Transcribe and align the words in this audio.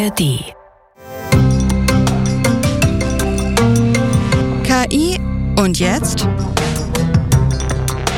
ARD. 0.00 0.54
KI 4.64 5.18
und 5.58 5.78
jetzt? 5.78 6.26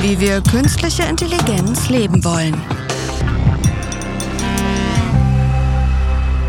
Wie 0.01 0.21
wir 0.21 0.41
künstliche 0.43 1.03
Intelligenz 1.03 1.89
leben 1.89 2.23
wollen. 2.25 2.55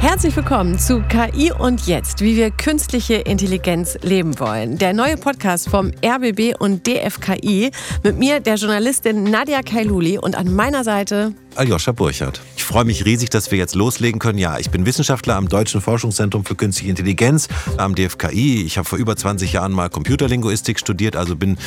Herzlich 0.01 0.36
willkommen 0.36 0.77
zu 0.77 1.01
KI 1.01 1.52
und 1.52 1.88
Jetzt, 1.88 2.21
wie 2.21 2.36
wir 2.36 2.52
künstliche 2.52 3.15
Intelligenz 3.15 3.97
leben 4.04 4.38
wollen. 4.39 4.77
Der 4.77 4.93
neue 4.93 5.18
Podcast 5.18 5.68
vom 5.68 5.91
RBB 6.05 6.59
und 6.59 6.86
DFKI 6.86 7.71
mit 8.04 8.20
mir, 8.20 8.39
der 8.39 8.55
Journalistin 8.55 9.23
Nadia 9.23 9.63
Kailuli 9.63 10.20
und 10.20 10.36
an 10.36 10.54
meiner 10.54 10.84
Seite 10.84 11.34
Aljoscha 11.55 11.91
Burchardt. 11.91 12.41
Ich 12.64 12.68
freue 12.68 12.86
mich 12.86 13.04
riesig, 13.04 13.30
dass 13.30 13.51
wir 13.51 13.57
jetzt 13.57 13.75
loslegen 13.75 14.19
können. 14.19 14.37
Ja, 14.37 14.57
ich 14.57 14.69
bin 14.69 14.86
Wissenschaftler 14.86 15.36
am 15.36 15.50
Deutschen 15.50 15.82
Forschungszentrum 15.82 16.46
für 16.46 16.56
Künstliche 16.56 16.92
Intelligenz 16.92 17.50
am 17.75 17.93
DFKI. 17.93 18.64
Ich 18.64 18.78
habe 18.78 18.87
vor 18.87 18.97
über 18.97 19.18
20 19.18 19.51
Jahren 19.51 19.74
mal 19.74 19.89
Computerlinguistik 19.89 20.79
studiert, 20.79 21.18
also 21.18 21.36
bin 21.36 21.57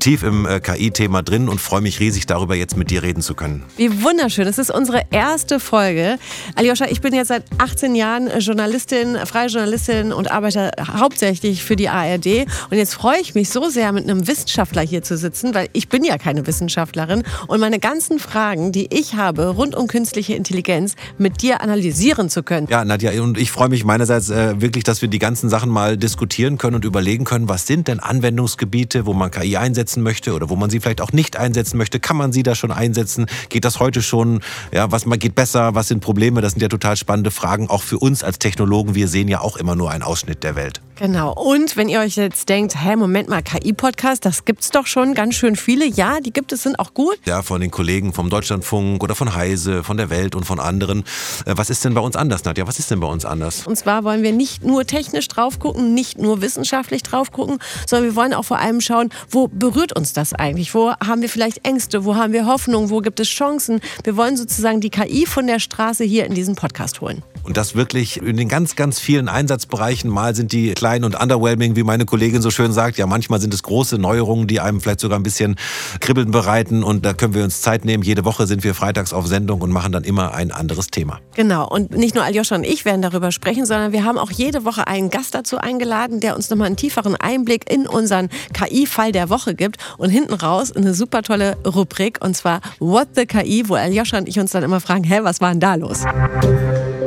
tief 0.00 0.22
im 0.22 0.46
äh, 0.46 0.58
KI-Thema 0.60 1.22
drin 1.22 1.50
und 1.50 1.60
freue 1.60 1.82
mich 1.82 2.00
riesig 2.00 2.24
darüber, 2.24 2.54
jetzt 2.54 2.78
mit 2.78 2.90
dir 2.90 3.02
reden 3.02 3.20
zu 3.20 3.34
können. 3.34 3.62
Wie 3.76 4.02
wunderschön. 4.02 4.46
Das 4.46 4.56
ist 4.56 4.70
unsere 4.70 5.02
erste 5.10 5.60
Folge. 5.60 6.18
Aljoscha, 6.54 6.86
ich 6.86 7.02
bin 7.02 7.12
jetzt 7.12 7.28
seit 7.28 7.44
18 7.58 7.94
Jahren 7.94 8.30
Journalistin, 8.40 9.18
freie 9.26 9.48
Journalistin 9.48 10.14
und 10.14 10.30
arbeite 10.30 10.70
hauptsächlich 10.80 11.62
für 11.62 11.76
die 11.76 11.90
ARD. 11.90 12.46
Und 12.70 12.78
jetzt 12.78 12.94
freue 12.94 13.20
ich 13.20 13.34
mich 13.34 13.50
so 13.50 13.68
sehr, 13.68 13.92
mit 13.92 14.04
einem 14.04 14.26
Wissenschaftler 14.26 14.80
hier 14.80 15.02
zu 15.02 15.18
sitzen, 15.18 15.52
weil 15.52 15.68
ich 15.74 15.90
bin 15.90 16.04
ja 16.04 16.16
keine 16.16 16.46
Wissenschaftlerin. 16.46 17.22
Und 17.48 17.60
meine 17.60 17.78
ganzen 17.78 18.18
Fragen, 18.18 18.72
die 18.72 18.88
ich 18.90 19.14
habe, 19.14 19.48
rund 19.48 19.76
um 19.76 19.88
künstliche 19.88 20.37
Intelligenz 20.38 20.94
mit 21.18 21.42
dir 21.42 21.60
analysieren 21.60 22.30
zu 22.30 22.42
können. 22.42 22.66
Ja, 22.70 22.84
Nadja, 22.84 23.20
und 23.22 23.36
ich 23.36 23.50
freue 23.50 23.68
mich 23.68 23.84
meinerseits 23.84 24.30
äh, 24.30 24.60
wirklich, 24.60 24.84
dass 24.84 25.02
wir 25.02 25.08
die 25.08 25.18
ganzen 25.18 25.50
Sachen 25.50 25.68
mal 25.68 25.98
diskutieren 25.98 26.56
können 26.56 26.76
und 26.76 26.84
überlegen 26.84 27.24
können, 27.24 27.48
was 27.48 27.66
sind 27.66 27.88
denn 27.88 28.00
Anwendungsgebiete, 28.00 29.04
wo 29.04 29.12
man 29.12 29.30
KI 29.30 29.56
einsetzen 29.56 30.02
möchte 30.02 30.32
oder 30.32 30.48
wo 30.48 30.56
man 30.56 30.70
sie 30.70 30.80
vielleicht 30.80 31.00
auch 31.00 31.12
nicht 31.12 31.36
einsetzen 31.36 31.76
möchte. 31.76 32.00
Kann 32.00 32.16
man 32.16 32.32
sie 32.32 32.42
da 32.42 32.54
schon 32.54 32.72
einsetzen? 32.72 33.26
Geht 33.50 33.64
das 33.64 33.80
heute 33.80 34.00
schon? 34.00 34.40
Ja, 34.72 34.90
was 34.90 35.04
geht 35.18 35.34
besser? 35.34 35.74
Was 35.74 35.88
sind 35.88 36.00
Probleme? 36.00 36.40
Das 36.40 36.52
sind 36.52 36.62
ja 36.62 36.68
total 36.68 36.96
spannende 36.96 37.30
Fragen, 37.30 37.68
auch 37.68 37.82
für 37.82 37.98
uns 37.98 38.24
als 38.24 38.38
Technologen. 38.38 38.94
Wir 38.94 39.08
sehen 39.08 39.28
ja 39.28 39.40
auch 39.40 39.56
immer 39.56 39.74
nur 39.74 39.90
einen 39.90 40.02
Ausschnitt 40.02 40.42
der 40.44 40.56
Welt. 40.56 40.80
Genau. 40.98 41.32
Und 41.32 41.76
wenn 41.76 41.88
ihr 41.88 42.00
euch 42.00 42.16
jetzt 42.16 42.48
denkt, 42.48 42.74
hä, 42.82 42.96
Moment 42.96 43.28
mal, 43.28 43.40
KI-Podcast, 43.40 44.24
das 44.24 44.44
gibt 44.44 44.62
es 44.62 44.70
doch 44.70 44.86
schon 44.86 45.14
ganz 45.14 45.36
schön 45.36 45.54
viele. 45.54 45.86
Ja, 45.86 46.18
die 46.20 46.32
gibt 46.32 46.52
es, 46.52 46.64
sind 46.64 46.78
auch 46.78 46.92
gut. 46.92 47.18
Ja, 47.24 47.42
von 47.42 47.60
den 47.60 47.70
Kollegen 47.70 48.12
vom 48.12 48.30
Deutschlandfunk 48.30 49.02
oder 49.04 49.14
von 49.14 49.34
Heise, 49.34 49.84
von 49.84 49.96
der 49.96 50.10
Welt 50.10 50.27
und 50.34 50.44
von 50.44 50.60
anderen. 50.60 51.04
Äh, 51.44 51.54
was 51.56 51.70
ist 51.70 51.84
denn 51.84 51.94
bei 51.94 52.00
uns 52.00 52.16
anders, 52.16 52.44
Nadja? 52.44 52.66
Was 52.66 52.78
ist 52.78 52.90
denn 52.90 53.00
bei 53.00 53.06
uns 53.06 53.24
anders? 53.24 53.66
Und 53.66 53.76
zwar 53.76 54.04
wollen 54.04 54.22
wir 54.22 54.32
nicht 54.32 54.64
nur 54.64 54.84
technisch 54.84 55.28
drauf 55.28 55.58
gucken, 55.58 55.94
nicht 55.94 56.18
nur 56.18 56.40
wissenschaftlich 56.40 57.02
drauf 57.02 57.32
gucken, 57.32 57.58
sondern 57.86 58.10
wir 58.10 58.16
wollen 58.16 58.34
auch 58.34 58.44
vor 58.44 58.58
allem 58.58 58.80
schauen, 58.80 59.10
wo 59.30 59.48
berührt 59.48 59.96
uns 59.96 60.12
das 60.12 60.32
eigentlich? 60.32 60.74
Wo 60.74 60.92
haben 60.92 61.22
wir 61.22 61.28
vielleicht 61.28 61.66
Ängste? 61.66 62.04
Wo 62.04 62.16
haben 62.16 62.32
wir 62.32 62.46
Hoffnung? 62.46 62.90
Wo 62.90 63.00
gibt 63.00 63.20
es 63.20 63.28
Chancen? 63.28 63.80
Wir 64.04 64.16
wollen 64.16 64.36
sozusagen 64.36 64.80
die 64.80 64.90
KI 64.90 65.26
von 65.26 65.46
der 65.46 65.58
Straße 65.58 66.04
hier 66.04 66.26
in 66.26 66.34
diesen 66.34 66.54
Podcast 66.54 67.00
holen. 67.00 67.22
Und 67.48 67.56
das 67.56 67.74
wirklich 67.74 68.20
in 68.20 68.36
den 68.36 68.48
ganz, 68.48 68.76
ganz 68.76 68.98
vielen 68.98 69.28
Einsatzbereichen. 69.28 70.10
Mal 70.10 70.34
sind 70.34 70.52
die 70.52 70.74
klein 70.74 71.04
und 71.04 71.18
underwhelming, 71.18 71.76
wie 71.76 71.82
meine 71.82 72.04
Kollegin 72.04 72.42
so 72.42 72.50
schön 72.50 72.72
sagt. 72.72 72.98
Ja, 72.98 73.06
manchmal 73.06 73.40
sind 73.40 73.54
es 73.54 73.62
große 73.62 73.96
Neuerungen, 73.96 74.46
die 74.46 74.60
einem 74.60 74.82
vielleicht 74.82 75.00
sogar 75.00 75.18
ein 75.18 75.22
bisschen 75.22 75.56
Kribbeln 76.00 76.30
bereiten. 76.30 76.82
Und 76.82 77.06
da 77.06 77.14
können 77.14 77.32
wir 77.32 77.44
uns 77.44 77.62
Zeit 77.62 77.86
nehmen. 77.86 78.02
Jede 78.02 78.26
Woche 78.26 78.46
sind 78.46 78.64
wir 78.64 78.74
freitags 78.74 79.14
auf 79.14 79.26
Sendung 79.26 79.62
und 79.62 79.70
machen 79.70 79.92
dann 79.92 80.04
immer 80.04 80.17
ein 80.26 80.52
anderes 80.52 80.88
Thema. 80.88 81.20
Genau. 81.34 81.68
Und 81.68 81.96
nicht 81.96 82.14
nur 82.14 82.24
Aljoscha 82.24 82.56
und 82.56 82.64
ich 82.64 82.84
werden 82.84 83.02
darüber 83.02 83.32
sprechen, 83.32 83.66
sondern 83.66 83.92
wir 83.92 84.04
haben 84.04 84.18
auch 84.18 84.30
jede 84.30 84.64
Woche 84.64 84.86
einen 84.86 85.10
Gast 85.10 85.34
dazu 85.34 85.58
eingeladen, 85.58 86.20
der 86.20 86.36
uns 86.36 86.50
nochmal 86.50 86.66
einen 86.66 86.76
tieferen 86.76 87.16
Einblick 87.16 87.70
in 87.70 87.86
unseren 87.86 88.28
KI-Fall 88.52 89.12
der 89.12 89.30
Woche 89.30 89.54
gibt. 89.54 89.76
Und 89.96 90.10
hinten 90.10 90.34
raus 90.34 90.72
eine 90.72 90.94
super 90.94 91.22
tolle 91.22 91.56
Rubrik 91.64 92.18
und 92.24 92.36
zwar 92.36 92.60
What 92.78 93.08
the 93.14 93.26
KI, 93.26 93.68
wo 93.68 93.74
Aljoscha 93.74 94.18
und 94.18 94.28
ich 94.28 94.38
uns 94.38 94.52
dann 94.52 94.62
immer 94.62 94.80
fragen, 94.80 95.04
hä, 95.04 95.20
was 95.22 95.40
war 95.40 95.50
denn 95.50 95.60
da 95.60 95.74
los? 95.74 96.04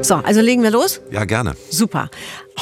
So, 0.03 0.15
also 0.15 0.41
legen 0.41 0.63
wir 0.63 0.71
los? 0.71 0.99
Ja, 1.11 1.25
gerne. 1.25 1.55
Super. 1.69 2.09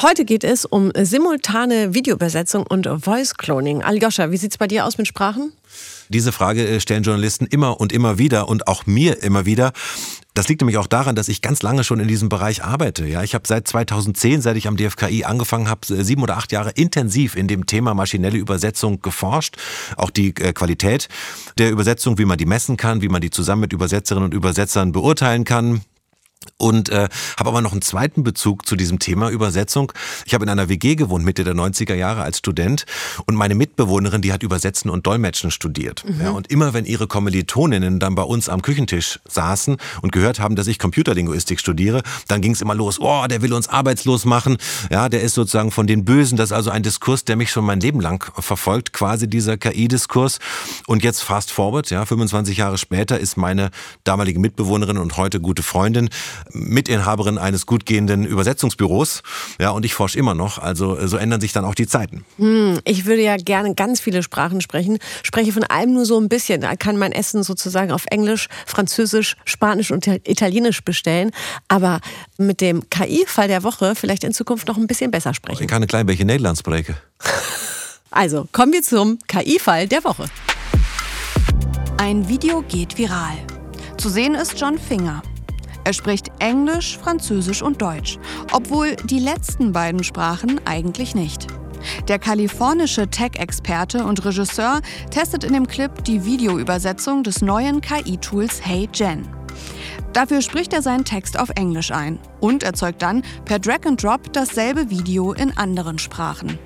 Heute 0.02 0.24
geht 0.24 0.44
es 0.44 0.66
um 0.66 0.92
simultane 0.94 1.94
Videoübersetzung 1.94 2.66
und 2.66 2.86
Voice 3.02 3.34
Cloning. 3.34 3.82
Aljoscha, 3.82 4.30
wie 4.30 4.36
sieht 4.36 4.52
es 4.52 4.58
bei 4.58 4.66
dir 4.66 4.84
aus 4.84 4.98
mit 4.98 5.06
Sprachen? 5.06 5.52
Diese 6.10 6.32
Frage 6.32 6.66
äh, 6.66 6.80
stellen 6.80 7.02
Journalisten 7.02 7.46
immer 7.46 7.80
und 7.80 7.92
immer 7.92 8.18
wieder 8.18 8.48
und 8.48 8.66
auch 8.66 8.86
mir 8.86 9.22
immer 9.22 9.46
wieder. 9.46 9.72
Das 10.34 10.48
liegt 10.48 10.60
nämlich 10.60 10.78
auch 10.78 10.86
daran, 10.86 11.16
dass 11.16 11.28
ich 11.28 11.42
ganz 11.42 11.62
lange 11.62 11.82
schon 11.82 11.98
in 11.98 12.06
diesem 12.06 12.28
Bereich 12.28 12.62
arbeite. 12.62 13.06
Ja, 13.06 13.22
ich 13.22 13.34
habe 13.34 13.46
seit 13.46 13.66
2010, 13.66 14.42
seit 14.42 14.56
ich 14.56 14.68
am 14.68 14.76
DFKI 14.76 15.24
angefangen 15.24 15.68
habe, 15.68 15.80
sieben 16.04 16.22
oder 16.22 16.36
acht 16.36 16.52
Jahre 16.52 16.70
intensiv 16.70 17.34
in 17.34 17.48
dem 17.48 17.66
Thema 17.66 17.94
maschinelle 17.94 18.38
Übersetzung 18.38 19.00
geforscht. 19.00 19.56
Auch 19.96 20.10
die 20.10 20.28
äh, 20.36 20.52
Qualität 20.52 21.08
der 21.58 21.70
Übersetzung, 21.70 22.18
wie 22.18 22.24
man 22.24 22.38
die 22.38 22.46
messen 22.46 22.76
kann, 22.76 23.02
wie 23.02 23.08
man 23.08 23.20
die 23.20 23.30
zusammen 23.30 23.62
mit 23.62 23.72
Übersetzerinnen 23.72 24.26
und 24.26 24.34
Übersetzern 24.34 24.92
beurteilen 24.92 25.44
kann 25.44 25.82
und 26.60 26.90
äh, 26.90 27.08
habe 27.38 27.50
aber 27.50 27.62
noch 27.62 27.72
einen 27.72 27.82
zweiten 27.82 28.22
Bezug 28.22 28.66
zu 28.66 28.76
diesem 28.76 28.98
Thema 28.98 29.30
Übersetzung. 29.30 29.92
Ich 30.26 30.34
habe 30.34 30.44
in 30.44 30.50
einer 30.50 30.68
WG 30.68 30.94
gewohnt 30.94 31.24
Mitte 31.24 31.42
der 31.42 31.54
90er 31.54 31.94
Jahre 31.94 32.22
als 32.22 32.38
Student 32.38 32.84
und 33.26 33.34
meine 33.34 33.54
Mitbewohnerin, 33.54 34.20
die 34.22 34.32
hat 34.32 34.42
Übersetzen 34.42 34.90
und 34.90 35.06
Dolmetschen 35.06 35.50
studiert. 35.50 36.04
Mhm. 36.06 36.20
Ja, 36.20 36.30
und 36.30 36.50
immer 36.50 36.74
wenn 36.74 36.84
ihre 36.84 37.06
Kommilitoninnen 37.06 37.98
dann 37.98 38.14
bei 38.14 38.22
uns 38.22 38.48
am 38.48 38.62
Küchentisch 38.62 39.20
saßen 39.26 39.78
und 40.02 40.12
gehört 40.12 40.38
haben, 40.38 40.54
dass 40.54 40.66
ich 40.66 40.78
Computerlinguistik 40.78 41.58
studiere, 41.58 42.02
dann 42.28 42.42
ging 42.42 42.52
es 42.52 42.60
immer 42.60 42.74
los, 42.74 43.00
oh, 43.00 43.26
der 43.26 43.42
will 43.42 43.54
uns 43.54 43.68
arbeitslos 43.68 44.24
machen. 44.24 44.58
Ja, 44.90 45.08
der 45.08 45.22
ist 45.22 45.34
sozusagen 45.34 45.70
von 45.70 45.86
den 45.86 46.04
Bösen. 46.04 46.36
Das 46.36 46.50
ist 46.50 46.56
also 46.56 46.70
ein 46.70 46.82
Diskurs, 46.82 47.24
der 47.24 47.36
mich 47.36 47.50
schon 47.50 47.64
mein 47.64 47.80
Leben 47.80 48.00
lang 48.00 48.30
verfolgt, 48.38 48.92
quasi 48.92 49.28
dieser 49.28 49.56
KI-Diskurs. 49.56 50.38
Und 50.86 51.02
jetzt 51.02 51.22
fast 51.22 51.50
forward, 51.50 51.90
ja, 51.90 52.04
25 52.04 52.58
Jahre 52.58 52.76
später 52.76 53.18
ist 53.18 53.36
meine 53.36 53.70
damalige 54.04 54.38
Mitbewohnerin 54.38 54.98
und 54.98 55.16
heute 55.16 55.40
gute 55.40 55.62
Freundin 55.62 56.10
Mitinhaberin 56.52 57.38
eines 57.38 57.66
gut 57.66 57.86
gehenden 57.86 58.24
Übersetzungsbüros. 58.24 59.22
Ja, 59.58 59.70
und 59.70 59.84
ich 59.84 59.94
forsche 59.94 60.18
immer 60.18 60.34
noch. 60.34 60.58
Also 60.58 61.06
so 61.06 61.16
ändern 61.16 61.40
sich 61.40 61.52
dann 61.52 61.64
auch 61.64 61.74
die 61.74 61.86
Zeiten. 61.86 62.24
Hm, 62.38 62.78
ich 62.84 63.06
würde 63.06 63.22
ja 63.22 63.36
gerne 63.36 63.74
ganz 63.74 64.00
viele 64.00 64.22
Sprachen 64.22 64.60
sprechen. 64.60 64.98
Spreche 65.22 65.52
von 65.52 65.64
allem 65.64 65.92
nur 65.92 66.04
so 66.04 66.18
ein 66.20 66.28
bisschen. 66.28 66.60
Da 66.60 66.76
kann 66.76 66.96
mein 66.96 67.12
Essen 67.12 67.42
sozusagen 67.42 67.92
auf 67.92 68.04
Englisch, 68.10 68.48
Französisch, 68.66 69.36
Spanisch 69.44 69.90
und 69.90 70.06
Italienisch 70.06 70.82
bestellen. 70.82 71.30
Aber 71.68 72.00
mit 72.38 72.60
dem 72.60 72.88
KI-Fall 72.90 73.48
der 73.48 73.62
Woche 73.62 73.94
vielleicht 73.94 74.24
in 74.24 74.32
Zukunft 74.32 74.68
noch 74.68 74.76
ein 74.76 74.86
bisschen 74.86 75.10
besser 75.10 75.34
sprechen. 75.34 75.62
Ich 75.62 75.68
kann 75.68 75.82
ein 75.82 75.88
klein 75.88 76.06
bisschen 76.06 76.26
Nederlands 76.26 76.60
sprechen. 76.60 76.96
Also, 78.12 78.48
kommen 78.50 78.72
wir 78.72 78.82
zum 78.82 79.20
KI-Fall 79.28 79.86
der 79.86 80.02
Woche. 80.02 80.24
Ein 81.96 82.28
Video 82.28 82.62
geht 82.62 82.98
viral. 82.98 83.36
Zu 83.98 84.08
sehen 84.08 84.34
ist 84.34 84.58
John 84.58 84.78
Finger. 84.78 85.22
Er 85.84 85.92
spricht 85.92 86.30
Englisch, 86.38 86.98
Französisch 86.98 87.62
und 87.62 87.80
Deutsch, 87.80 88.18
obwohl 88.52 88.96
die 88.96 89.18
letzten 89.18 89.72
beiden 89.72 90.04
Sprachen 90.04 90.60
eigentlich 90.64 91.14
nicht. 91.14 91.46
Der 92.08 92.18
kalifornische 92.18 93.08
Tech-Experte 93.08 94.04
und 94.04 94.24
Regisseur 94.24 94.80
testet 95.10 95.44
in 95.44 95.54
dem 95.54 95.66
Clip 95.66 96.04
die 96.04 96.24
Videoübersetzung 96.24 97.22
des 97.22 97.40
neuen 97.40 97.80
KI-Tools 97.80 98.60
Hey 98.64 98.88
Gen. 98.92 99.26
Dafür 100.12 100.42
spricht 100.42 100.72
er 100.72 100.82
seinen 100.82 101.04
Text 101.04 101.38
auf 101.38 101.50
Englisch 101.50 101.92
ein 101.92 102.18
und 102.40 102.62
erzeugt 102.62 103.02
dann 103.02 103.22
per 103.44 103.58
Drag 103.58 103.86
and 103.86 104.02
Drop 104.02 104.32
dasselbe 104.32 104.90
Video 104.90 105.32
in 105.32 105.56
anderen 105.56 105.98
Sprachen. 105.98 106.58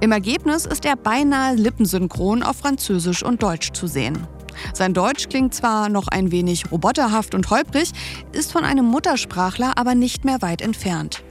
Im 0.00 0.12
Ergebnis 0.12 0.66
ist 0.66 0.84
er 0.84 0.96
beinahe 0.96 1.54
lippensynchron 1.54 2.42
auf 2.42 2.56
Französisch 2.56 3.22
und 3.22 3.42
Deutsch 3.42 3.72
zu 3.72 3.86
sehen. 3.86 4.26
Sein 4.72 4.94
Deutsch 4.94 5.28
klingt 5.28 5.54
zwar 5.54 5.88
noch 5.88 6.08
ein 6.08 6.30
wenig 6.30 6.70
roboterhaft 6.70 7.34
und 7.34 7.50
holprig, 7.50 7.92
ist 8.32 8.52
von 8.52 8.64
einem 8.64 8.86
Muttersprachler 8.86 9.76
aber 9.76 9.94
nicht 9.94 10.24
mehr 10.24 10.42
weit 10.42 10.62
entfernt. 10.62 11.22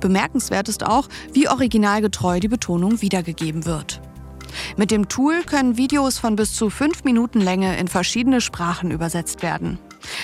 Bemerkenswert 0.00 0.68
ist 0.68 0.84
auch, 0.84 1.08
wie 1.32 1.48
originalgetreu 1.48 2.40
die 2.40 2.48
Betonung 2.48 3.00
wiedergegeben 3.00 3.64
wird. 3.64 4.00
Mit 4.76 4.90
dem 4.90 5.08
Tool 5.08 5.42
können 5.44 5.76
Videos 5.76 6.18
von 6.18 6.36
bis 6.36 6.54
zu 6.54 6.70
fünf 6.70 7.04
Minuten 7.04 7.40
Länge 7.40 7.76
in 7.78 7.88
verschiedene 7.88 8.40
Sprachen 8.40 8.90
übersetzt 8.90 9.42
werden. 9.42 9.78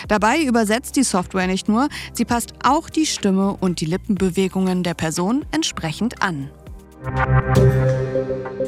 Dabei 0.08 0.42
übersetzt 0.42 0.96
die 0.96 1.02
Software 1.02 1.46
nicht 1.46 1.68
nur, 1.68 1.88
sie 2.12 2.24
passt 2.24 2.52
auch 2.64 2.90
die 2.90 3.06
Stimme 3.06 3.56
und 3.58 3.80
die 3.80 3.86
Lippenbewegungen 3.86 4.82
der 4.82 4.94
Person 4.94 5.44
entsprechend 5.50 6.22
an. 6.22 6.50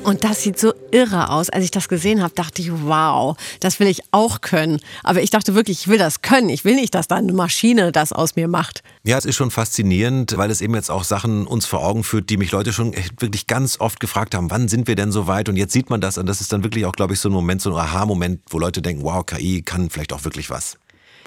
Und 0.03 0.25
das 0.25 0.43
sieht 0.43 0.59
so 0.59 0.73
irre 0.91 1.31
aus. 1.31 1.51
Als 1.51 1.65
ich 1.65 1.71
das 1.71 1.89
gesehen 1.89 2.23
habe, 2.23 2.35
dachte 2.35 2.63
ich, 2.63 2.71
wow, 2.73 3.37
das 3.61 3.81
will 3.81 3.87
ich 3.87 4.01
auch 4.13 4.41
können. 4.41 4.81
Aber 5.05 5.23
ich 5.23 5.31
dachte 5.31 5.55
wirklich, 5.55 5.83
ich 5.83 5.89
will 5.89 5.99
das 5.99 6.23
können. 6.23 6.49
Ich 6.49 6.65
will 6.65 6.75
nicht, 6.75 6.95
dass 6.95 7.07
da 7.07 7.17
eine 7.17 7.33
Maschine 7.33 7.93
das 7.93 8.13
aus 8.13 8.35
mir 8.35 8.49
macht. 8.49 8.83
Ja, 9.05 9.19
es 9.19 9.27
ist 9.27 9.37
schon 9.37 9.51
faszinierend, 9.51 10.37
weil 10.37 10.51
es 10.51 10.63
eben 10.63 10.75
jetzt 10.75 10.91
auch 10.91 11.05
Sachen 11.05 11.47
uns 11.47 11.67
vor 11.67 11.85
Augen 11.85 12.03
führt, 12.03 12.31
die 12.31 12.39
mich 12.39 12.51
Leute 12.51 12.73
schon 12.73 12.95
wirklich 13.19 13.47
ganz 13.47 13.79
oft 13.79 14.01
gefragt 14.01 14.35
haben, 14.35 14.51
wann 14.51 14.69
sind 14.69 14.89
wir 14.89 14.97
denn 14.97 15.13
so 15.13 15.27
weit? 15.27 15.49
Und 15.49 15.57
jetzt 15.57 15.73
sieht 15.73 15.91
man 15.91 16.01
das. 16.01 16.17
Und 16.17 16.27
das 16.27 16.41
ist 16.41 16.53
dann 16.53 16.65
wirklich 16.65 16.87
auch, 16.87 16.93
glaube 16.93 17.13
ich, 17.13 17.21
so 17.21 17.29
ein 17.29 17.33
Moment, 17.33 17.61
so 17.61 17.71
ein 17.71 17.77
Aha-Moment, 17.77 18.41
wo 18.49 18.59
Leute 18.59 18.81
denken, 18.81 19.03
wow, 19.05 19.25
KI 19.25 19.63
kann 19.63 19.91
vielleicht 19.91 20.13
auch 20.13 20.25
wirklich 20.25 20.49
was. 20.49 20.79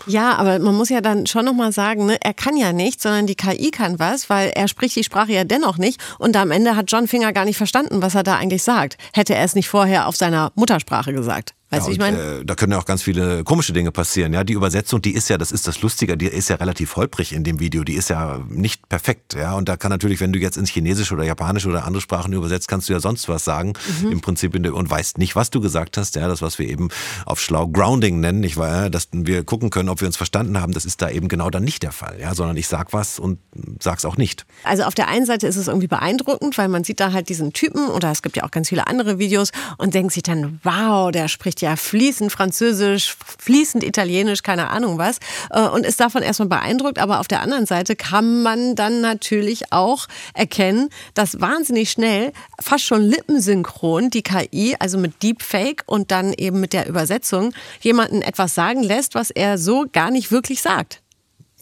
Ja, 0.05 0.35
aber 0.35 0.59
man 0.59 0.75
muss 0.75 0.89
ja 0.89 1.01
dann 1.01 1.25
schon 1.25 1.45
nochmal 1.45 1.71
sagen, 1.71 2.05
ne, 2.05 2.17
er 2.21 2.33
kann 2.33 2.57
ja 2.57 2.73
nichts, 2.73 3.03
sondern 3.03 3.27
die 3.27 3.35
KI 3.35 3.71
kann 3.71 3.99
was, 3.99 4.29
weil 4.29 4.49
er 4.49 4.67
spricht 4.67 4.95
die 4.95 5.03
Sprache 5.03 5.31
ja 5.31 5.43
dennoch 5.43 5.77
nicht. 5.77 6.01
Und 6.19 6.35
am 6.35 6.51
Ende 6.51 6.75
hat 6.75 6.91
John 6.91 7.07
Finger 7.07 7.33
gar 7.33 7.45
nicht 7.45 7.57
verstanden, 7.57 8.01
was 8.01 8.15
er 8.15 8.23
da 8.23 8.35
eigentlich 8.35 8.63
sagt. 8.63 8.97
Hätte 9.13 9.35
er 9.35 9.43
es 9.43 9.55
nicht 9.55 9.69
vorher 9.69 10.07
auf 10.07 10.15
seiner 10.15 10.51
Muttersprache 10.55 11.13
gesagt. 11.13 11.53
Weißt 11.73 11.87
du, 11.87 11.91
ja, 11.91 11.93
ich 11.93 11.99
meine? 11.99 12.39
Äh, 12.39 12.45
da 12.45 12.55
können 12.55 12.71
ja 12.71 12.79
auch 12.79 12.85
ganz 12.85 13.03
viele 13.03 13.43
komische 13.43 13.73
Dinge 13.73 13.91
passieren. 13.91 14.33
Ja, 14.33 14.43
die 14.43 14.53
Übersetzung, 14.53 15.01
die 15.01 15.13
ist 15.13 15.29
ja, 15.29 15.37
das 15.37 15.51
ist 15.51 15.67
das 15.67 15.81
Lustige, 15.81 16.17
die 16.17 16.27
ist 16.27 16.49
ja 16.49 16.57
relativ 16.57 16.95
holprig 16.95 17.33
in 17.33 17.43
dem 17.43 17.59
Video. 17.59 17.83
Die 17.83 17.93
ist 17.93 18.09
ja 18.09 18.39
nicht 18.49 18.87
perfekt. 18.89 19.33
Ja, 19.33 19.53
und 19.55 19.67
da 19.69 19.77
kann 19.77 19.89
natürlich, 19.89 20.19
wenn 20.19 20.33
du 20.33 20.39
jetzt 20.39 20.57
ins 20.57 20.69
Chinesische 20.69 21.13
oder 21.13 21.23
Japanisch 21.23 21.65
oder 21.65 21.85
andere 21.85 22.01
Sprachen 22.01 22.33
übersetzt, 22.33 22.67
kannst 22.67 22.89
du 22.89 22.93
ja 22.93 22.99
sonst 22.99 23.27
was 23.29 23.43
sagen. 23.43 23.73
Mhm. 24.01 24.11
Im 24.11 24.21
Prinzip 24.21 24.53
der, 24.61 24.73
und 24.73 24.89
weißt 24.89 25.17
nicht, 25.17 25.35
was 25.35 25.49
du 25.49 25.61
gesagt 25.61 25.97
hast. 25.97 26.15
Ja, 26.15 26.27
das, 26.27 26.41
was 26.41 26.59
wir 26.59 26.67
eben 26.67 26.89
auf 27.25 27.39
schlau 27.39 27.67
Grounding 27.67 28.19
nennen, 28.19 28.43
Ich 28.43 28.57
war, 28.57 28.89
dass 28.89 29.07
wir 29.11 29.43
gucken 29.43 29.69
können, 29.69 29.89
ob 29.89 30.01
wir 30.01 30.07
uns 30.07 30.17
verstanden 30.17 30.61
haben. 30.61 30.73
Das 30.73 30.85
ist 30.85 31.01
da 31.01 31.09
eben 31.09 31.27
genau 31.27 31.49
dann 31.49 31.63
nicht 31.63 31.83
der 31.83 31.91
Fall. 31.91 32.17
Ja, 32.19 32.35
sondern 32.35 32.57
ich 32.57 32.67
sag 32.67 32.93
was 32.93 33.19
und 33.19 33.39
sag's 33.81 34.05
auch 34.05 34.17
nicht. 34.17 34.45
Also 34.63 34.83
auf 34.83 34.93
der 34.93 35.07
einen 35.07 35.25
Seite 35.25 35.47
ist 35.47 35.55
es 35.55 35.67
irgendwie 35.67 35.87
beeindruckend, 35.87 36.57
weil 36.57 36.67
man 36.67 36.83
sieht 36.83 36.99
da 36.99 37.11
halt 37.13 37.29
diesen 37.29 37.53
Typen 37.53 37.87
oder 37.87 38.11
es 38.11 38.21
gibt 38.21 38.37
ja 38.37 38.43
auch 38.43 38.51
ganz 38.51 38.69
viele 38.69 38.87
andere 38.87 39.17
Videos 39.17 39.51
und 39.77 39.93
denkt 39.93 40.13
sich 40.13 40.23
dann, 40.23 40.59
wow, 40.63 41.11
der 41.11 41.27
spricht 41.27 41.61
ja 41.63 41.75
fließend 41.75 42.31
Französisch, 42.31 43.15
fließend 43.39 43.83
Italienisch, 43.83 44.43
keine 44.43 44.69
Ahnung 44.69 44.97
was. 44.97 45.17
Äh, 45.49 45.61
und 45.61 45.85
ist 45.85 45.99
davon 45.99 46.21
erstmal 46.21 46.49
beeindruckt. 46.49 46.99
Aber 46.99 47.19
auf 47.19 47.27
der 47.27 47.41
anderen 47.41 47.65
Seite 47.65 47.95
kann 47.95 48.43
man 48.43 48.75
dann 48.75 49.01
natürlich 49.01 49.71
auch 49.71 50.07
erkennen, 50.33 50.89
dass 51.13 51.41
wahnsinnig 51.41 51.89
schnell, 51.89 52.31
fast 52.61 52.85
schon 52.85 53.01
lippensynchron, 53.01 54.09
die 54.09 54.21
KI, 54.21 54.75
also 54.79 54.97
mit 54.97 55.23
Deepfake 55.23 55.83
und 55.87 56.11
dann 56.11 56.33
eben 56.33 56.59
mit 56.59 56.73
der 56.73 56.87
Übersetzung, 56.87 57.53
jemanden 57.81 58.21
etwas 58.21 58.53
sagen 58.53 58.83
lässt, 58.83 59.15
was 59.15 59.31
er 59.31 59.57
so 59.57 59.85
gar 59.91 60.11
nicht 60.11 60.31
wirklich 60.31 60.61
sagt. 60.61 61.02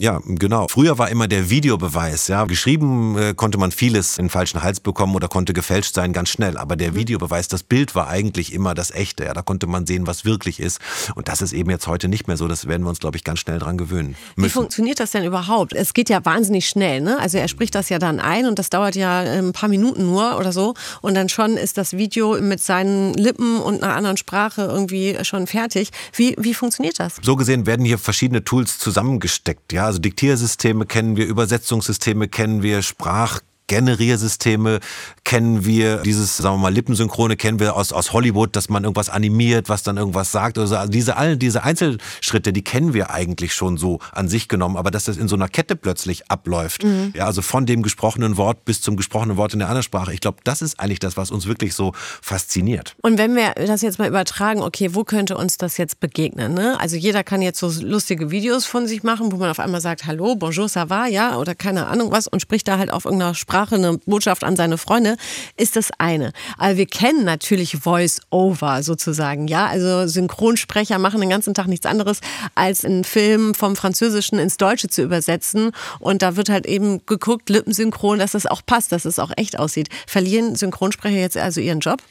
Ja, 0.01 0.19
genau. 0.25 0.67
Früher 0.67 0.97
war 0.97 1.11
immer 1.11 1.27
der 1.27 1.51
Videobeweis. 1.51 2.27
Ja, 2.27 2.45
geschrieben 2.45 3.15
äh, 3.19 3.35
konnte 3.35 3.59
man 3.59 3.71
vieles 3.71 4.17
in 4.17 4.25
den 4.25 4.29
falschen 4.31 4.63
Hals 4.63 4.79
bekommen 4.79 5.13
oder 5.13 5.27
konnte 5.27 5.53
gefälscht 5.53 5.93
sein 5.93 6.11
ganz 6.11 6.29
schnell. 6.29 6.57
Aber 6.57 6.75
der 6.75 6.93
mhm. 6.93 6.95
Videobeweis, 6.95 7.49
das 7.49 7.61
Bild 7.61 7.93
war 7.93 8.07
eigentlich 8.07 8.51
immer 8.51 8.73
das 8.73 8.89
Echte. 8.89 9.25
Ja, 9.25 9.35
da 9.35 9.43
konnte 9.43 9.67
man 9.67 9.85
sehen, 9.85 10.07
was 10.07 10.25
wirklich 10.25 10.59
ist. 10.59 10.79
Und 11.13 11.27
das 11.27 11.43
ist 11.43 11.53
eben 11.53 11.69
jetzt 11.69 11.85
heute 11.85 12.07
nicht 12.07 12.27
mehr 12.27 12.35
so. 12.35 12.47
Das 12.47 12.67
werden 12.67 12.81
wir 12.81 12.89
uns, 12.89 12.97
glaube 12.97 13.15
ich, 13.15 13.23
ganz 13.23 13.41
schnell 13.41 13.59
dran 13.59 13.77
gewöhnen. 13.77 14.15
Müssen. 14.35 14.47
Wie 14.47 14.49
funktioniert 14.49 14.99
das 14.99 15.11
denn 15.11 15.23
überhaupt? 15.23 15.73
Es 15.73 15.93
geht 15.93 16.09
ja 16.09 16.25
wahnsinnig 16.25 16.67
schnell. 16.67 17.01
Ne? 17.01 17.19
Also 17.19 17.37
er 17.37 17.47
spricht 17.47 17.75
das 17.75 17.89
ja 17.89 17.99
dann 17.99 18.19
ein 18.19 18.47
und 18.47 18.57
das 18.57 18.71
dauert 18.71 18.95
ja 18.95 19.21
äh, 19.21 19.37
ein 19.37 19.53
paar 19.53 19.69
Minuten 19.69 20.07
nur 20.07 20.39
oder 20.39 20.51
so. 20.51 20.73
Und 21.01 21.13
dann 21.13 21.29
schon 21.29 21.57
ist 21.57 21.77
das 21.77 21.93
Video 21.95 22.41
mit 22.41 22.59
seinen 22.59 23.13
Lippen 23.13 23.59
und 23.59 23.83
einer 23.83 23.93
anderen 23.93 24.17
Sprache 24.17 24.63
irgendwie 24.63 25.15
schon 25.21 25.45
fertig. 25.45 25.91
Wie, 26.15 26.35
wie 26.39 26.55
funktioniert 26.55 26.99
das? 26.99 27.17
So 27.21 27.35
gesehen 27.35 27.67
werden 27.67 27.85
hier 27.85 27.99
verschiedene 27.99 28.43
Tools 28.43 28.79
zusammengesteckt. 28.79 29.73
Ja, 29.73 29.90
also 29.91 29.99
Diktiersysteme 29.99 30.85
kennen 30.85 31.17
wir, 31.17 31.25
Übersetzungssysteme 31.27 32.29
kennen 32.29 32.63
wir, 32.63 32.81
Sprach 32.81 33.41
Generiersysteme 33.71 34.81
kennen 35.23 35.63
wir, 35.63 35.97
dieses, 36.01 36.35
sagen 36.35 36.55
wir 36.55 36.63
mal, 36.63 36.73
Lippensynchrone 36.73 37.37
kennen 37.37 37.61
wir 37.61 37.77
aus, 37.77 37.93
aus 37.93 38.11
Hollywood, 38.11 38.53
dass 38.57 38.67
man 38.67 38.83
irgendwas 38.83 39.07
animiert, 39.07 39.69
was 39.69 39.81
dann 39.81 39.95
irgendwas 39.95 40.33
sagt. 40.33 40.57
Also 40.57 40.75
diese, 40.87 41.15
all 41.15 41.37
diese 41.37 41.63
Einzelschritte, 41.63 42.51
die 42.51 42.65
kennen 42.65 42.93
wir 42.93 43.11
eigentlich 43.11 43.53
schon 43.53 43.77
so 43.77 43.99
an 44.11 44.27
sich 44.27 44.49
genommen, 44.49 44.75
aber 44.75 44.91
dass 44.91 45.05
das 45.05 45.15
in 45.15 45.29
so 45.29 45.37
einer 45.37 45.47
Kette 45.47 45.77
plötzlich 45.77 46.29
abläuft, 46.29 46.83
mhm. 46.83 47.13
ja, 47.15 47.25
also 47.27 47.41
von 47.41 47.65
dem 47.65 47.81
gesprochenen 47.81 48.35
Wort 48.35 48.65
bis 48.65 48.81
zum 48.81 48.97
gesprochenen 48.97 49.37
Wort 49.37 49.53
in 49.53 49.59
der 49.59 49.69
anderen 49.69 49.83
Sprache, 49.83 50.13
ich 50.13 50.19
glaube, 50.19 50.39
das 50.43 50.61
ist 50.61 50.77
eigentlich 50.77 50.99
das, 50.99 51.15
was 51.15 51.31
uns 51.31 51.47
wirklich 51.47 51.73
so 51.73 51.93
fasziniert. 52.21 52.97
Und 53.01 53.17
wenn 53.17 53.37
wir 53.37 53.53
das 53.53 53.81
jetzt 53.83 53.99
mal 53.99 54.09
übertragen, 54.09 54.61
okay, 54.61 54.93
wo 54.93 55.05
könnte 55.05 55.37
uns 55.37 55.57
das 55.57 55.77
jetzt 55.77 56.01
begegnen? 56.01 56.53
Ne? 56.55 56.77
Also 56.81 56.97
jeder 56.97 57.23
kann 57.23 57.41
jetzt 57.41 57.59
so 57.59 57.71
lustige 57.81 58.31
Videos 58.31 58.65
von 58.65 58.85
sich 58.85 59.03
machen, 59.03 59.31
wo 59.31 59.37
man 59.37 59.49
auf 59.49 59.59
einmal 59.59 59.79
sagt, 59.79 60.05
hallo, 60.07 60.35
bonjour, 60.35 60.67
ça 60.67 60.89
va, 60.89 61.07
ja, 61.07 61.37
oder 61.37 61.55
keine 61.55 61.87
Ahnung 61.87 62.11
was 62.11 62.27
und 62.27 62.41
spricht 62.41 62.67
da 62.67 62.77
halt 62.77 62.91
auf 62.91 63.05
irgendeiner 63.05 63.33
Sprache 63.33 63.60
Sprache 63.61 63.75
eine 63.75 63.99
Botschaft 64.07 64.43
an 64.43 64.55
seine 64.55 64.79
Freunde, 64.79 65.17
ist 65.55 65.75
das 65.75 65.89
eine. 65.99 66.33
Aber 66.57 66.77
wir 66.77 66.87
kennen 66.87 67.23
natürlich 67.25 67.77
Voice-Over 67.77 68.81
sozusagen, 68.81 69.47
ja. 69.47 69.67
Also 69.67 70.07
Synchronsprecher 70.07 70.97
machen 70.97 71.21
den 71.21 71.29
ganzen 71.29 71.53
Tag 71.53 71.67
nichts 71.67 71.85
anderes, 71.85 72.21
als 72.55 72.83
einen 72.83 73.03
Film 73.03 73.53
vom 73.53 73.75
Französischen 73.75 74.39
ins 74.39 74.57
Deutsche 74.57 74.87
zu 74.87 75.03
übersetzen. 75.03 75.71
Und 75.99 76.23
da 76.23 76.37
wird 76.37 76.49
halt 76.49 76.65
eben 76.65 77.05
geguckt, 77.05 77.51
lippensynchron, 77.51 78.17
dass 78.17 78.31
das 78.31 78.47
auch 78.47 78.61
passt, 78.65 78.91
dass 78.91 79.05
es 79.05 79.19
auch 79.19 79.31
echt 79.37 79.59
aussieht. 79.59 79.89
Verlieren 80.07 80.55
Synchronsprecher 80.55 81.17
jetzt 81.17 81.37
also 81.37 81.61
ihren 81.61 81.81
Job? 81.81 82.01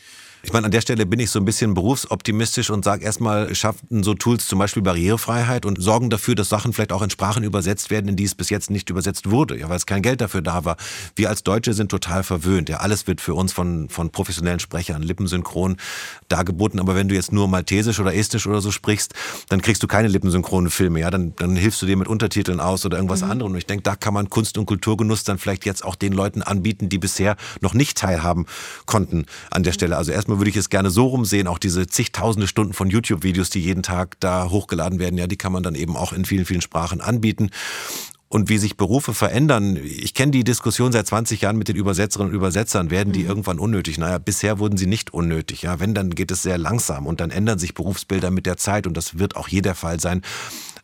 Ich 0.42 0.54
meine, 0.54 0.64
an 0.64 0.70
der 0.70 0.80
Stelle 0.80 1.04
bin 1.04 1.20
ich 1.20 1.30
so 1.30 1.38
ein 1.38 1.44
bisschen 1.44 1.74
berufsoptimistisch 1.74 2.70
und 2.70 2.82
sage 2.82 3.04
erstmal, 3.04 3.54
schaffen 3.54 4.02
so 4.02 4.14
Tools 4.14 4.48
zum 4.48 4.58
Beispiel 4.58 4.82
Barrierefreiheit 4.82 5.66
und 5.66 5.82
sorgen 5.82 6.08
dafür, 6.08 6.34
dass 6.34 6.48
Sachen 6.48 6.72
vielleicht 6.72 6.92
auch 6.92 7.02
in 7.02 7.10
Sprachen 7.10 7.44
übersetzt 7.44 7.90
werden, 7.90 8.08
in 8.08 8.16
die 8.16 8.24
es 8.24 8.34
bis 8.34 8.48
jetzt 8.48 8.70
nicht 8.70 8.88
übersetzt 8.88 9.30
wurde, 9.30 9.58
ja, 9.58 9.68
weil 9.68 9.76
es 9.76 9.84
kein 9.84 10.00
Geld 10.00 10.22
dafür 10.22 10.40
da 10.40 10.64
war. 10.64 10.76
Wir 11.14 11.28
als 11.28 11.42
Deutsche 11.42 11.74
sind 11.74 11.90
total 11.90 12.22
verwöhnt. 12.22 12.70
Ja, 12.70 12.78
alles 12.78 13.06
wird 13.06 13.20
für 13.20 13.34
uns 13.34 13.52
von, 13.52 13.90
von 13.90 14.10
professionellen 14.10 14.60
Sprechern 14.60 15.02
lippensynchron 15.02 15.76
dargeboten. 16.28 16.80
Aber 16.80 16.94
wenn 16.94 17.08
du 17.08 17.14
jetzt 17.14 17.32
nur 17.32 17.46
Maltesisch 17.46 18.00
oder 18.00 18.14
Estisch 18.14 18.46
oder 18.46 18.62
so 18.62 18.70
sprichst, 18.70 19.12
dann 19.50 19.60
kriegst 19.60 19.82
du 19.82 19.86
keine 19.86 20.08
lippensynchronen 20.08 20.70
Filme. 20.70 21.00
Ja, 21.00 21.10
dann, 21.10 21.34
dann 21.36 21.54
hilfst 21.54 21.82
du 21.82 21.86
dir 21.86 21.98
mit 21.98 22.08
Untertiteln 22.08 22.60
aus 22.60 22.86
oder 22.86 22.96
irgendwas 22.96 23.22
mhm. 23.22 23.30
anderem. 23.30 23.52
Und 23.52 23.58
ich 23.58 23.66
denke, 23.66 23.82
da 23.82 23.94
kann 23.94 24.14
man 24.14 24.30
Kunst 24.30 24.56
und 24.56 24.64
Kulturgenuss 24.64 25.22
dann 25.24 25.38
vielleicht 25.38 25.66
jetzt 25.66 25.84
auch 25.84 25.96
den 25.96 26.14
Leuten 26.14 26.40
anbieten, 26.40 26.88
die 26.88 26.98
bisher 26.98 27.36
noch 27.60 27.74
nicht 27.74 27.98
teilhaben 27.98 28.46
konnten 28.86 29.26
an 29.50 29.64
der 29.64 29.72
Stelle. 29.72 29.98
Also 29.98 30.12
erstmal 30.12 30.29
erstmal 30.30 30.38
würde 30.38 30.50
ich 30.50 30.56
es 30.56 30.70
gerne 30.70 30.90
so 30.90 31.06
rumsehen, 31.06 31.48
auch 31.48 31.58
diese 31.58 31.86
zigtausende 31.86 32.46
Stunden 32.46 32.72
von 32.72 32.88
YouTube-Videos, 32.88 33.50
die 33.50 33.60
jeden 33.60 33.82
Tag 33.82 34.18
da 34.20 34.48
hochgeladen 34.48 34.98
werden, 35.00 35.18
ja, 35.18 35.26
die 35.26 35.36
kann 35.36 35.52
man 35.52 35.62
dann 35.62 35.74
eben 35.74 35.96
auch 35.96 36.12
in 36.12 36.24
vielen, 36.24 36.44
vielen 36.44 36.60
Sprachen 36.60 37.00
anbieten 37.00 37.50
und 38.28 38.48
wie 38.48 38.58
sich 38.58 38.76
Berufe 38.76 39.12
verändern. 39.12 39.76
Ich 39.82 40.14
kenne 40.14 40.30
die 40.30 40.44
Diskussion 40.44 40.92
seit 40.92 41.08
20 41.08 41.40
Jahren 41.40 41.58
mit 41.58 41.66
den 41.66 41.74
Übersetzerinnen 41.74 42.30
und 42.30 42.36
Übersetzern. 42.36 42.92
Werden 42.92 43.12
die 43.12 43.24
mhm. 43.24 43.28
irgendwann 43.28 43.58
unnötig? 43.58 43.98
Naja, 43.98 44.18
bisher 44.18 44.60
wurden 44.60 44.76
sie 44.76 44.86
nicht 44.86 45.12
unnötig. 45.12 45.62
Ja, 45.62 45.80
wenn, 45.80 45.94
dann 45.94 46.10
geht 46.10 46.30
es 46.30 46.44
sehr 46.44 46.56
langsam 46.56 47.08
und 47.08 47.20
dann 47.20 47.30
ändern 47.30 47.58
sich 47.58 47.74
Berufsbilder 47.74 48.30
mit 48.30 48.46
der 48.46 48.56
Zeit 48.56 48.86
und 48.86 48.96
das 48.96 49.18
wird 49.18 49.34
auch 49.34 49.48
hier 49.48 49.62
der 49.62 49.74
Fall 49.74 49.98
sein 49.98 50.22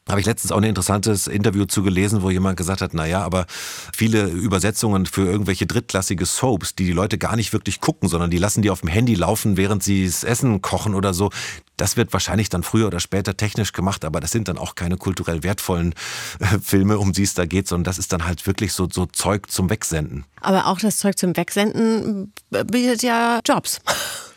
habe 0.09 0.21
ich 0.21 0.27
letztens 0.27 0.53
auch 0.53 0.59
ein 0.59 0.65
interessantes 0.65 1.27
Interview 1.27 1.65
zu 1.65 1.83
gelesen, 1.83 2.23
wo 2.23 2.31
jemand 2.31 2.57
gesagt 2.57 2.81
hat, 2.81 2.95
na 2.95 3.07
ja, 3.07 3.23
aber 3.23 3.47
viele 3.93 4.27
Übersetzungen 4.27 5.07
für 5.07 5.27
irgendwelche 5.27 5.67
drittklassige 5.67 6.25
Soaps, 6.27 6.77
die 6.77 6.85
die 6.85 6.93
Leute 6.93 7.19
gar 7.19 7.35
nicht 7.35 7.53
wirklich 7.53 7.81
gucken, 7.81 8.09
sondern 8.09 8.31
die 8.31 8.39
lassen 8.39 8.63
die 8.63 8.71
auf 8.71 8.81
dem 8.81 8.89
Handy 8.89 9.15
laufen, 9.15 9.57
während 9.57 9.83
sie 9.83 10.07
das 10.07 10.23
Essen 10.23 10.63
kochen 10.63 10.95
oder 10.95 11.13
so. 11.13 11.31
Das 11.77 11.97
wird 11.97 12.13
wahrscheinlich 12.13 12.49
dann 12.49 12.63
früher 12.63 12.87
oder 12.87 13.01
später 13.01 13.37
technisch 13.37 13.73
gemacht, 13.73 14.05
aber 14.05 14.21
das 14.21 14.31
sind 14.31 14.49
dann 14.49 14.59
auch 14.59 14.77
keine 14.77 14.97
kulturell 14.97 15.43
wertvollen 15.43 15.95
äh, 16.39 16.59
Filme, 16.63 16.99
um 16.99 17.13
die 17.13 17.25
es 17.25 17.35
da 17.35 17.45
geht, 17.45 17.67
sondern 17.67 17.85
das 17.85 17.99
ist 17.99 18.13
dann 18.13 18.27
halt 18.27 18.47
wirklich 18.47 18.73
so, 18.73 18.89
so 18.91 19.07
Zeug 19.07 19.51
zum 19.51 19.69
Wegsenden. 19.69 20.25
Aber 20.41 20.67
auch 20.67 20.79
das 20.79 20.99
Zeug 20.99 21.19
zum 21.19 21.37
Wegsenden 21.37 22.33
bietet 22.51 23.03
ja 23.03 23.41
Jobs. 23.45 23.81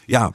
Ja, 0.09 0.31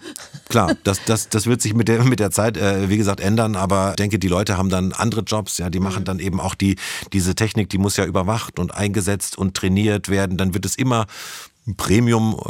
klar, 0.48 0.76
das, 0.84 1.04
das, 1.04 1.28
das 1.28 1.46
wird 1.46 1.60
sich 1.60 1.74
mit 1.74 1.88
der, 1.88 2.04
mit 2.04 2.20
der 2.20 2.30
Zeit, 2.30 2.56
äh, 2.56 2.88
wie 2.88 2.96
gesagt, 2.96 3.18
ändern, 3.18 3.56
aber 3.56 3.90
ich 3.90 3.96
denke, 3.96 4.20
die 4.20 4.28
Leute 4.28 4.56
haben 4.56 4.68
dann 4.68 4.92
andere 4.92 5.22
Jobs, 5.22 5.58
ja, 5.58 5.68
die 5.68 5.80
machen 5.80 6.02
mhm. 6.02 6.04
dann 6.04 6.18
eben 6.20 6.38
auch 6.38 6.54
die, 6.54 6.76
diese 7.12 7.34
Technik, 7.34 7.70
die 7.70 7.78
muss 7.78 7.96
ja 7.96 8.04
überwacht 8.04 8.60
und 8.60 8.72
eingesetzt 8.72 9.36
und 9.36 9.54
trainiert 9.54 10.08
werden, 10.08 10.36
dann 10.36 10.54
wird 10.54 10.64
es 10.64 10.76
immer 10.76 11.06
Premium 11.76 12.40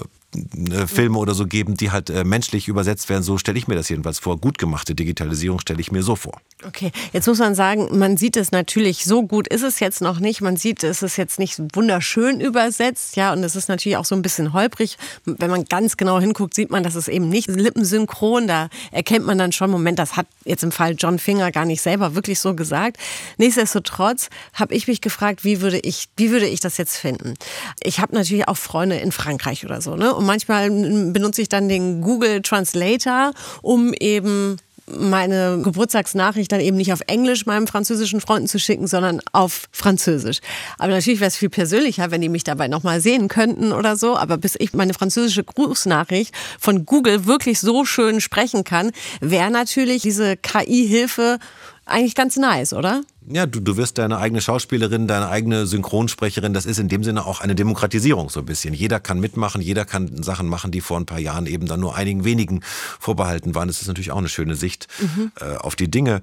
Filme 0.86 1.18
oder 1.18 1.34
so 1.34 1.46
geben, 1.46 1.74
die 1.74 1.90
halt 1.90 2.10
äh, 2.10 2.24
menschlich 2.24 2.68
übersetzt 2.68 3.08
werden. 3.08 3.22
So 3.22 3.38
stelle 3.38 3.58
ich 3.58 3.68
mir 3.68 3.74
das 3.74 3.88
jedenfalls 3.88 4.18
vor. 4.18 4.38
Gut 4.38 4.58
gemachte 4.58 4.94
Digitalisierung 4.94 5.60
stelle 5.60 5.80
ich 5.80 5.92
mir 5.92 6.02
so 6.02 6.16
vor. 6.16 6.40
Okay, 6.66 6.92
jetzt 7.12 7.26
muss 7.26 7.38
man 7.38 7.54
sagen, 7.54 7.98
man 7.98 8.16
sieht 8.16 8.36
es 8.36 8.50
natürlich, 8.50 9.04
so 9.04 9.22
gut 9.26 9.48
ist 9.48 9.62
es 9.62 9.80
jetzt 9.80 10.00
noch 10.00 10.18
nicht. 10.18 10.40
Man 10.40 10.56
sieht, 10.56 10.82
es 10.82 11.02
ist 11.02 11.16
jetzt 11.16 11.38
nicht 11.38 11.60
wunderschön 11.74 12.40
übersetzt, 12.40 13.16
ja, 13.16 13.32
und 13.32 13.44
es 13.44 13.54
ist 13.54 13.68
natürlich 13.68 13.96
auch 13.96 14.04
so 14.04 14.14
ein 14.14 14.22
bisschen 14.22 14.52
holprig. 14.52 14.96
Wenn 15.24 15.50
man 15.50 15.64
ganz 15.64 15.96
genau 15.96 16.20
hinguckt, 16.20 16.54
sieht 16.54 16.70
man, 16.70 16.82
dass 16.82 16.94
es 16.94 17.08
eben 17.08 17.28
nicht 17.28 17.48
lippensynchron. 17.48 18.46
Da 18.46 18.68
erkennt 18.92 19.26
man 19.26 19.36
dann 19.36 19.52
schon, 19.52 19.70
Moment, 19.70 19.98
das 19.98 20.16
hat 20.16 20.26
jetzt 20.44 20.62
im 20.62 20.72
Fall 20.72 20.94
John 20.96 21.18
Finger 21.18 21.52
gar 21.52 21.64
nicht 21.64 21.82
selber 21.82 22.14
wirklich 22.14 22.40
so 22.40 22.54
gesagt. 22.54 22.96
Nichtsdestotrotz 23.36 24.30
habe 24.54 24.74
ich 24.74 24.88
mich 24.88 25.00
gefragt, 25.00 25.44
wie 25.44 25.60
würde 25.60 25.78
ich, 25.78 26.08
wie 26.16 26.30
würde 26.30 26.46
ich 26.46 26.60
das 26.60 26.78
jetzt 26.78 26.96
finden? 26.96 27.34
Ich 27.82 28.00
habe 28.00 28.14
natürlich 28.14 28.48
auch 28.48 28.56
Freunde 28.56 28.96
in 28.96 29.12
Frankreich 29.12 29.64
oder 29.64 29.80
so, 29.80 29.96
ne? 29.96 30.14
Und 30.14 30.23
manchmal 30.24 30.70
benutze 30.70 31.42
ich 31.42 31.48
dann 31.48 31.68
den 31.68 32.00
Google 32.00 32.42
Translator, 32.42 33.32
um 33.62 33.92
eben 33.94 34.56
meine 34.86 35.60
Geburtstagsnachricht 35.62 36.52
dann 36.52 36.60
eben 36.60 36.76
nicht 36.76 36.92
auf 36.92 37.00
Englisch 37.06 37.46
meinem 37.46 37.66
französischen 37.66 38.20
Freunden 38.20 38.48
zu 38.48 38.58
schicken, 38.58 38.86
sondern 38.86 39.20
auf 39.32 39.64
Französisch. 39.72 40.40
Aber 40.78 40.92
natürlich 40.92 41.20
wäre 41.20 41.28
es 41.28 41.36
viel 41.36 41.48
persönlicher, 41.48 42.10
wenn 42.10 42.20
die 42.20 42.28
mich 42.28 42.44
dabei 42.44 42.68
nochmal 42.68 43.00
sehen 43.00 43.28
könnten 43.28 43.72
oder 43.72 43.96
so. 43.96 44.16
Aber 44.16 44.36
bis 44.36 44.56
ich 44.58 44.74
meine 44.74 44.94
französische 44.94 45.44
Grußnachricht 45.44 46.34
von 46.60 46.84
Google 46.84 47.26
wirklich 47.26 47.60
so 47.60 47.84
schön 47.84 48.20
sprechen 48.20 48.64
kann, 48.64 48.92
wäre 49.20 49.50
natürlich 49.50 50.02
diese 50.02 50.36
KI-Hilfe 50.36 51.38
eigentlich 51.86 52.14
ganz 52.14 52.36
nice, 52.36 52.72
oder? 52.72 53.02
Ja, 53.26 53.46
du, 53.46 53.60
du 53.60 53.76
wirst 53.76 53.98
deine 53.98 54.18
eigene 54.18 54.40
Schauspielerin, 54.40 55.06
deine 55.06 55.28
eigene 55.28 55.66
Synchronsprecherin. 55.66 56.54
Das 56.54 56.66
ist 56.66 56.78
in 56.78 56.88
dem 56.88 57.04
Sinne 57.04 57.26
auch 57.26 57.40
eine 57.40 57.54
Demokratisierung 57.54 58.28
so 58.30 58.40
ein 58.40 58.46
bisschen. 58.46 58.74
Jeder 58.74 59.00
kann 59.00 59.20
mitmachen, 59.20 59.60
jeder 59.60 59.84
kann 59.84 60.22
Sachen 60.22 60.48
machen, 60.48 60.70
die 60.70 60.80
vor 60.80 60.98
ein 60.98 61.06
paar 61.06 61.18
Jahren 61.18 61.46
eben 61.46 61.66
dann 61.66 61.80
nur 61.80 61.94
einigen 61.94 62.24
wenigen 62.24 62.60
vorbehalten 62.98 63.54
waren. 63.54 63.68
Das 63.68 63.80
ist 63.80 63.88
natürlich 63.88 64.12
auch 64.12 64.18
eine 64.18 64.28
schöne 64.28 64.56
Sicht 64.56 64.88
mhm. 65.00 65.32
äh, 65.40 65.56
auf 65.56 65.76
die 65.76 65.90
Dinge. 65.90 66.22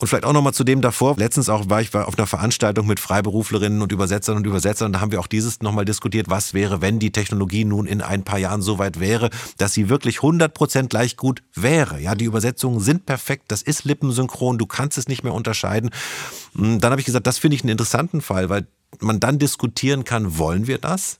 Und 0.00 0.06
vielleicht 0.06 0.24
auch 0.24 0.32
nochmal 0.32 0.54
zu 0.54 0.64
dem 0.64 0.80
davor. 0.80 1.16
Letztens 1.18 1.50
auch 1.50 1.68
war 1.68 1.82
ich 1.82 1.94
auf 1.94 2.16
einer 2.16 2.26
Veranstaltung 2.26 2.86
mit 2.86 3.00
Freiberuflerinnen 3.00 3.82
und 3.82 3.92
Übersetzern 3.92 4.38
und 4.38 4.46
Übersetzern. 4.46 4.94
Da 4.94 5.00
haben 5.00 5.12
wir 5.12 5.20
auch 5.20 5.26
dieses 5.26 5.60
nochmal 5.60 5.84
diskutiert. 5.84 6.30
Was 6.30 6.54
wäre, 6.54 6.80
wenn 6.80 6.98
die 6.98 7.12
Technologie 7.12 7.66
nun 7.66 7.86
in 7.86 8.00
ein 8.00 8.24
paar 8.24 8.38
Jahren 8.38 8.62
so 8.62 8.78
weit 8.78 8.98
wäre, 8.98 9.28
dass 9.58 9.74
sie 9.74 9.90
wirklich 9.90 10.16
100 10.16 10.54
Prozent 10.54 10.88
gleich 10.88 11.18
gut 11.18 11.42
wäre? 11.54 12.00
Ja, 12.00 12.14
die 12.14 12.24
Übersetzungen 12.24 12.80
sind 12.80 13.04
perfekt. 13.04 13.44
Das 13.48 13.60
ist 13.60 13.84
lippensynchron. 13.84 14.56
Du 14.56 14.64
kannst 14.64 14.96
es 14.96 15.06
nicht 15.06 15.22
mehr 15.22 15.34
unterscheiden. 15.34 15.90
Hm, 16.56 16.80
dann 16.80 16.92
habe 16.92 17.00
ich 17.00 17.06
gesagt, 17.06 17.26
das 17.26 17.36
finde 17.36 17.56
ich 17.56 17.62
einen 17.62 17.70
interessanten 17.70 18.22
Fall, 18.22 18.48
weil 18.48 18.66
man 18.98 19.20
dann 19.20 19.38
diskutieren 19.38 20.04
kann, 20.04 20.38
wollen 20.38 20.66
wir 20.66 20.78
das? 20.78 21.18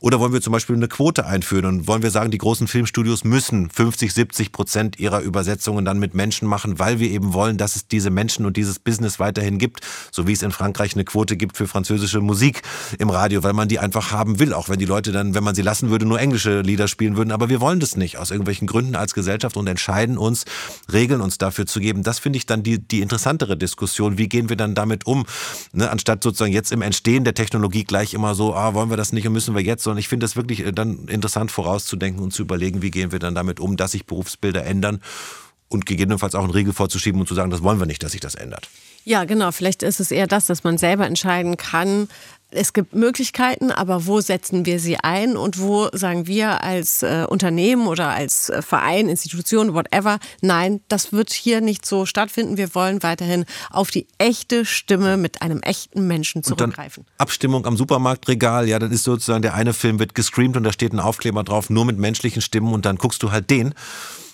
Oder 0.00 0.20
wollen 0.20 0.32
wir 0.32 0.42
zum 0.42 0.52
Beispiel 0.52 0.76
eine 0.76 0.88
Quote 0.88 1.24
einführen 1.24 1.64
und 1.64 1.86
wollen 1.86 2.02
wir 2.02 2.10
sagen, 2.10 2.30
die 2.30 2.38
großen 2.38 2.66
Filmstudios 2.66 3.24
müssen 3.24 3.70
50, 3.70 4.12
70 4.12 4.52
Prozent 4.52 4.98
ihrer 4.98 5.20
Übersetzungen 5.20 5.84
dann 5.84 5.98
mit 5.98 6.12
Menschen 6.12 6.46
machen, 6.46 6.78
weil 6.78 6.98
wir 6.98 7.08
eben 7.08 7.32
wollen, 7.32 7.56
dass 7.56 7.76
es 7.76 7.88
diese 7.88 8.10
Menschen 8.10 8.44
und 8.44 8.56
dieses 8.56 8.78
Business 8.78 9.18
weiterhin 9.18 9.58
gibt, 9.58 9.80
so 10.10 10.26
wie 10.26 10.32
es 10.32 10.42
in 10.42 10.50
Frankreich 10.50 10.94
eine 10.94 11.04
Quote 11.04 11.36
gibt 11.36 11.56
für 11.56 11.66
französische 11.66 12.20
Musik 12.20 12.62
im 12.98 13.08
Radio, 13.08 13.42
weil 13.44 13.54
man 13.54 13.68
die 13.68 13.78
einfach 13.78 14.10
haben 14.10 14.38
will, 14.40 14.52
auch 14.52 14.68
wenn 14.68 14.78
die 14.78 14.84
Leute 14.84 15.10
dann, 15.12 15.34
wenn 15.34 15.44
man 15.44 15.54
sie 15.54 15.62
lassen 15.62 15.88
würde, 15.88 16.04
nur 16.04 16.20
englische 16.20 16.60
Lieder 16.60 16.88
spielen 16.88 17.16
würden. 17.16 17.32
Aber 17.32 17.48
wir 17.48 17.60
wollen 17.60 17.80
das 17.80 17.96
nicht 17.96 18.18
aus 18.18 18.30
irgendwelchen 18.30 18.66
Gründen 18.66 18.96
als 18.96 19.14
Gesellschaft 19.14 19.56
und 19.56 19.66
entscheiden 19.68 20.18
uns, 20.18 20.44
Regeln 20.92 21.22
uns 21.22 21.38
dafür 21.38 21.64
zu 21.64 21.80
geben. 21.80 22.02
Das 22.02 22.18
finde 22.18 22.36
ich 22.36 22.44
dann 22.44 22.62
die, 22.62 22.78
die 22.78 23.00
interessantere 23.00 23.56
Diskussion. 23.56 24.18
Wie 24.18 24.28
gehen 24.28 24.50
wir 24.50 24.56
dann 24.56 24.74
damit 24.74 25.06
um, 25.06 25.24
ne? 25.72 25.88
anstatt 25.88 26.22
sozusagen 26.22 26.52
jetzt 26.52 26.72
im 26.72 26.82
Entstehen 26.82 27.03
Entstehen 27.04 27.24
der 27.24 27.34
Technologie 27.34 27.84
gleich 27.84 28.14
immer 28.14 28.34
so, 28.34 28.54
ah, 28.54 28.72
wollen 28.72 28.88
wir 28.88 28.96
das 28.96 29.12
nicht 29.12 29.26
und 29.26 29.34
müssen 29.34 29.54
wir 29.54 29.60
jetzt, 29.60 29.82
sondern 29.82 29.98
ich 29.98 30.08
finde 30.08 30.24
das 30.24 30.36
wirklich 30.36 30.60
äh, 30.60 30.72
dann 30.72 31.06
interessant 31.08 31.50
vorauszudenken 31.50 32.22
und 32.22 32.30
zu 32.30 32.40
überlegen, 32.40 32.80
wie 32.80 32.90
gehen 32.90 33.12
wir 33.12 33.18
dann 33.18 33.34
damit 33.34 33.60
um, 33.60 33.76
dass 33.76 33.90
sich 33.90 34.06
Berufsbilder 34.06 34.64
ändern 34.64 35.02
und 35.68 35.84
gegebenenfalls 35.84 36.34
auch 36.34 36.44
einen 36.44 36.52
Riegel 36.52 36.72
vorzuschieben 36.72 37.20
und 37.20 37.26
zu 37.26 37.34
sagen, 37.34 37.50
das 37.50 37.62
wollen 37.62 37.78
wir 37.78 37.84
nicht, 37.84 38.02
dass 38.02 38.12
sich 38.12 38.22
das 38.22 38.34
ändert. 38.34 38.70
Ja, 39.04 39.24
genau. 39.24 39.52
Vielleicht 39.52 39.82
ist 39.82 40.00
es 40.00 40.10
eher 40.10 40.26
das, 40.26 40.46
dass 40.46 40.64
man 40.64 40.78
selber 40.78 41.04
entscheiden 41.04 41.58
kann, 41.58 42.08
es 42.54 42.72
gibt 42.72 42.94
Möglichkeiten, 42.94 43.70
aber 43.70 44.06
wo 44.06 44.20
setzen 44.20 44.64
wir 44.66 44.78
sie 44.78 44.96
ein 44.96 45.36
und 45.36 45.60
wo 45.60 45.88
sagen 45.92 46.26
wir 46.26 46.62
als 46.62 47.02
äh, 47.02 47.26
Unternehmen 47.28 47.86
oder 47.86 48.08
als 48.08 48.48
äh, 48.48 48.62
Verein, 48.62 49.08
Institution, 49.08 49.74
whatever, 49.74 50.18
nein, 50.40 50.80
das 50.88 51.12
wird 51.12 51.32
hier 51.32 51.60
nicht 51.60 51.84
so 51.84 52.06
stattfinden. 52.06 52.56
Wir 52.56 52.74
wollen 52.74 53.02
weiterhin 53.02 53.44
auf 53.70 53.90
die 53.90 54.06
echte 54.18 54.64
Stimme 54.64 55.16
mit 55.16 55.42
einem 55.42 55.60
echten 55.60 56.06
Menschen 56.06 56.42
zurückgreifen. 56.42 57.04
Abstimmung 57.18 57.66
am 57.66 57.76
Supermarktregal, 57.76 58.68
ja, 58.68 58.78
das 58.78 58.90
ist 58.90 59.04
sozusagen 59.04 59.42
der 59.42 59.54
eine 59.54 59.72
Film 59.72 59.98
wird 59.98 60.14
gescreamt 60.14 60.56
und 60.56 60.64
da 60.64 60.72
steht 60.72 60.92
ein 60.92 61.00
Aufkleber 61.00 61.44
drauf, 61.44 61.70
nur 61.70 61.84
mit 61.84 61.98
menschlichen 61.98 62.42
Stimmen 62.42 62.72
und 62.72 62.86
dann 62.86 62.96
guckst 62.96 63.22
du 63.22 63.32
halt 63.32 63.50
den. 63.50 63.74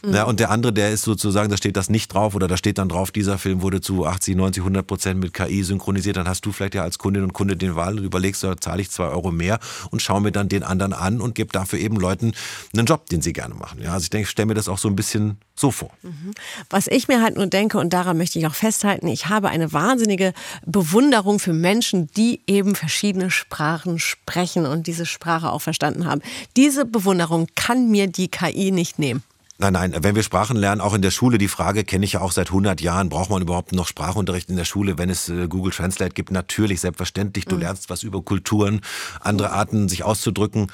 Mhm. 0.03 0.15
Ja, 0.15 0.25
und 0.25 0.41
der 0.41 0.51
andere, 0.51 0.73
der 0.73 0.91
ist 0.91 1.03
sozusagen, 1.03 1.51
da 1.51 1.57
steht 1.57 1.77
das 1.77 1.91
nicht 1.91 2.13
drauf 2.13 2.35
oder 2.35 2.49
da 2.49 2.57
steht 2.57 2.79
dann 2.79 2.89
drauf, 2.89 3.11
dieser 3.11 3.39
Film 3.39 3.63
wurde 3.63 3.81
zu 3.81 4.07
80, 4.07 4.37
90, 4.37 4.63
100 4.63 4.87
Prozent 4.87 5.21
mit 5.21 5.35
KI 5.35 5.63
synchronisiert. 5.63 6.17
Dann 6.17 6.29
hast 6.29 6.45
du 6.47 6.53
vielleicht 6.53 6.75
ja 6.75 6.83
als 6.83 6.99
Kundin 6.99 7.23
und 7.23 7.33
Kunde 7.33 7.57
den 7.57 7.77
Wahl 7.77 7.99
und 7.99 8.05
überlegst, 8.05 8.43
da 8.43 8.57
zahle 8.57 8.83
ich 8.83 8.91
zwei 8.91 9.07
Euro 9.07 9.31
mehr 9.31 9.59
und 9.91 10.03
schaue 10.03 10.21
mir 10.21 10.33
dann 10.33 10.49
den 10.49 10.63
anderen 10.63 10.93
an 10.93 11.21
und 11.21 11.35
gebe 11.35 11.53
dafür 11.53 11.79
eben 11.79 11.97
Leuten 11.97 12.33
einen 12.73 12.87
Job, 12.87 13.07
den 13.07 13.23
sie 13.23 13.33
gerne 13.33 13.55
machen. 13.55 13.81
Ja, 13.83 13.93
also 13.93 14.05
ich 14.05 14.11
denke, 14.11 14.25
ich 14.25 14.31
stelle 14.31 14.47
mir 14.47 14.55
das 14.55 14.69
auch 14.69 14.79
so 14.79 14.89
ein 14.89 14.97
bisschen 14.97 15.39
so 15.55 15.71
vor. 15.71 15.91
Mhm. 16.03 16.33
Was 16.71 16.87
ich 16.87 17.09
mir 17.09 17.23
halt 17.23 17.37
nur 17.37 17.47
denke, 17.47 17.79
und 17.79 17.93
daran 17.93 18.17
möchte 18.17 18.39
ich 18.39 18.47
auch 18.47 18.55
festhalten, 18.55 19.09
ich 19.09 19.29
habe 19.29 19.51
eine 19.51 19.73
wahnsinnige 19.73 20.33
Bewunderung 20.65 21.39
für 21.39 21.53
Menschen, 21.53 22.11
die 22.17 22.41
eben 22.47 22.75
verschiedene 22.75 23.31
Sprachen 23.31 23.99
sprechen 23.99 24.67
und 24.67 24.87
diese 24.87 25.05
Sprache 25.05 25.51
auch 25.51 25.61
verstanden 25.61 26.07
haben. 26.07 26.23
Diese 26.57 26.85
Bewunderung 26.87 27.47
kann 27.55 27.91
mir 27.91 28.07
die 28.07 28.29
KI 28.29 28.71
nicht 28.71 28.99
nehmen. 28.99 29.23
Nein, 29.61 29.75
nein, 29.75 29.95
wenn 29.99 30.15
wir 30.15 30.23
Sprachen 30.23 30.57
lernen, 30.57 30.81
auch 30.81 30.95
in 30.95 31.03
der 31.03 31.11
Schule, 31.11 31.37
die 31.37 31.47
Frage 31.47 31.85
kenne 31.85 32.07
ich 32.07 32.15
ja 32.15 32.23
auch 32.23 32.33
seit 32.33 32.47
100 32.47 32.81
Jahren, 32.81 33.11
braucht 33.11 33.29
man 33.29 33.43
überhaupt 33.43 33.73
noch 33.73 33.87
Sprachunterricht 33.87 34.49
in 34.49 34.57
der 34.57 34.65
Schule, 34.65 34.97
wenn 34.97 35.11
es 35.11 35.29
äh, 35.29 35.49
Google 35.49 35.71
Translate 35.71 36.15
gibt? 36.15 36.31
Natürlich, 36.31 36.81
selbstverständlich, 36.81 37.45
du 37.45 37.57
mhm. 37.57 37.61
lernst 37.61 37.91
was 37.91 38.03
über 38.03 38.23
Kulturen, 38.23 38.81
andere 39.21 39.53
Arten, 39.53 39.91
sich 39.91 40.03
auszudrücken 40.03 40.69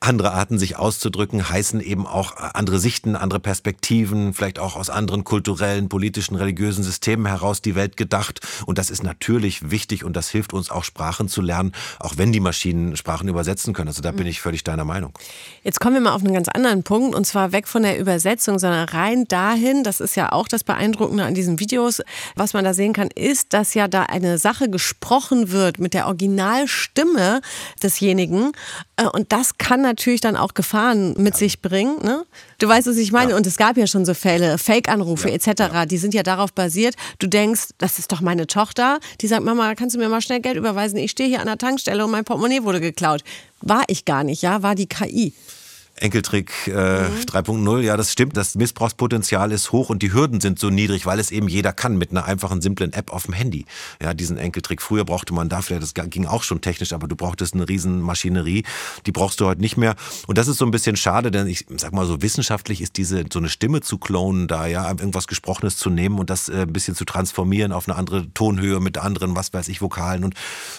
andere 0.00 0.32
Arten, 0.32 0.58
sich 0.58 0.76
auszudrücken, 0.76 1.48
heißen 1.48 1.80
eben 1.80 2.06
auch 2.06 2.36
andere 2.36 2.78
Sichten, 2.78 3.16
andere 3.16 3.40
Perspektiven, 3.40 4.34
vielleicht 4.34 4.58
auch 4.58 4.76
aus 4.76 4.90
anderen 4.90 5.24
kulturellen, 5.24 5.88
politischen, 5.88 6.36
religiösen 6.36 6.84
Systemen 6.84 7.26
heraus 7.26 7.62
die 7.62 7.74
Welt 7.74 7.96
gedacht. 7.96 8.40
Und 8.66 8.78
das 8.78 8.90
ist 8.90 9.02
natürlich 9.02 9.70
wichtig 9.70 10.04
und 10.04 10.14
das 10.14 10.28
hilft 10.28 10.52
uns 10.52 10.70
auch 10.70 10.84
Sprachen 10.84 11.28
zu 11.28 11.40
lernen, 11.40 11.72
auch 11.98 12.14
wenn 12.18 12.30
die 12.30 12.40
Maschinen 12.40 12.96
Sprachen 12.96 13.28
übersetzen 13.28 13.72
können. 13.72 13.88
Also 13.88 14.02
da 14.02 14.12
bin 14.12 14.26
ich 14.26 14.40
völlig 14.40 14.64
deiner 14.64 14.84
Meinung. 14.84 15.12
Jetzt 15.62 15.80
kommen 15.80 15.94
wir 15.94 16.00
mal 16.00 16.12
auf 16.12 16.22
einen 16.22 16.34
ganz 16.34 16.48
anderen 16.48 16.82
Punkt 16.82 17.14
und 17.14 17.26
zwar 17.26 17.52
weg 17.52 17.66
von 17.66 17.82
der 17.82 17.98
Übersetzung, 17.98 18.58
sondern 18.58 18.88
rein 18.88 19.24
dahin, 19.28 19.82
das 19.82 20.00
ist 20.00 20.14
ja 20.14 20.30
auch 20.30 20.46
das 20.46 20.62
Beeindruckende 20.62 21.24
an 21.24 21.34
diesen 21.34 21.58
Videos, 21.58 22.02
was 22.34 22.52
man 22.52 22.64
da 22.64 22.74
sehen 22.74 22.92
kann, 22.92 23.08
ist, 23.14 23.54
dass 23.54 23.74
ja 23.74 23.88
da 23.88 24.02
eine 24.04 24.38
Sache 24.38 24.68
gesprochen 24.68 25.50
wird 25.50 25.78
mit 25.78 25.94
der 25.94 26.06
Originalstimme 26.06 27.40
desjenigen 27.82 28.52
äh, 28.96 29.06
und 29.06 29.32
das 29.32 29.58
kann 29.58 29.85
natürlich 29.86 30.20
dann 30.20 30.36
auch 30.36 30.54
Gefahren 30.54 31.14
mit 31.16 31.34
ja. 31.34 31.38
sich 31.38 31.62
bringen. 31.62 31.96
Ne? 32.02 32.24
Du 32.58 32.68
weißt, 32.68 32.86
was 32.86 32.96
ich 32.96 33.12
meine. 33.12 33.30
Ja. 33.30 33.36
Und 33.36 33.46
es 33.46 33.56
gab 33.56 33.76
ja 33.76 33.86
schon 33.86 34.04
so 34.04 34.14
Fälle, 34.14 34.58
Fake-Anrufe 34.58 35.28
ja. 35.28 35.34
etc. 35.34 35.86
Die 35.88 35.98
sind 35.98 36.14
ja 36.14 36.22
darauf 36.22 36.52
basiert. 36.52 36.94
Du 37.18 37.26
denkst, 37.26 37.68
das 37.78 37.98
ist 37.98 38.12
doch 38.12 38.20
meine 38.20 38.46
Tochter. 38.46 38.98
Die 39.20 39.26
sagt, 39.26 39.44
Mama, 39.44 39.74
kannst 39.74 39.94
du 39.94 39.98
mir 39.98 40.08
mal 40.08 40.20
schnell 40.20 40.40
Geld 40.40 40.56
überweisen? 40.56 40.98
Ich 40.98 41.12
stehe 41.12 41.28
hier 41.28 41.40
an 41.40 41.46
der 41.46 41.58
Tankstelle 41.58 42.04
und 42.04 42.10
mein 42.10 42.24
Portemonnaie 42.24 42.62
wurde 42.62 42.80
geklaut. 42.80 43.22
War 43.60 43.84
ich 43.88 44.04
gar 44.04 44.24
nicht, 44.24 44.42
ja, 44.42 44.62
war 44.62 44.74
die 44.74 44.86
KI. 44.86 45.32
Enkeltrick 45.98 46.52
äh, 46.66 47.08
mhm. 47.08 47.16
3.0, 47.26 47.80
ja, 47.80 47.96
das 47.96 48.12
stimmt. 48.12 48.36
Das 48.36 48.54
Missbrauchspotenzial 48.54 49.52
ist 49.52 49.72
hoch 49.72 49.90
und 49.90 50.02
die 50.02 50.12
Hürden 50.12 50.40
sind 50.40 50.58
so 50.58 50.70
niedrig, 50.70 51.06
weil 51.06 51.18
es 51.18 51.30
eben 51.30 51.48
jeder 51.48 51.72
kann 51.72 51.96
mit 51.96 52.10
einer 52.10 52.24
einfachen, 52.24 52.60
simplen 52.60 52.92
App 52.92 53.12
auf 53.12 53.24
dem 53.24 53.34
Handy. 53.34 53.64
Ja, 54.02 54.14
diesen 54.14 54.36
Enkeltrick. 54.36 54.82
Früher 54.82 55.04
brauchte 55.04 55.32
man 55.32 55.48
dafür, 55.48 55.80
das 55.80 55.94
ging 55.94 56.26
auch 56.26 56.42
schon 56.42 56.60
technisch, 56.60 56.92
aber 56.92 57.08
du 57.08 57.16
brauchtest 57.16 57.54
eine 57.54 57.68
riesen 57.68 58.00
Maschinerie. 58.00 58.64
Die 59.06 59.12
brauchst 59.12 59.40
du 59.40 59.46
heute 59.46 59.60
nicht 59.60 59.76
mehr. 59.76 59.96
Und 60.26 60.38
das 60.38 60.48
ist 60.48 60.58
so 60.58 60.64
ein 60.64 60.70
bisschen 60.70 60.96
schade, 60.96 61.30
denn 61.30 61.46
ich 61.46 61.66
sag 61.76 61.92
mal 61.92 62.06
so, 62.06 62.20
wissenschaftlich 62.22 62.80
ist 62.80 62.96
diese, 62.96 63.24
so 63.32 63.38
eine 63.38 63.48
Stimme 63.48 63.80
zu 63.80 63.98
klonen 63.98 64.48
da, 64.48 64.66
ja, 64.66 64.88
irgendwas 64.88 65.26
Gesprochenes 65.26 65.76
zu 65.76 65.90
nehmen 65.90 66.18
und 66.18 66.30
das 66.30 66.48
äh, 66.48 66.62
ein 66.62 66.72
bisschen 66.72 66.94
zu 66.94 67.04
transformieren 67.04 67.72
auf 67.72 67.88
eine 67.88 67.96
andere 67.96 68.32
Tonhöhe 68.34 68.80
mit 68.80 68.98
anderen, 68.98 69.36
was 69.36 69.52
weiß 69.52 69.68
ich, 69.68 69.80
Vokalen 69.80 70.24
und, 70.24 70.34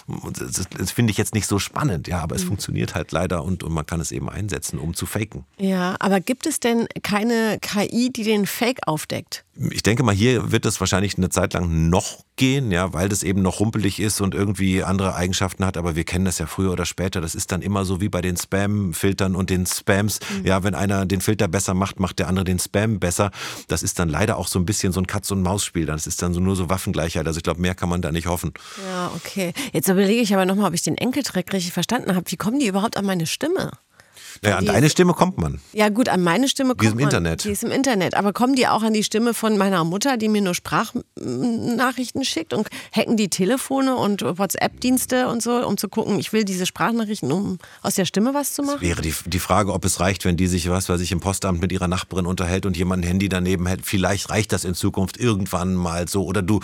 und 0.06 0.40
das, 0.40 0.66
das 0.68 0.90
finde 0.90 1.10
ich 1.10 1.16
jetzt 1.16 1.34
nicht 1.34 1.46
so 1.46 1.58
spannend, 1.58 2.08
ja, 2.08 2.20
aber 2.20 2.36
es 2.36 2.44
mhm. 2.44 2.48
funktioniert 2.48 2.94
halt 2.94 3.12
leider 3.12 3.44
und, 3.44 3.62
und 3.62 3.72
man 3.72 3.86
kann 3.86 4.00
es 4.00 4.12
eben 4.12 4.28
einsetzen, 4.28 4.78
um 4.78 4.94
zu 4.94 5.06
faken. 5.08 5.44
Ja, 5.58 5.96
aber 5.98 6.20
gibt 6.20 6.46
es 6.46 6.60
denn 6.60 6.86
keine 7.02 7.58
KI, 7.60 8.10
die 8.10 8.22
den 8.22 8.46
Fake 8.46 8.80
aufdeckt? 8.86 9.44
Ich 9.70 9.82
denke 9.82 10.04
mal, 10.04 10.14
hier 10.14 10.52
wird 10.52 10.66
es 10.66 10.78
wahrscheinlich 10.78 11.18
eine 11.18 11.30
Zeit 11.30 11.52
lang 11.52 11.90
noch 11.90 12.24
gehen, 12.36 12.70
ja, 12.70 12.92
weil 12.92 13.08
das 13.08 13.24
eben 13.24 13.42
noch 13.42 13.58
rumpelig 13.58 13.98
ist 13.98 14.20
und 14.20 14.32
irgendwie 14.32 14.84
andere 14.84 15.16
Eigenschaften 15.16 15.64
hat. 15.64 15.76
Aber 15.76 15.96
wir 15.96 16.04
kennen 16.04 16.24
das 16.24 16.38
ja 16.38 16.46
früher 16.46 16.70
oder 16.70 16.86
später. 16.86 17.20
Das 17.20 17.34
ist 17.34 17.50
dann 17.50 17.60
immer 17.60 17.84
so 17.84 18.00
wie 18.00 18.08
bei 18.08 18.20
den 18.20 18.36
Spam-Filtern 18.36 19.34
und 19.34 19.50
den 19.50 19.66
Spams. 19.66 20.20
Mhm. 20.20 20.46
Ja, 20.46 20.62
wenn 20.62 20.76
einer 20.76 21.06
den 21.06 21.20
Filter 21.20 21.48
besser 21.48 21.74
macht, 21.74 21.98
macht 21.98 22.20
der 22.20 22.28
andere 22.28 22.44
den 22.44 22.60
Spam 22.60 23.00
besser. 23.00 23.32
Das 23.66 23.82
ist 23.82 23.98
dann 23.98 24.08
leider 24.08 24.36
auch 24.36 24.46
so 24.46 24.60
ein 24.60 24.64
bisschen 24.64 24.92
so 24.92 25.00
ein 25.00 25.08
Katz-und-Maus-Spiel. 25.08 25.86
Das 25.86 26.06
ist 26.06 26.22
dann 26.22 26.32
so 26.32 26.38
nur 26.38 26.54
so 26.54 26.70
Waffengleichheit. 26.70 27.26
Also 27.26 27.38
ich 27.38 27.44
glaube, 27.44 27.60
mehr 27.60 27.74
kann 27.74 27.88
man 27.88 28.00
da 28.00 28.12
nicht 28.12 28.28
hoffen. 28.28 28.52
Ja, 28.88 29.10
okay. 29.16 29.52
Jetzt 29.72 29.88
überlege 29.88 30.22
ich 30.22 30.32
aber 30.32 30.46
nochmal, 30.46 30.68
ob 30.68 30.74
ich 30.74 30.82
den 30.82 30.96
Enkeltrick 30.96 31.52
richtig 31.52 31.72
verstanden 31.72 32.14
habe. 32.14 32.30
Wie 32.30 32.36
kommen 32.36 32.60
die 32.60 32.68
überhaupt 32.68 32.96
an 32.96 33.04
meine 33.04 33.26
Stimme? 33.26 33.72
Naja, 34.42 34.56
an 34.56 34.66
deine 34.66 34.90
Stimme 34.90 35.14
kommt 35.14 35.38
man. 35.38 35.60
Ja 35.72 35.88
gut, 35.88 36.08
an 36.08 36.22
meine 36.22 36.48
Stimme 36.48 36.70
kommt 36.70 36.82
die 36.82 36.86
ist 36.86 36.92
im 36.92 36.98
man. 36.98 37.04
Internet. 37.04 37.44
Die 37.44 37.50
ist 37.50 37.64
im 37.64 37.70
Internet. 37.70 38.14
Aber 38.14 38.32
kommen 38.32 38.54
die 38.54 38.66
auch 38.66 38.82
an 38.82 38.92
die 38.92 39.04
Stimme 39.04 39.34
von 39.34 39.58
meiner 39.58 39.84
Mutter, 39.84 40.16
die 40.16 40.28
mir 40.28 40.42
nur 40.42 40.54
Sprachnachrichten 40.54 42.24
schickt 42.24 42.52
und 42.52 42.68
hacken 42.92 43.16
die 43.16 43.28
Telefone 43.28 43.96
und 43.96 44.22
WhatsApp-Dienste 44.22 45.28
und 45.28 45.42
so, 45.42 45.66
um 45.66 45.76
zu 45.76 45.88
gucken, 45.88 46.18
ich 46.18 46.32
will 46.32 46.44
diese 46.44 46.66
Sprachnachrichten, 46.66 47.32
um 47.32 47.58
aus 47.82 47.94
der 47.94 48.04
Stimme 48.04 48.34
was 48.34 48.52
zu 48.52 48.62
machen? 48.62 48.78
Das 48.80 48.88
wäre 48.88 49.02
die, 49.02 49.14
die 49.26 49.38
Frage, 49.38 49.72
ob 49.72 49.84
es 49.84 50.00
reicht, 50.00 50.24
wenn 50.24 50.36
die 50.36 50.46
sich, 50.46 50.68
was 50.70 50.88
weiß 50.88 51.00
ich, 51.00 51.12
im 51.12 51.20
Postamt 51.20 51.60
mit 51.60 51.72
ihrer 51.72 51.88
Nachbarin 51.88 52.26
unterhält 52.26 52.66
und 52.66 52.76
jemand 52.76 53.04
ein 53.04 53.08
Handy 53.08 53.28
daneben 53.28 53.66
hält. 53.66 53.84
Vielleicht 53.84 54.30
reicht 54.30 54.52
das 54.52 54.64
in 54.64 54.74
Zukunft 54.74 55.18
irgendwann 55.18 55.74
mal 55.74 56.08
so. 56.08 56.24
Oder 56.24 56.42
du 56.42 56.60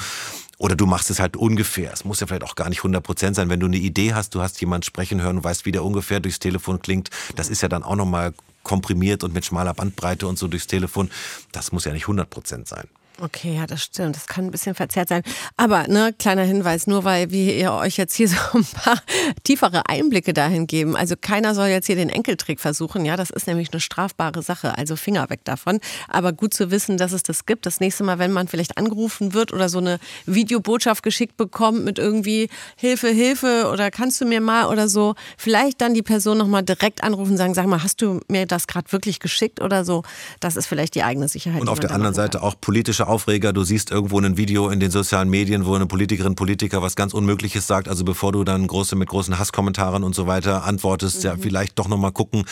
oder 0.58 0.76
du 0.76 0.86
machst 0.86 1.10
es 1.10 1.20
halt 1.20 1.36
ungefähr. 1.36 1.92
Es 1.92 2.04
muss 2.04 2.20
ja 2.20 2.26
vielleicht 2.26 2.44
auch 2.44 2.54
gar 2.54 2.68
nicht 2.68 2.78
100 2.78 3.02
Prozent 3.02 3.36
sein. 3.36 3.48
Wenn 3.48 3.60
du 3.60 3.66
eine 3.66 3.76
Idee 3.76 4.14
hast, 4.14 4.34
du 4.34 4.40
hast 4.40 4.60
jemand 4.60 4.84
sprechen 4.84 5.20
hören 5.20 5.38
und 5.38 5.44
weißt, 5.44 5.66
wie 5.66 5.72
der 5.72 5.84
ungefähr 5.84 6.20
durchs 6.20 6.38
Telefon 6.38 6.80
klingt, 6.80 7.10
das 7.36 7.48
ist 7.48 7.62
ja 7.62 7.68
dann 7.68 7.82
auch 7.82 7.96
nochmal 7.96 8.32
komprimiert 8.62 9.24
und 9.24 9.34
mit 9.34 9.44
schmaler 9.44 9.74
Bandbreite 9.74 10.26
und 10.26 10.38
so 10.38 10.48
durchs 10.48 10.66
Telefon. 10.66 11.10
Das 11.52 11.72
muss 11.72 11.84
ja 11.84 11.92
nicht 11.92 12.04
100 12.04 12.28
Prozent 12.28 12.68
sein. 12.68 12.88
Okay, 13.20 13.54
ja, 13.54 13.66
das 13.66 13.82
stimmt. 13.82 14.16
Das 14.16 14.26
kann 14.26 14.46
ein 14.46 14.50
bisschen 14.50 14.74
verzerrt 14.74 15.08
sein. 15.08 15.22
Aber 15.56 15.86
ne, 15.86 16.12
kleiner 16.18 16.42
Hinweis, 16.42 16.88
nur 16.88 17.04
weil 17.04 17.30
wir 17.30 17.54
ihr 17.54 17.72
euch 17.72 17.96
jetzt 17.96 18.14
hier 18.14 18.28
so 18.28 18.36
ein 18.54 18.64
paar 18.64 19.00
tiefere 19.44 19.88
Einblicke 19.88 20.32
dahin 20.32 20.66
geben. 20.66 20.96
Also 20.96 21.14
keiner 21.20 21.54
soll 21.54 21.68
jetzt 21.68 21.86
hier 21.86 21.96
den 21.96 22.08
Enkeltrick 22.08 22.58
versuchen. 22.58 23.04
Ja, 23.04 23.16
das 23.16 23.30
ist 23.30 23.46
nämlich 23.46 23.72
eine 23.72 23.80
strafbare 23.80 24.42
Sache. 24.42 24.76
Also 24.76 24.96
Finger 24.96 25.30
weg 25.30 25.40
davon. 25.44 25.78
Aber 26.08 26.32
gut 26.32 26.54
zu 26.54 26.70
wissen, 26.70 26.96
dass 26.96 27.12
es 27.12 27.22
das 27.22 27.46
gibt. 27.46 27.66
Das 27.66 27.78
nächste 27.78 28.02
Mal, 28.02 28.18
wenn 28.18 28.32
man 28.32 28.48
vielleicht 28.48 28.78
angerufen 28.78 29.32
wird 29.32 29.52
oder 29.52 29.68
so 29.68 29.78
eine 29.78 29.98
Videobotschaft 30.26 31.02
geschickt 31.02 31.36
bekommt 31.36 31.84
mit 31.84 31.98
irgendwie 31.98 32.48
Hilfe, 32.76 33.08
Hilfe 33.08 33.70
oder 33.72 33.90
kannst 33.92 34.20
du 34.20 34.24
mir 34.24 34.40
mal 34.40 34.66
oder 34.66 34.88
so, 34.88 35.14
vielleicht 35.36 35.80
dann 35.80 35.94
die 35.94 36.02
Person 36.02 36.38
nochmal 36.38 36.64
direkt 36.64 37.04
anrufen 37.04 37.32
und 37.32 37.36
sagen, 37.36 37.54
sag 37.54 37.66
mal, 37.66 37.82
hast 37.82 38.02
du 38.02 38.20
mir 38.28 38.46
das 38.46 38.66
gerade 38.66 38.90
wirklich 38.90 39.20
geschickt 39.20 39.60
oder 39.60 39.84
so? 39.84 40.02
Das 40.40 40.56
ist 40.56 40.66
vielleicht 40.66 40.94
die 40.96 41.04
eigene 41.04 41.28
Sicherheit. 41.28 41.60
Und 41.60 41.68
auf 41.68 41.80
der 41.80 41.92
anderen 41.92 42.14
Seite 42.14 42.42
auch 42.42 42.54
politische 42.60 43.03
große 43.04 43.06
Aufreger. 43.06 43.52
Du 43.52 43.64
siehst 43.64 43.90
irgendwo 43.90 44.18
ein 44.18 44.36
Video 44.36 44.68
in 44.70 44.80
den 44.80 44.90
sozialen 44.90 45.28
Medien, 45.28 45.66
wo 45.66 45.74
eine 45.74 45.86
Politikerin, 45.86 46.34
Politiker 46.34 46.82
was 46.82 46.96
ganz 46.96 47.14
Unmögliches 47.14 47.66
sagt. 47.66 47.88
Also 47.88 48.04
bevor 48.04 48.32
du 48.32 48.44
dann 48.44 48.66
große 48.66 48.96
mit 48.96 49.08
großen 49.08 49.38
Hasskommentaren 49.38 50.02
und 50.04 50.14
so 50.14 50.26
weiter 50.26 50.64
antwortest, 50.64 51.18
mhm. 51.18 51.24
ja, 51.24 51.36
vielleicht 51.38 51.78
doch 51.78 51.88
nochmal 51.88 52.12
gucken, 52.12 52.44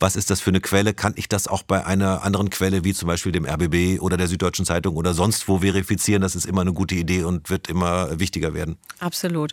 was 0.00 0.16
ist 0.16 0.30
das 0.30 0.40
für 0.40 0.50
eine 0.50 0.60
Quelle? 0.60 0.94
Kann 0.94 1.12
ich 1.16 1.28
das 1.28 1.48
auch 1.48 1.62
bei 1.62 1.84
einer 1.84 2.22
anderen 2.22 2.50
Quelle, 2.50 2.84
wie 2.84 2.94
zum 2.94 3.06
Beispiel 3.06 3.32
dem 3.32 3.46
RBB 3.46 4.00
oder 4.00 4.16
der 4.16 4.28
Süddeutschen 4.28 4.64
Zeitung 4.64 4.96
oder 4.96 5.14
sonst 5.14 5.48
wo 5.48 5.58
verifizieren? 5.58 6.22
Das 6.22 6.34
ist 6.34 6.46
immer 6.46 6.62
eine 6.62 6.72
gute 6.72 6.94
Idee 6.94 7.24
und 7.24 7.50
wird 7.50 7.68
immer 7.68 8.18
wichtiger 8.18 8.54
werden. 8.54 8.76
Absolut. 9.00 9.52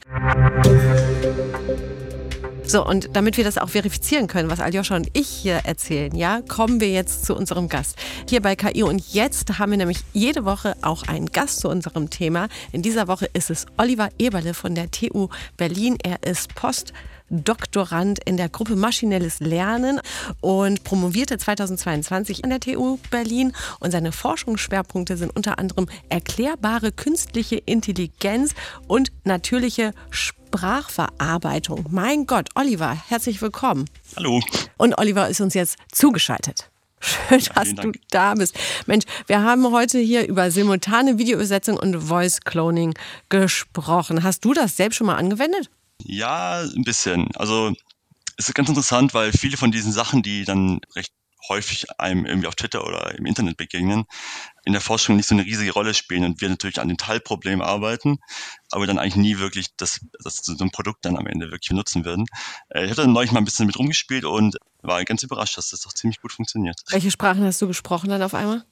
So, 2.67 2.83
und 2.83 3.15
damit 3.15 3.37
wir 3.37 3.43
das 3.43 3.59
auch 3.59 3.69
verifizieren 3.69 4.25
können, 4.27 4.49
was 4.49 4.59
Aljoscha 4.59 4.95
und 4.95 5.09
ich 5.13 5.27
hier 5.27 5.61
erzählen, 5.65 6.15
ja, 6.15 6.41
kommen 6.41 6.79
wir 6.79 6.89
jetzt 6.89 7.23
zu 7.23 7.35
unserem 7.35 7.69
Gast. 7.69 7.95
Hier 8.27 8.41
bei 8.41 8.55
KI 8.55 8.81
und 8.81 9.13
jetzt 9.13 9.59
haben 9.59 9.71
wir 9.71 9.77
nämlich 9.77 9.99
jede 10.13 10.45
Woche 10.45 10.75
auch 10.81 11.03
einen 11.03 11.27
Gast 11.27 11.59
zu 11.59 11.69
unserem 11.69 12.09
Thema. 12.09 12.47
In 12.71 12.81
dieser 12.81 13.07
Woche 13.07 13.29
ist 13.33 13.51
es 13.51 13.67
Oliver 13.77 14.09
Eberle 14.17 14.55
von 14.55 14.73
der 14.73 14.89
TU 14.89 15.29
Berlin. 15.57 15.97
Er 16.01 16.23
ist 16.23 16.55
Post 16.55 16.91
Doktorand 17.29 18.19
in 18.25 18.37
der 18.37 18.49
Gruppe 18.49 18.75
Maschinelles 18.75 19.39
Lernen 19.39 19.99
und 20.41 20.83
promovierte 20.83 21.37
2022 21.37 22.43
an 22.43 22.51
der 22.51 22.59
TU 22.59 22.99
Berlin. 23.09 23.53
Und 23.79 23.91
seine 23.91 24.11
Forschungsschwerpunkte 24.11 25.17
sind 25.17 25.35
unter 25.35 25.59
anderem 25.59 25.87
erklärbare 26.09 26.91
künstliche 26.91 27.55
Intelligenz 27.57 28.53
und 28.87 29.11
natürliche 29.23 29.93
Sprachverarbeitung. 30.09 31.85
Mein 31.89 32.25
Gott, 32.25 32.49
Oliver, 32.55 32.95
herzlich 33.07 33.41
willkommen. 33.41 33.85
Hallo. 34.15 34.41
Und 34.77 34.97
Oliver 34.97 35.27
ist 35.29 35.41
uns 35.41 35.53
jetzt 35.53 35.77
zugeschaltet. 35.91 36.69
Schön, 36.99 37.41
dass 37.53 37.67
ja, 37.69 37.73
du 37.75 37.91
da 38.09 38.33
bist. 38.33 38.57
Mensch, 38.87 39.05
wir 39.27 39.43
haben 39.43 39.71
heute 39.71 39.99
hier 39.99 40.27
über 40.27 40.49
simultane 40.49 41.17
Videoübersetzung 41.17 41.77
und 41.77 41.95
Voice 42.01 42.41
Cloning 42.41 42.93
gesprochen. 43.29 44.23
Hast 44.23 44.43
du 44.43 44.53
das 44.53 44.75
selbst 44.75 44.95
schon 44.95 45.07
mal 45.07 45.15
angewendet? 45.15 45.69
Ja, 46.03 46.61
ein 46.61 46.83
bisschen. 46.83 47.35
Also 47.35 47.73
es 48.37 48.47
ist 48.49 48.55
ganz 48.55 48.69
interessant, 48.69 49.13
weil 49.13 49.31
viele 49.31 49.57
von 49.57 49.71
diesen 49.71 49.91
Sachen, 49.91 50.21
die 50.21 50.45
dann 50.45 50.81
recht 50.95 51.13
häufig 51.47 51.85
einem 51.99 52.25
irgendwie 52.25 52.47
auf 52.47 52.55
Twitter 52.55 52.85
oder 52.85 53.13
im 53.15 53.25
Internet 53.25 53.57
begegnen, 53.57 54.05
in 54.63 54.73
der 54.73 54.81
Forschung 54.81 55.15
nicht 55.15 55.27
so 55.27 55.35
eine 55.35 55.45
riesige 55.45 55.71
Rolle 55.73 55.93
spielen 55.93 56.23
und 56.23 56.41
wir 56.41 56.49
natürlich 56.49 56.79
an 56.79 56.87
dem 56.87 56.97
Teilproblem 56.97 57.61
arbeiten, 57.61 58.17
aber 58.71 58.87
dann 58.87 58.97
eigentlich 58.97 59.15
nie 59.15 59.37
wirklich 59.37 59.75
das, 59.77 59.99
das 60.23 60.37
so 60.37 60.55
ein 60.63 60.71
Produkt 60.71 61.05
dann 61.05 61.17
am 61.17 61.27
Ende 61.27 61.51
wirklich 61.51 61.69
benutzen 61.69 62.05
würden. 62.05 62.25
Äh, 62.69 62.85
ich 62.85 62.91
habe 62.91 63.03
dann 63.03 63.13
neulich 63.13 63.31
mal 63.31 63.39
ein 63.39 63.45
bisschen 63.45 63.67
mit 63.67 63.77
rumgespielt 63.77 64.25
und 64.25 64.57
war 64.81 65.03
ganz 65.05 65.23
überrascht, 65.23 65.57
dass 65.57 65.69
das 65.69 65.81
doch 65.81 65.93
ziemlich 65.93 66.21
gut 66.21 66.31
funktioniert. 66.31 66.81
Welche 66.89 67.11
Sprachen 67.11 67.43
hast 67.43 67.61
du 67.61 67.67
gesprochen 67.67 68.09
dann 68.09 68.21
auf 68.21 68.33
einmal? 68.33 68.65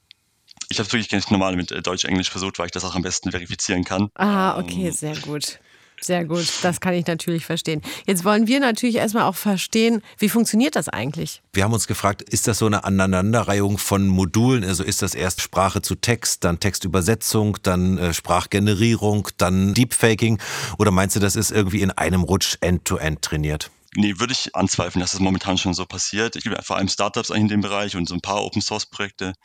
Ich 0.69 0.79
habe 0.79 0.91
wirklich 0.91 1.09
ganz 1.09 1.29
normal 1.29 1.55
mit 1.55 1.71
äh, 1.71 1.81
Deutsch-Englisch 1.81 2.29
versucht, 2.29 2.59
weil 2.59 2.67
ich 2.67 2.71
das 2.71 2.85
auch 2.85 2.95
am 2.95 3.01
besten 3.01 3.31
verifizieren 3.31 3.83
kann. 3.83 4.09
Ah, 4.15 4.59
okay, 4.59 4.87
ähm, 4.87 4.93
sehr 4.93 5.17
gut. 5.17 5.59
Sehr 6.03 6.25
gut, 6.25 6.45
das 6.63 6.81
kann 6.81 6.93
ich 6.93 7.07
natürlich 7.07 7.45
verstehen. 7.45 7.81
Jetzt 8.05 8.25
wollen 8.25 8.45
wir 8.45 8.59
natürlich 8.59 8.97
erstmal 8.97 9.23
auch 9.23 9.35
verstehen, 9.35 10.01
wie 10.17 10.27
funktioniert 10.27 10.75
das 10.75 10.89
eigentlich? 10.89 11.41
Wir 11.53 11.63
haben 11.63 11.71
uns 11.71 11.87
gefragt, 11.87 12.21
ist 12.21 12.45
das 12.47 12.57
so 12.57 12.65
eine 12.65 12.83
Aneinanderreihung 12.83 13.77
von 13.77 14.09
Modulen? 14.09 14.65
Also 14.65 14.83
ist 14.83 15.01
das 15.01 15.15
erst 15.15 15.41
Sprache 15.41 15.81
zu 15.81 15.95
Text, 15.95 16.43
dann 16.43 16.59
Textübersetzung, 16.59 17.57
dann 17.63 17.97
äh, 17.97 18.13
Sprachgenerierung, 18.13 19.29
dann 19.37 19.73
Deepfaking? 19.73 20.39
Oder 20.77 20.91
meinst 20.91 21.15
du, 21.15 21.21
das 21.21 21.37
ist 21.37 21.51
irgendwie 21.51 21.81
in 21.81 21.91
einem 21.91 22.23
Rutsch 22.23 22.57
end-to-end 22.59 23.19
-end 23.19 23.21
trainiert? 23.21 23.71
Nee, 23.95 24.15
würde 24.17 24.33
ich 24.33 24.53
anzweifeln, 24.55 24.99
dass 24.99 25.11
das 25.11 25.21
momentan 25.21 25.57
schon 25.57 25.73
so 25.73 25.85
passiert. 25.85 26.35
Ich 26.35 26.43
gibt 26.43 26.61
vor 26.65 26.77
allem 26.77 26.89
Startups 26.89 27.31
eigentlich 27.31 27.43
in 27.43 27.47
dem 27.47 27.61
Bereich 27.61 27.95
und 27.95 28.09
so 28.09 28.15
ein 28.15 28.21
paar 28.21 28.43
Open 28.43 28.61
Source 28.61 28.87
Projekte. 28.87 29.35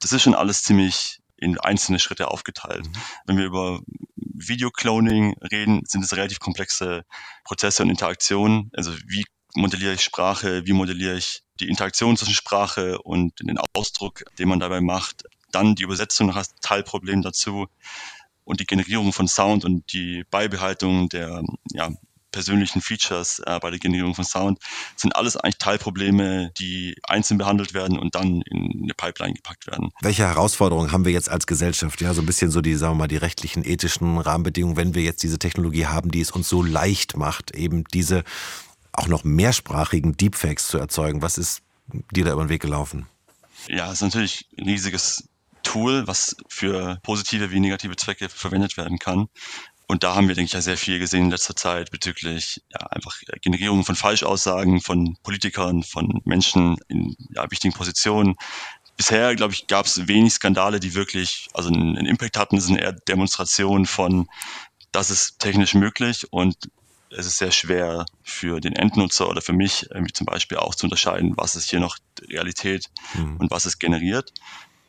Das 0.00 0.12
ist 0.12 0.22
schon 0.22 0.34
alles 0.34 0.64
ziemlich 0.64 1.21
in 1.42 1.58
einzelne 1.58 1.98
Schritte 1.98 2.28
aufgeteilt. 2.28 2.86
Mhm. 2.86 2.92
Wenn 3.26 3.38
wir 3.38 3.44
über 3.44 3.80
Video-Cloning 4.16 5.34
reden, 5.50 5.82
sind 5.86 6.04
es 6.04 6.16
relativ 6.16 6.38
komplexe 6.38 7.04
Prozesse 7.44 7.82
und 7.82 7.90
Interaktionen. 7.90 8.70
Also 8.74 8.92
wie 9.06 9.24
modelliere 9.54 9.94
ich 9.94 10.02
Sprache, 10.02 10.64
wie 10.66 10.72
modelliere 10.72 11.16
ich 11.16 11.42
die 11.60 11.68
Interaktion 11.68 12.16
zwischen 12.16 12.34
Sprache 12.34 13.00
und 13.02 13.38
den 13.40 13.58
Ausdruck, 13.74 14.24
den 14.38 14.48
man 14.48 14.60
dabei 14.60 14.80
macht. 14.80 15.24
Dann 15.50 15.74
die 15.74 15.82
Übersetzung 15.82 16.28
noch 16.28 16.36
als 16.36 16.54
Teilproblem 16.60 17.22
dazu 17.22 17.66
und 18.44 18.60
die 18.60 18.66
Generierung 18.66 19.12
von 19.12 19.28
Sound 19.28 19.64
und 19.64 19.92
die 19.92 20.24
Beibehaltung 20.30 21.08
der 21.08 21.42
ja, 21.72 21.90
persönlichen 22.32 22.80
Features 22.80 23.40
äh, 23.46 23.58
bei 23.60 23.70
der 23.70 23.78
Generierung 23.78 24.14
von 24.14 24.24
Sound 24.24 24.58
sind 24.96 25.14
alles 25.14 25.36
eigentlich 25.36 25.58
Teilprobleme, 25.58 26.50
die 26.58 26.96
einzeln 27.04 27.38
behandelt 27.38 27.74
werden 27.74 27.98
und 27.98 28.14
dann 28.14 28.42
in 28.42 28.82
eine 28.82 28.94
Pipeline 28.94 29.34
gepackt 29.34 29.66
werden. 29.66 29.90
Welche 30.00 30.24
Herausforderungen 30.26 30.90
haben 30.92 31.04
wir 31.04 31.12
jetzt 31.12 31.28
als 31.28 31.46
Gesellschaft? 31.46 32.00
Ja, 32.00 32.14
so 32.14 32.22
ein 32.22 32.26
bisschen 32.26 32.50
so 32.50 32.60
die, 32.60 32.74
sagen 32.74 32.94
wir 32.94 32.98
mal, 33.00 33.08
die 33.08 33.16
rechtlichen, 33.16 33.64
ethischen 33.64 34.18
Rahmenbedingungen, 34.18 34.76
wenn 34.76 34.94
wir 34.94 35.02
jetzt 35.02 35.22
diese 35.22 35.38
Technologie 35.38 35.86
haben, 35.86 36.10
die 36.10 36.20
es 36.20 36.30
uns 36.30 36.48
so 36.48 36.62
leicht 36.62 37.16
macht, 37.16 37.52
eben 37.52 37.84
diese 37.92 38.24
auch 38.92 39.08
noch 39.08 39.24
mehrsprachigen 39.24 40.16
Deepfakes 40.16 40.68
zu 40.68 40.78
erzeugen. 40.78 41.22
Was 41.22 41.38
ist 41.38 41.62
dir 42.10 42.24
da 42.24 42.32
über 42.32 42.44
den 42.44 42.48
Weg 42.48 42.62
gelaufen? 42.62 43.06
Ja, 43.68 43.86
es 43.86 43.94
ist 43.94 44.02
natürlich 44.02 44.46
ein 44.58 44.64
riesiges 44.64 45.28
Tool, 45.62 46.06
was 46.06 46.36
für 46.48 46.98
positive 47.02 47.50
wie 47.50 47.60
negative 47.60 47.96
Zwecke 47.96 48.28
verwendet 48.28 48.76
werden 48.76 48.98
kann. 48.98 49.28
Und 49.92 50.04
da 50.04 50.14
haben 50.14 50.26
wir, 50.26 50.34
denke 50.34 50.46
ich, 50.46 50.54
ja 50.54 50.62
sehr 50.62 50.78
viel 50.78 50.98
gesehen 50.98 51.24
in 51.24 51.30
letzter 51.30 51.54
Zeit 51.54 51.90
bezüglich 51.90 52.62
ja, 52.72 52.86
einfach 52.86 53.14
Generierung 53.42 53.84
von 53.84 53.94
Falschaussagen 53.94 54.80
von 54.80 55.18
Politikern, 55.22 55.82
von 55.82 56.22
Menschen 56.24 56.78
in 56.88 57.14
ja, 57.34 57.50
wichtigen 57.50 57.74
Positionen. 57.74 58.36
Bisher, 58.96 59.36
glaube 59.36 59.52
ich, 59.52 59.66
gab 59.66 59.84
es 59.84 60.08
wenig 60.08 60.32
Skandale, 60.32 60.80
die 60.80 60.94
wirklich 60.94 61.48
also 61.52 61.68
einen, 61.68 61.98
einen 61.98 62.06
Impact 62.06 62.38
hatten. 62.38 62.56
Das 62.56 62.64
sind 62.64 62.78
eher 62.78 62.92
Demonstrationen 62.94 63.84
von, 63.84 64.28
das 64.92 65.10
ist 65.10 65.38
technisch 65.40 65.74
möglich 65.74 66.26
und 66.32 66.56
es 67.10 67.26
ist 67.26 67.36
sehr 67.36 67.52
schwer 67.52 68.06
für 68.22 68.62
den 68.62 68.74
Endnutzer 68.74 69.28
oder 69.28 69.42
für 69.42 69.52
mich 69.52 69.90
irgendwie 69.90 70.14
zum 70.14 70.24
Beispiel 70.24 70.56
auch 70.56 70.74
zu 70.74 70.86
unterscheiden, 70.86 71.34
was 71.36 71.54
ist 71.54 71.68
hier 71.68 71.80
noch 71.80 71.98
Realität 72.30 72.86
mhm. 73.12 73.36
und 73.36 73.50
was 73.50 73.66
ist 73.66 73.78
generiert 73.78 74.32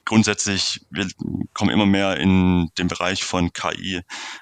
grundsätzlich, 0.06 0.86
wir 0.90 1.08
kommen 1.54 1.72
immer 1.72 1.86
mehr 1.86 2.18
in 2.18 2.72
den 2.78 2.88
Bereich 2.88 3.24
von 3.24 3.54
KI, 3.54 4.02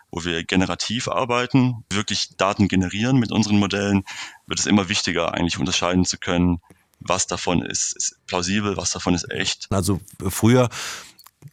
wo 0.10 0.24
wir 0.24 0.43
generativ 0.43 1.08
arbeiten, 1.08 1.86
wirklich 1.91 2.36
Daten 2.38 2.67
generieren 2.67 3.17
mit 3.17 3.32
unseren 3.32 3.60
Modellen, 3.60 4.04
wird 4.47 4.60
es 4.60 4.65
immer 4.65 4.89
wichtiger, 4.89 5.34
eigentlich 5.34 5.60
unterscheiden 5.60 6.06
zu 6.06 6.17
können, 6.17 6.62
was 7.00 7.28
davon 7.28 7.63
ist, 7.63 7.95
ist 7.97 8.15
plausibel, 8.28 8.78
was 8.78 8.91
davon 8.91 9.13
ist 9.13 9.30
echt. 9.32 9.67
Also 9.71 10.00
früher 10.30 10.69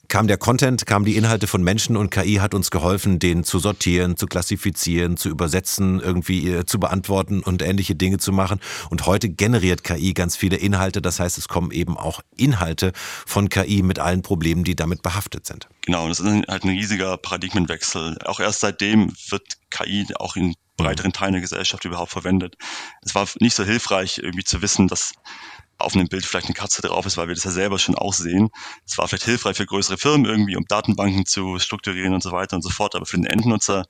kam 0.09 0.27
der 0.27 0.39
Content, 0.39 0.87
kamen 0.87 1.05
die 1.05 1.17
Inhalte 1.17 1.47
von 1.47 1.63
Menschen 1.63 1.97
und 1.97 2.11
KI 2.11 2.37
hat 2.37 2.55
uns 2.55 2.71
geholfen, 2.71 3.19
den 3.19 3.45
zu 3.45 3.59
sortieren, 3.59 4.17
zu 4.17 4.27
klassifizieren, 4.27 5.17
zu 5.17 5.29
übersetzen, 5.29 6.01
irgendwie 6.01 6.49
äh, 6.51 6.67
zu 6.67 6.81
beantworten 6.81 7.41
und 7.41 7.63
ähnliche 7.63 7.95
Dinge 7.95 8.19
zu 8.19 8.33
machen. 8.33 8.61
Und 8.91 9.07
heute 9.07 9.29
generiert 9.29 9.85
KI 9.85 10.15
ganz 10.15 10.37
viele 10.37 10.57
Inhalte. 10.57 11.03
Das 11.03 11.21
heißt, 11.21 11.37
es 11.37 11.49
kommen 11.49 11.71
eben 11.71 11.97
auch 11.99 12.21
Inhalte 12.37 12.93
von 13.27 13.49
KI 13.49 13.83
mit 13.83 13.99
allen 13.99 14.23
Problemen, 14.23 14.65
die 14.65 14.77
damit 14.77 15.03
behaftet 15.03 15.47
sind. 15.47 15.69
Genau, 15.83 16.09
das 16.09 16.21
ist 16.21 16.27
halt 16.49 16.65
ein 16.65 16.71
riesiger 16.71 17.17
Paradigmenwechsel. 17.19 18.19
Auch 18.25 18.41
erst 18.41 18.61
seitdem 18.61 19.13
wird 19.29 19.43
KI 19.71 20.07
auch 20.19 20.37
in 20.37 20.55
breiteren 20.79 21.13
Teilen 21.13 21.33
der 21.33 21.43
Gesellschaft 21.43 21.85
überhaupt 21.85 22.13
verwendet. 22.13 22.57
Es 23.03 23.15
war 23.15 23.29
nicht 23.41 23.55
so 23.55 23.65
hilfreich, 23.65 24.19
irgendwie 24.19 24.45
zu 24.45 24.63
wissen, 24.63 24.89
dass 24.89 25.13
auf 25.79 25.95
einem 25.95 26.09
Bild 26.09 26.27
vielleicht 26.27 26.47
eine 26.47 26.55
Katze 26.55 26.83
drauf 26.83 27.07
ist, 27.07 27.17
weil 27.17 27.29
wir 27.29 27.35
das 27.35 27.45
ja 27.45 27.53
selber 27.53 27.79
schon 27.79 27.95
auch 27.95 28.13
sehen. 28.13 28.51
Es 28.85 28.99
war 28.99 29.07
vielleicht 29.07 29.25
hilfreich 29.25 29.57
für 29.57 29.67
größere 29.67 29.97
Firmen 29.97 30.27
irgendwie, 30.27 30.57
um 30.57 30.65
Datenbanken 30.67 31.25
zu 31.25 31.59
strukturieren 31.59 32.15
und 32.15 32.23
so 32.23 32.33
weiter 32.33 32.57
und 32.57 32.63
so 32.63 32.71
fort. 32.71 32.97
Aber 32.97 33.07
für 33.07 33.17
den 33.17 33.27
Endnutzer 33.27 33.87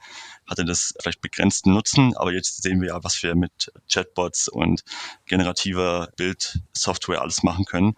hatte 0.46 0.64
das 0.64 0.94
vielleicht 1.00 1.22
begrenzten 1.22 1.72
Nutzen. 1.72 2.14
Aber 2.16 2.32
jetzt 2.32 2.62
sehen 2.62 2.80
wir 2.82 2.88
ja, 2.88 3.04
was 3.04 3.22
wir 3.22 3.34
mit 3.34 3.72
Chatbots 3.90 4.48
und 4.48 4.82
generativer 5.26 6.10
Bildsoftware 6.16 7.22
alles 7.22 7.42
machen 7.42 7.64
können. 7.64 7.94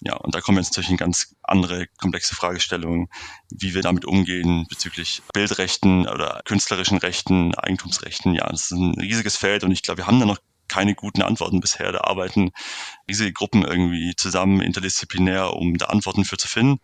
Ja, 0.00 0.14
und 0.16 0.34
da 0.34 0.40
kommen 0.40 0.58
jetzt 0.58 0.72
natürlich 0.72 0.90
in 0.90 0.98
ganz 0.98 1.34
andere 1.42 1.86
komplexe 1.98 2.34
Fragestellungen, 2.34 3.08
wie 3.50 3.74
wir 3.74 3.82
damit 3.82 4.04
umgehen 4.04 4.66
bezüglich 4.68 5.22
Bildrechten 5.32 6.06
oder 6.06 6.42
künstlerischen 6.44 6.98
Rechten, 6.98 7.54
Eigentumsrechten. 7.54 8.34
Ja, 8.34 8.46
das 8.48 8.70
ist 8.70 8.70
ein 8.72 8.94
riesiges 8.98 9.36
Feld 9.36 9.64
und 9.64 9.72
ich 9.72 9.82
glaube, 9.82 9.98
wir 9.98 10.06
haben 10.06 10.20
da 10.20 10.26
noch 10.26 10.38
keine 10.68 10.94
guten 10.94 11.22
Antworten 11.22 11.60
bisher. 11.60 11.92
Da 11.92 12.02
arbeiten 12.02 12.52
riesige 13.08 13.32
Gruppen 13.32 13.62
irgendwie 13.62 14.14
zusammen, 14.16 14.60
interdisziplinär, 14.60 15.54
um 15.54 15.76
da 15.76 15.86
Antworten 15.86 16.24
für 16.24 16.36
zu 16.36 16.48
finden. 16.48 16.80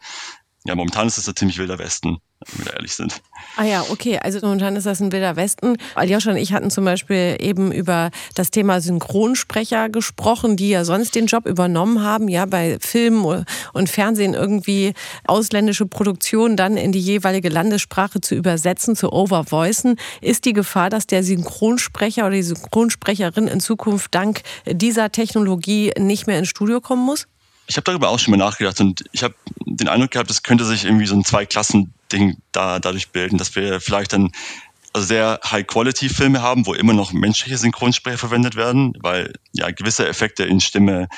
Ja, 0.64 0.74
momentan 0.74 1.08
ist 1.08 1.18
es 1.18 1.28
ein 1.28 1.36
ziemlich 1.36 1.58
wilder 1.58 1.78
Westen 1.78 2.18
wenn 2.56 2.66
wir 2.66 2.74
ehrlich 2.74 2.94
sind. 2.94 3.20
Ah 3.56 3.64
ja, 3.64 3.84
okay. 3.90 4.18
Also 4.18 4.38
momentan 4.42 4.76
ist 4.76 4.86
das 4.86 5.00
ein 5.00 5.12
wilder 5.12 5.36
Westen. 5.36 5.76
Aljoscha 5.94 6.30
und 6.30 6.36
ich 6.36 6.52
hatten 6.52 6.70
zum 6.70 6.84
Beispiel 6.84 7.36
eben 7.40 7.72
über 7.72 8.10
das 8.34 8.50
Thema 8.50 8.80
Synchronsprecher 8.80 9.88
gesprochen, 9.88 10.56
die 10.56 10.70
ja 10.70 10.84
sonst 10.84 11.14
den 11.14 11.26
Job 11.26 11.46
übernommen 11.46 12.02
haben, 12.02 12.28
ja, 12.28 12.46
bei 12.46 12.78
Film 12.80 13.24
und 13.24 13.88
Fernsehen 13.88 14.34
irgendwie 14.34 14.94
ausländische 15.26 15.86
Produktionen 15.86 16.56
dann 16.56 16.76
in 16.76 16.92
die 16.92 17.00
jeweilige 17.00 17.48
Landessprache 17.48 18.20
zu 18.20 18.34
übersetzen, 18.34 18.96
zu 18.96 19.12
overvoicen. 19.12 19.96
Ist 20.20 20.44
die 20.44 20.52
Gefahr, 20.52 20.90
dass 20.90 21.06
der 21.06 21.22
Synchronsprecher 21.22 22.26
oder 22.26 22.36
die 22.36 22.42
Synchronsprecherin 22.42 23.48
in 23.48 23.60
Zukunft 23.60 24.14
dank 24.14 24.42
dieser 24.66 25.12
Technologie 25.12 25.92
nicht 25.98 26.26
mehr 26.26 26.38
ins 26.38 26.48
Studio 26.48 26.80
kommen 26.80 27.04
muss? 27.04 27.26
Ich 27.66 27.76
habe 27.76 27.84
darüber 27.84 28.08
auch 28.10 28.18
schon 28.18 28.32
mal 28.32 28.36
nachgedacht 28.36 28.80
und 28.80 29.04
ich 29.12 29.22
habe 29.22 29.34
den 29.64 29.88
Eindruck 29.88 30.10
gehabt, 30.10 30.30
es 30.30 30.42
könnte 30.42 30.64
sich 30.64 30.84
irgendwie 30.84 31.06
so 31.06 31.14
ein 31.14 31.24
Zwei-Klassen-Ding 32.12 32.36
da, 32.52 32.78
dadurch 32.78 33.10
bilden, 33.10 33.38
dass 33.38 33.54
wir 33.56 33.80
vielleicht 33.80 34.12
dann 34.12 34.30
sehr 34.94 35.40
High-Quality-Filme 35.44 36.42
haben, 36.42 36.66
wo 36.66 36.74
immer 36.74 36.92
noch 36.92 37.12
menschliche 37.12 37.56
Synchronsprecher 37.56 38.18
verwendet 38.18 38.56
werden, 38.56 38.94
weil 39.00 39.32
ja 39.52 39.70
gewisse 39.70 40.06
Effekte 40.06 40.44
in 40.44 40.60
Stimme 40.60 41.08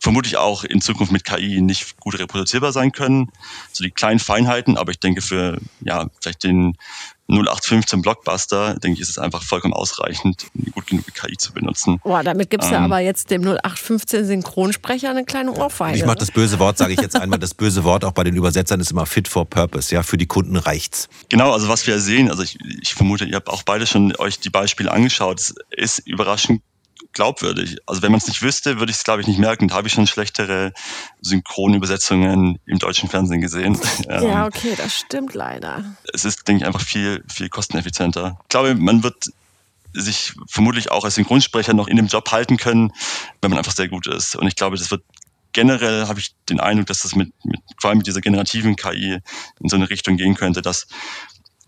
vermutlich 0.00 0.36
auch 0.36 0.64
in 0.64 0.80
Zukunft 0.80 1.12
mit 1.12 1.24
KI 1.24 1.60
nicht 1.60 1.98
gut 1.98 2.18
reproduzierbar 2.18 2.72
sein 2.72 2.92
können. 2.92 3.32
So 3.72 3.82
die 3.82 3.90
kleinen 3.90 4.20
Feinheiten, 4.20 4.76
aber 4.76 4.92
ich 4.92 5.00
denke 5.00 5.22
für 5.22 5.58
ja 5.80 6.08
vielleicht 6.20 6.44
den 6.44 6.76
0815 7.28 8.02
Blockbuster, 8.02 8.74
denke 8.74 8.96
ich, 8.96 9.00
ist 9.00 9.10
es 9.10 9.18
einfach 9.18 9.42
vollkommen 9.42 9.72
ausreichend, 9.72 10.46
eine 10.58 10.70
gut 10.70 10.86
genug 10.86 11.06
KI 11.14 11.36
zu 11.36 11.52
benutzen. 11.52 11.98
Boah, 12.04 12.22
damit 12.22 12.50
gibst 12.50 12.70
du 12.70 12.74
ähm, 12.74 12.84
aber 12.84 12.98
jetzt 12.98 13.30
dem 13.30 13.42
0815 13.42 14.26
Synchronsprecher 14.26 15.10
eine 15.10 15.24
kleine 15.24 15.52
Ohrfeige. 15.52 15.96
Ich 15.96 16.04
mache 16.04 16.18
das 16.18 16.30
böse 16.30 16.58
Wort, 16.58 16.76
sage 16.76 16.92
ich 16.92 17.00
jetzt 17.00 17.16
einmal, 17.16 17.38
das 17.38 17.54
böse 17.54 17.84
Wort 17.84 18.04
auch 18.04 18.12
bei 18.12 18.24
den 18.24 18.36
Übersetzern 18.36 18.80
ist 18.80 18.90
immer 18.90 19.06
fit 19.06 19.26
for 19.26 19.46
purpose, 19.46 19.94
ja, 19.94 20.02
für 20.02 20.18
die 20.18 20.26
Kunden 20.26 20.56
reicht's. 20.56 21.08
Genau, 21.30 21.52
also 21.52 21.68
was 21.68 21.86
wir 21.86 21.98
sehen, 21.98 22.30
also 22.30 22.42
ich, 22.42 22.58
ich 22.82 22.94
vermute, 22.94 23.24
ihr 23.24 23.36
habt 23.36 23.48
auch 23.48 23.62
beide 23.62 23.86
schon 23.86 24.14
euch 24.16 24.38
die 24.40 24.50
Beispiele 24.50 24.92
angeschaut, 24.92 25.40
es 25.40 25.54
ist 25.70 25.98
überraschend 26.06 26.62
glaubwürdig. 27.14 27.78
Also 27.86 28.02
wenn 28.02 28.12
man 28.12 28.18
es 28.18 28.26
nicht 28.26 28.42
wüsste, 28.42 28.78
würde 28.78 28.90
ich 28.90 28.98
es, 28.98 29.04
glaube 29.04 29.22
ich, 29.22 29.26
nicht 29.26 29.38
merken. 29.38 29.68
Da 29.68 29.76
habe 29.76 29.88
ich 29.88 29.94
schon 29.94 30.06
schlechtere 30.06 30.72
Synchronübersetzungen 31.20 32.58
im 32.66 32.78
deutschen 32.78 33.08
Fernsehen 33.08 33.40
gesehen. 33.40 33.78
Ja, 34.08 34.46
okay, 34.46 34.74
das 34.76 34.94
stimmt 34.94 35.34
leider. 35.34 35.84
Es 36.12 36.24
ist, 36.24 36.46
denke 36.46 36.62
ich, 36.62 36.66
einfach 36.66 36.80
viel, 36.80 37.24
viel 37.32 37.48
kosteneffizienter. 37.48 38.38
Ich 38.42 38.48
glaube, 38.48 38.74
man 38.74 39.02
wird 39.02 39.30
sich 39.92 40.34
vermutlich 40.48 40.90
auch 40.90 41.04
als 41.04 41.14
Synchronsprecher 41.14 41.72
noch 41.72 41.88
in 41.88 41.96
dem 41.96 42.06
Job 42.06 42.30
halten 42.32 42.56
können, 42.56 42.92
wenn 43.40 43.50
man 43.50 43.58
einfach 43.58 43.74
sehr 43.74 43.88
gut 43.88 44.06
ist. 44.06 44.36
Und 44.36 44.46
ich 44.46 44.56
glaube, 44.56 44.76
das 44.76 44.90
wird 44.90 45.02
generell 45.52 46.06
habe 46.06 46.20
ich 46.20 46.34
den 46.50 46.60
Eindruck, 46.60 46.88
dass 46.88 47.02
das 47.02 47.14
mit, 47.14 47.32
mit 47.44 47.60
vor 47.80 47.88
allem 47.88 47.98
mit 47.98 48.06
dieser 48.06 48.20
generativen 48.20 48.76
KI 48.76 49.20
in 49.60 49.68
so 49.68 49.76
eine 49.76 49.88
Richtung 49.88 50.16
gehen 50.16 50.34
könnte, 50.34 50.60
dass 50.60 50.86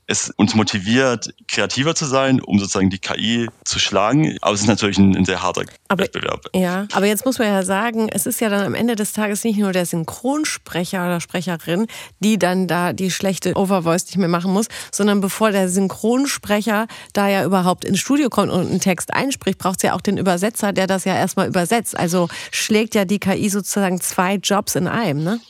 es 0.09 0.31
uns 0.37 0.55
motiviert, 0.55 1.35
kreativer 1.49 1.95
zu 1.95 2.05
sein, 2.05 2.41
um 2.41 2.59
sozusagen 2.59 2.91
die 2.91 2.99
KI 2.99 3.49
zu 3.65 3.81
schlagen. 3.81 4.37
Aber 4.41 4.55
es 4.55 4.61
ist 4.61 4.69
natürlich 4.69 4.99
ein, 4.99 5.17
ein 5.17 5.25
sehr 5.25 5.43
harter 5.43 5.65
aber, 5.89 6.05
Wettbewerb. 6.05 6.47
Ja, 6.55 6.87
aber 6.93 7.07
jetzt 7.07 7.25
muss 7.25 7.39
man 7.39 7.49
ja 7.49 7.63
sagen, 7.65 8.09
es 8.09 8.25
ist 8.27 8.41
ja 8.41 8.49
dann 8.49 8.65
am 8.65 8.75
Ende 8.75 8.95
des 8.95 9.13
Tages 9.13 9.43
nicht 9.43 9.59
nur 9.59 9.73
der 9.73 9.85
Synchronsprecher 9.85 11.05
oder 11.05 11.21
Sprecherin, 11.21 11.87
die 12.21 12.39
dann 12.39 12.69
da 12.69 12.93
die 12.93 13.11
schlechte 13.11 13.57
Overvoice 13.57 14.07
nicht 14.07 14.19
mehr 14.19 14.29
machen 14.29 14.53
muss, 14.53 14.67
sondern 14.93 15.21
bevor 15.21 15.51
der 15.51 15.69
Synchronsprecher 15.69 16.87
da 17.13 17.29
ja 17.29 17.45
überhaupt 17.45 17.85
ins 17.85 17.99
Studio 17.99 18.29
kommt 18.29 18.53
und 18.53 18.69
einen 18.69 18.81
Text 18.81 19.13
einspricht, 19.13 19.59
braucht 19.59 19.79
es 19.79 19.83
ja 19.83 19.95
auch 19.95 20.01
den 20.01 20.19
Übersetzer, 20.19 20.73
der 20.73 20.87
das 20.87 21.05
ja 21.05 21.17
erstmal 21.17 21.49
übersetzt. 21.49 21.99
Also 21.99 22.29
schlägt 22.53 22.95
ja 22.95 23.05
die 23.05 23.19
KI 23.19 23.49
sozusagen 23.49 24.01
zwei 24.01 24.35
Jobs 24.37 24.77
in 24.77 24.87
einem, 24.87 25.25
ne? 25.25 25.41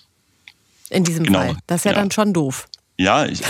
In 0.89 1.05
diesem 1.05 1.25
genau. 1.25 1.41
Fall. 1.41 1.57
Das 1.67 1.81
ist 1.81 1.85
ja, 1.85 1.91
ja. 1.93 1.99
dann 1.99 2.11
schon 2.11 2.33
doof. 2.33 2.69
Ja, 2.99 3.27
ich, 3.27 3.43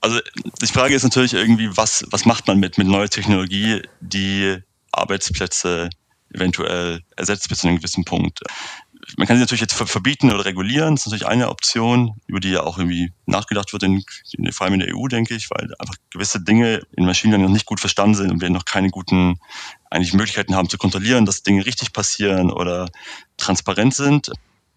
also 0.00 0.20
die 0.62 0.66
Frage 0.66 0.94
ist 0.94 1.02
natürlich 1.02 1.34
irgendwie, 1.34 1.76
was, 1.76 2.04
was 2.10 2.24
macht 2.24 2.46
man 2.46 2.60
mit, 2.60 2.78
mit 2.78 2.86
neuer 2.86 3.08
Technologie, 3.08 3.82
die 4.00 4.58
Arbeitsplätze 4.92 5.90
eventuell 6.32 7.00
ersetzt 7.16 7.48
bis 7.48 7.58
zu 7.58 7.68
einem 7.68 7.78
gewissen 7.78 8.04
Punkt. 8.04 8.40
Man 9.18 9.26
kann 9.26 9.36
sie 9.36 9.42
natürlich 9.42 9.60
jetzt 9.60 9.74
verbieten 9.74 10.32
oder 10.32 10.46
regulieren, 10.46 10.94
das 10.94 11.04
ist 11.04 11.12
natürlich 11.12 11.28
eine 11.28 11.50
Option, 11.50 12.14
über 12.26 12.40
die 12.40 12.50
ja 12.50 12.62
auch 12.62 12.78
irgendwie 12.78 13.12
nachgedacht 13.26 13.72
wird, 13.72 13.82
in, 13.82 14.02
vor 14.50 14.64
allem 14.64 14.74
in 14.74 14.80
der 14.80 14.96
EU, 14.96 15.08
denke 15.08 15.34
ich, 15.34 15.50
weil 15.50 15.74
einfach 15.78 15.96
gewisse 16.10 16.42
Dinge 16.42 16.80
in 16.96 17.04
Maschinen 17.04 17.42
noch 17.42 17.50
nicht 17.50 17.66
gut 17.66 17.80
verstanden 17.80 18.14
sind 18.14 18.30
und 18.30 18.40
wir 18.40 18.48
noch 18.48 18.64
keine 18.64 18.88
guten 18.88 19.38
eigentlich 19.90 20.14
Möglichkeiten 20.14 20.56
haben 20.56 20.70
zu 20.70 20.78
kontrollieren, 20.78 21.26
dass 21.26 21.42
Dinge 21.42 21.66
richtig 21.66 21.92
passieren 21.92 22.50
oder 22.50 22.88
transparent 23.36 23.94
sind 23.94 24.30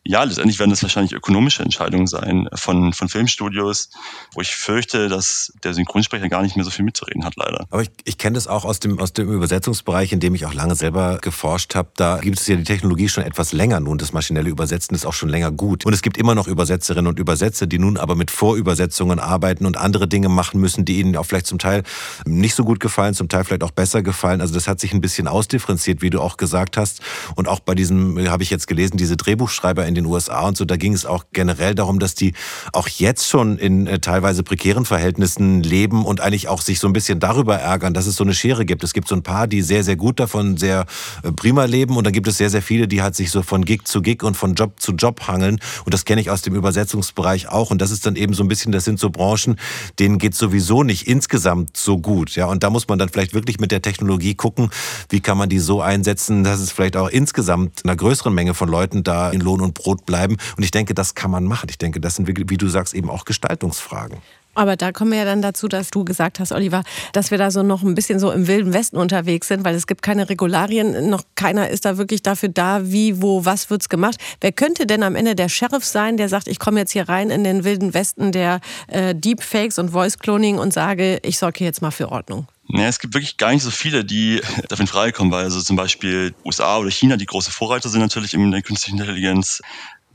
ja, 0.07 0.23
letztendlich 0.23 0.57
werden 0.57 0.69
das 0.69 0.81
wahrscheinlich 0.81 1.13
ökonomische 1.13 1.63
Entscheidungen 1.63 2.07
sein 2.07 2.47
von, 2.53 2.93
von 2.93 3.09
Filmstudios, 3.09 3.89
wo 4.33 4.41
ich 4.41 4.55
fürchte, 4.55 5.09
dass 5.09 5.51
der 5.63 5.73
Synchronsprecher 5.73 6.29
gar 6.29 6.41
nicht 6.41 6.55
mehr 6.55 6.63
so 6.63 6.71
viel 6.71 6.85
mitzureden 6.85 7.25
hat, 7.25 7.35
leider. 7.35 7.65
Aber 7.69 7.81
ich, 7.81 7.91
ich 8.05 8.17
kenne 8.17 8.35
das 8.35 8.47
auch 8.47 8.63
aus 8.63 8.79
dem, 8.79 8.99
aus 8.99 9.11
dem 9.11 9.29
Übersetzungsbereich, 9.29 10.13
in 10.13 10.21
dem 10.21 10.33
ich 10.33 10.45
auch 10.45 10.53
lange 10.53 10.75
selber 10.75 11.17
geforscht 11.21 11.75
habe. 11.75 11.89
Da 11.97 12.19
gibt 12.19 12.39
es 12.39 12.47
ja 12.47 12.55
die 12.55 12.63
Technologie 12.63 13.09
schon 13.09 13.25
etwas 13.25 13.51
länger 13.51 13.81
nun. 13.81 13.97
Das 13.97 14.13
maschinelle 14.13 14.49
Übersetzen 14.49 14.95
ist 14.95 15.05
auch 15.05 15.13
schon 15.13 15.27
länger 15.27 15.51
gut. 15.51 15.85
Und 15.85 15.91
es 15.91 16.01
gibt 16.01 16.17
immer 16.17 16.35
noch 16.35 16.47
Übersetzerinnen 16.47 17.07
und 17.07 17.19
Übersetzer, 17.19 17.67
die 17.67 17.79
nun 17.79 17.97
aber 17.97 18.15
mit 18.15 18.31
Vorübersetzungen 18.31 19.19
arbeiten 19.19 19.65
und 19.65 19.75
andere 19.75 20.07
Dinge 20.07 20.29
machen 20.29 20.61
müssen, 20.61 20.85
die 20.85 20.99
ihnen 20.99 21.17
auch 21.17 21.25
vielleicht 21.25 21.47
zum 21.47 21.59
Teil 21.59 21.83
nicht 22.25 22.55
so 22.55 22.63
gut 22.63 22.79
gefallen, 22.79 23.13
zum 23.13 23.27
Teil 23.27 23.43
vielleicht 23.43 23.63
auch 23.63 23.71
besser 23.71 24.01
gefallen. 24.03 24.39
Also 24.39 24.53
das 24.53 24.69
hat 24.69 24.79
sich 24.79 24.93
ein 24.93 25.01
bisschen 25.01 25.27
ausdifferenziert, 25.27 26.01
wie 26.01 26.09
du 26.09 26.21
auch 26.21 26.37
gesagt 26.37 26.77
hast. 26.77 27.01
Und 27.35 27.49
auch 27.49 27.59
bei 27.59 27.75
diesem, 27.75 28.17
habe 28.29 28.43
ich 28.43 28.49
jetzt 28.49 28.67
gelesen, 28.67 28.95
diese 28.95 29.17
Drehbuchschreiber 29.17 29.85
in 29.85 29.96
den 29.97 30.05
USA 30.05 30.47
und 30.47 30.57
so, 30.57 30.65
da 30.65 30.77
ging 30.77 30.93
es 30.93 31.05
auch 31.05 31.25
generell 31.33 31.75
darum, 31.75 31.99
dass 31.99 32.15
die 32.15 32.33
auch 32.73 32.87
jetzt 32.87 33.27
schon 33.27 33.57
in 33.57 33.87
äh, 33.87 33.99
teilweise 33.99 34.43
prekären 34.43 34.85
Verhältnissen 34.85 35.63
leben 35.63 36.05
und 36.05 36.21
eigentlich 36.21 36.47
auch 36.47 36.61
sich 36.61 36.79
so 36.79 36.87
ein 36.87 36.93
bisschen 36.93 37.19
darüber 37.19 37.57
ärgern, 37.57 37.93
dass 37.93 38.07
es 38.07 38.15
so 38.15 38.23
eine 38.23 38.33
Schere 38.33 38.65
gibt. 38.65 38.83
Es 38.83 38.93
gibt 38.93 39.07
so 39.07 39.15
ein 39.15 39.23
paar, 39.23 39.47
die 39.47 39.61
sehr, 39.61 39.83
sehr 39.83 39.95
gut 39.95 40.19
davon, 40.19 40.57
sehr 40.57 40.85
äh, 41.23 41.31
prima 41.31 41.65
leben 41.65 41.97
und 41.97 42.05
dann 42.05 42.13
gibt 42.13 42.27
es 42.27 42.37
sehr, 42.37 42.49
sehr 42.49 42.61
viele, 42.61 42.87
die 42.87 43.01
halt 43.01 43.15
sich 43.15 43.31
so 43.31 43.41
von 43.41 43.65
Gig 43.65 43.85
zu 43.85 44.01
Gig 44.01 44.23
und 44.23 44.35
von 44.35 44.55
Job 44.55 44.79
zu 44.79 44.93
Job 44.93 45.27
hangeln. 45.27 45.59
Und 45.85 45.93
das 45.93 46.05
kenne 46.05 46.21
ich 46.21 46.29
aus 46.29 46.41
dem 46.41 46.55
Übersetzungsbereich 46.55 47.49
auch. 47.49 47.71
Und 47.71 47.81
das 47.81 47.91
ist 47.91 48.05
dann 48.05 48.15
eben 48.15 48.33
so 48.33 48.43
ein 48.43 48.47
bisschen, 48.47 48.71
das 48.71 48.85
sind 48.85 48.99
so 48.99 49.09
Branchen, 49.09 49.57
denen 49.99 50.17
geht 50.17 50.35
sowieso 50.35 50.83
nicht 50.83 51.07
insgesamt 51.07 51.75
so 51.77 51.97
gut, 51.97 52.35
ja. 52.35 52.45
Und 52.47 52.63
da 52.63 52.69
muss 52.69 52.87
man 52.87 52.99
dann 52.99 53.09
vielleicht 53.09 53.33
wirklich 53.33 53.59
mit 53.59 53.71
der 53.71 53.81
Technologie 53.81 54.35
gucken, 54.35 54.69
wie 55.09 55.19
kann 55.19 55.37
man 55.37 55.49
die 55.49 55.59
so 55.59 55.81
einsetzen, 55.81 56.43
dass 56.43 56.59
es 56.59 56.71
vielleicht 56.71 56.97
auch 56.97 57.09
insgesamt 57.09 57.83
einer 57.83 57.95
größeren 57.95 58.33
Menge 58.33 58.53
von 58.53 58.69
Leuten 58.69 59.03
da 59.03 59.29
in 59.29 59.41
Lohn 59.41 59.61
und 59.61 59.73
Brot 59.73 59.86
Brot 59.87 60.05
bleiben. 60.05 60.35
Und 60.57 60.63
ich 60.63 60.71
denke, 60.71 60.93
das 60.93 61.15
kann 61.15 61.31
man 61.31 61.45
machen. 61.45 61.67
Ich 61.69 61.77
denke, 61.77 62.01
das 62.01 62.15
sind, 62.15 62.27
wie 62.27 62.57
du 62.57 62.67
sagst, 62.67 62.93
eben 62.93 63.09
auch 63.09 63.23
Gestaltungsfragen. 63.23 64.17
Aber 64.53 64.75
da 64.75 64.91
kommen 64.91 65.11
wir 65.11 65.19
ja 65.19 65.25
dann 65.25 65.41
dazu, 65.41 65.69
dass 65.69 65.91
du 65.91 66.03
gesagt 66.03 66.39
hast, 66.41 66.51
Oliver, 66.51 66.83
dass 67.13 67.31
wir 67.31 67.37
da 67.37 67.51
so 67.51 67.63
noch 67.63 67.83
ein 67.83 67.95
bisschen 67.95 68.19
so 68.19 68.31
im 68.31 68.47
wilden 68.47 68.73
Westen 68.73 68.97
unterwegs 68.97 69.47
sind, 69.47 69.63
weil 69.63 69.75
es 69.75 69.87
gibt 69.87 70.01
keine 70.01 70.27
Regularien, 70.27 71.09
noch 71.09 71.21
keiner 71.35 71.69
ist 71.69 71.85
da 71.85 71.97
wirklich 71.97 72.21
dafür 72.21 72.49
da, 72.49 72.91
wie, 72.91 73.21
wo, 73.21 73.45
was 73.45 73.69
wird's 73.69 73.87
gemacht. 73.87 74.17
Wer 74.41 74.51
könnte 74.51 74.87
denn 74.87 75.03
am 75.03 75.15
Ende 75.15 75.35
der 75.35 75.47
Sheriff 75.47 75.85
sein, 75.85 76.17
der 76.17 76.27
sagt, 76.27 76.47
ich 76.47 76.59
komme 76.59 76.79
jetzt 76.79 76.91
hier 76.91 77.07
rein 77.07 77.29
in 77.29 77.45
den 77.45 77.63
wilden 77.63 77.93
Westen 77.93 78.31
der 78.31 78.59
äh, 78.87 79.15
Deepfakes 79.15 79.77
und 79.77 79.91
Voice 79.91 80.17
Cloning 80.17 80.57
und 80.57 80.73
sage, 80.73 81.19
ich 81.21 81.37
sorge 81.37 81.63
jetzt 81.63 81.81
mal 81.81 81.91
für 81.91 82.11
Ordnung? 82.11 82.47
Ja, 82.69 82.87
es 82.87 82.99
gibt 82.99 83.13
wirklich 83.13 83.37
gar 83.37 83.51
nicht 83.51 83.63
so 83.63 83.71
viele, 83.71 84.03
die 84.03 84.41
dafür 84.67 84.83
in 84.83 84.87
Frage 84.87 85.13
kommen, 85.13 85.31
weil 85.31 85.45
also 85.45 85.61
zum 85.61 85.75
Beispiel 85.75 86.35
USA 86.43 86.77
oder 86.77 86.91
China, 86.91 87.17
die 87.17 87.25
große 87.25 87.51
Vorreiter 87.51 87.89
sind 87.89 88.01
natürlich 88.01 88.33
in 88.33 88.51
der 88.51 88.61
künstlichen 88.61 88.99
Intelligenz, 88.99 89.61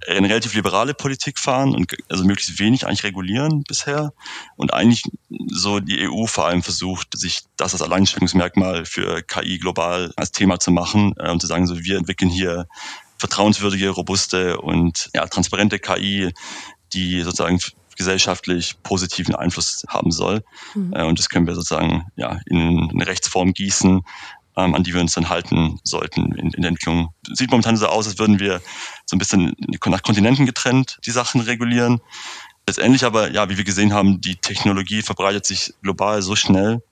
eine 0.08 0.28
relativ 0.28 0.54
liberale 0.54 0.94
Politik 0.94 1.38
fahren 1.38 1.74
und 1.74 1.94
also 2.08 2.24
möglichst 2.24 2.58
wenig 2.58 2.86
eigentlich 2.86 3.04
regulieren 3.04 3.62
bisher. 3.62 4.12
Und 4.56 4.74
eigentlich 4.74 5.04
so 5.48 5.80
die 5.80 6.08
EU 6.08 6.26
vor 6.26 6.46
allem 6.46 6.62
versucht, 6.62 7.16
sich 7.16 7.42
das 7.56 7.72
als 7.72 7.82
Alleinstellungsmerkmal 7.82 8.84
für 8.84 9.22
KI 9.22 9.58
global 9.58 10.12
als 10.16 10.32
Thema 10.32 10.58
zu 10.58 10.72
machen 10.72 11.14
äh, 11.18 11.30
und 11.30 11.40
zu 11.40 11.46
sagen, 11.46 11.66
so 11.66 11.78
wir 11.78 11.98
entwickeln 11.98 12.30
hier 12.30 12.66
vertrauenswürdige, 13.18 13.90
robuste 13.90 14.60
und 14.60 15.08
ja, 15.14 15.26
transparente 15.26 15.78
KI, 15.78 16.32
die 16.92 17.20
sozusagen 17.22 17.60
gesellschaftlich 17.96 18.76
positiven 18.82 19.34
Einfluss 19.34 19.84
haben 19.88 20.10
soll. 20.10 20.42
Mhm. 20.74 20.92
Äh, 20.94 21.04
und 21.04 21.18
das 21.18 21.28
können 21.28 21.46
wir 21.46 21.54
sozusagen 21.54 22.06
ja, 22.16 22.40
in 22.46 22.90
eine 22.90 23.06
Rechtsform 23.06 23.52
gießen, 23.52 24.02
ähm, 24.56 24.74
an 24.74 24.82
die 24.82 24.94
wir 24.94 25.00
uns 25.00 25.12
dann 25.12 25.28
halten 25.28 25.78
sollten 25.84 26.32
in, 26.32 26.50
in 26.52 26.62
der 26.62 26.70
Entwicklung. 26.70 27.14
Sieht 27.32 27.50
momentan 27.50 27.76
so 27.76 27.86
aus, 27.86 28.06
als 28.06 28.18
würden 28.18 28.38
wir 28.38 28.60
so 29.06 29.16
ein 29.16 29.18
bisschen 29.18 29.54
nach 29.86 30.02
Kontinenten 30.02 30.46
getrennt 30.46 30.98
die 31.06 31.10
Sachen 31.10 31.40
regulieren. 31.40 32.00
Letztendlich 32.66 33.04
aber, 33.04 33.30
ja, 33.32 33.48
wie 33.48 33.56
wir 33.56 33.64
gesehen 33.64 33.92
haben, 33.92 34.20
die 34.20 34.36
Technologie 34.36 35.02
verbreitet 35.02 35.46
sich 35.46 35.74
global 35.82 36.22
so 36.22 36.36
schnell, 36.36 36.82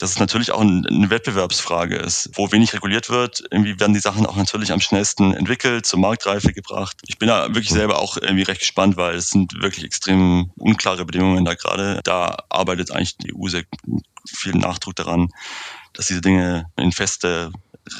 dass 0.00 0.10
es 0.10 0.18
natürlich 0.18 0.50
auch 0.52 0.60
eine 0.60 1.10
Wettbewerbsfrage 1.10 1.96
ist. 1.96 2.30
Wo 2.34 2.50
wenig 2.50 2.72
reguliert 2.72 3.10
wird, 3.10 3.44
irgendwie 3.50 3.78
werden 3.78 3.92
die 3.92 4.00
Sachen 4.00 4.24
auch 4.26 4.36
natürlich 4.36 4.72
am 4.72 4.80
schnellsten 4.80 5.34
entwickelt, 5.34 5.84
zur 5.84 5.98
Marktreife 5.98 6.52
gebracht. 6.52 6.96
Ich 7.06 7.18
bin 7.18 7.28
da 7.28 7.48
wirklich 7.48 7.68
selber 7.68 7.98
auch 7.98 8.16
irgendwie 8.16 8.44
recht 8.44 8.60
gespannt, 8.60 8.96
weil 8.96 9.14
es 9.14 9.28
sind 9.28 9.60
wirklich 9.60 9.84
extrem 9.84 10.50
unklare 10.56 11.04
Bedingungen 11.04 11.44
da 11.44 11.54
gerade. 11.54 12.00
Da 12.02 12.38
arbeitet 12.48 12.90
eigentlich 12.90 13.18
die 13.18 13.34
EU 13.34 13.48
sehr 13.48 13.64
viel 14.26 14.52
Nachdruck 14.52 14.96
daran, 14.96 15.28
dass 15.92 16.06
diese 16.06 16.22
Dinge 16.22 16.70
in 16.76 16.92
feste 16.92 17.52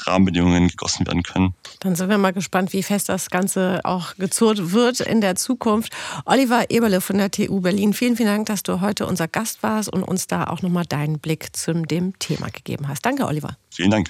Rahmenbedingungen 0.05 0.67
gegossen 0.67 1.05
werden 1.07 1.23
können. 1.23 1.53
Dann 1.79 1.95
sind 1.95 2.09
wir 2.09 2.17
mal 2.17 2.33
gespannt, 2.33 2.73
wie 2.73 2.83
fest 2.83 3.09
das 3.09 3.29
Ganze 3.29 3.81
auch 3.83 4.15
gezurrt 4.15 4.71
wird 4.71 4.99
in 4.99 5.21
der 5.21 5.35
Zukunft. 5.35 5.93
Oliver 6.25 6.69
Eberle 6.69 7.01
von 7.01 7.17
der 7.17 7.31
TU 7.31 7.61
Berlin, 7.61 7.93
vielen, 7.93 8.15
vielen 8.15 8.29
Dank, 8.29 8.45
dass 8.47 8.63
du 8.63 8.81
heute 8.81 9.05
unser 9.05 9.27
Gast 9.27 9.63
warst 9.63 9.89
und 9.89 10.03
uns 10.03 10.27
da 10.27 10.45
auch 10.45 10.61
nochmal 10.61 10.85
deinen 10.85 11.19
Blick 11.19 11.55
zu 11.55 11.73
dem 11.73 12.17
Thema 12.19 12.49
gegeben 12.49 12.87
hast. 12.87 13.05
Danke, 13.05 13.25
Oliver. 13.25 13.57
Vielen 13.69 13.91
Dank. 13.91 14.09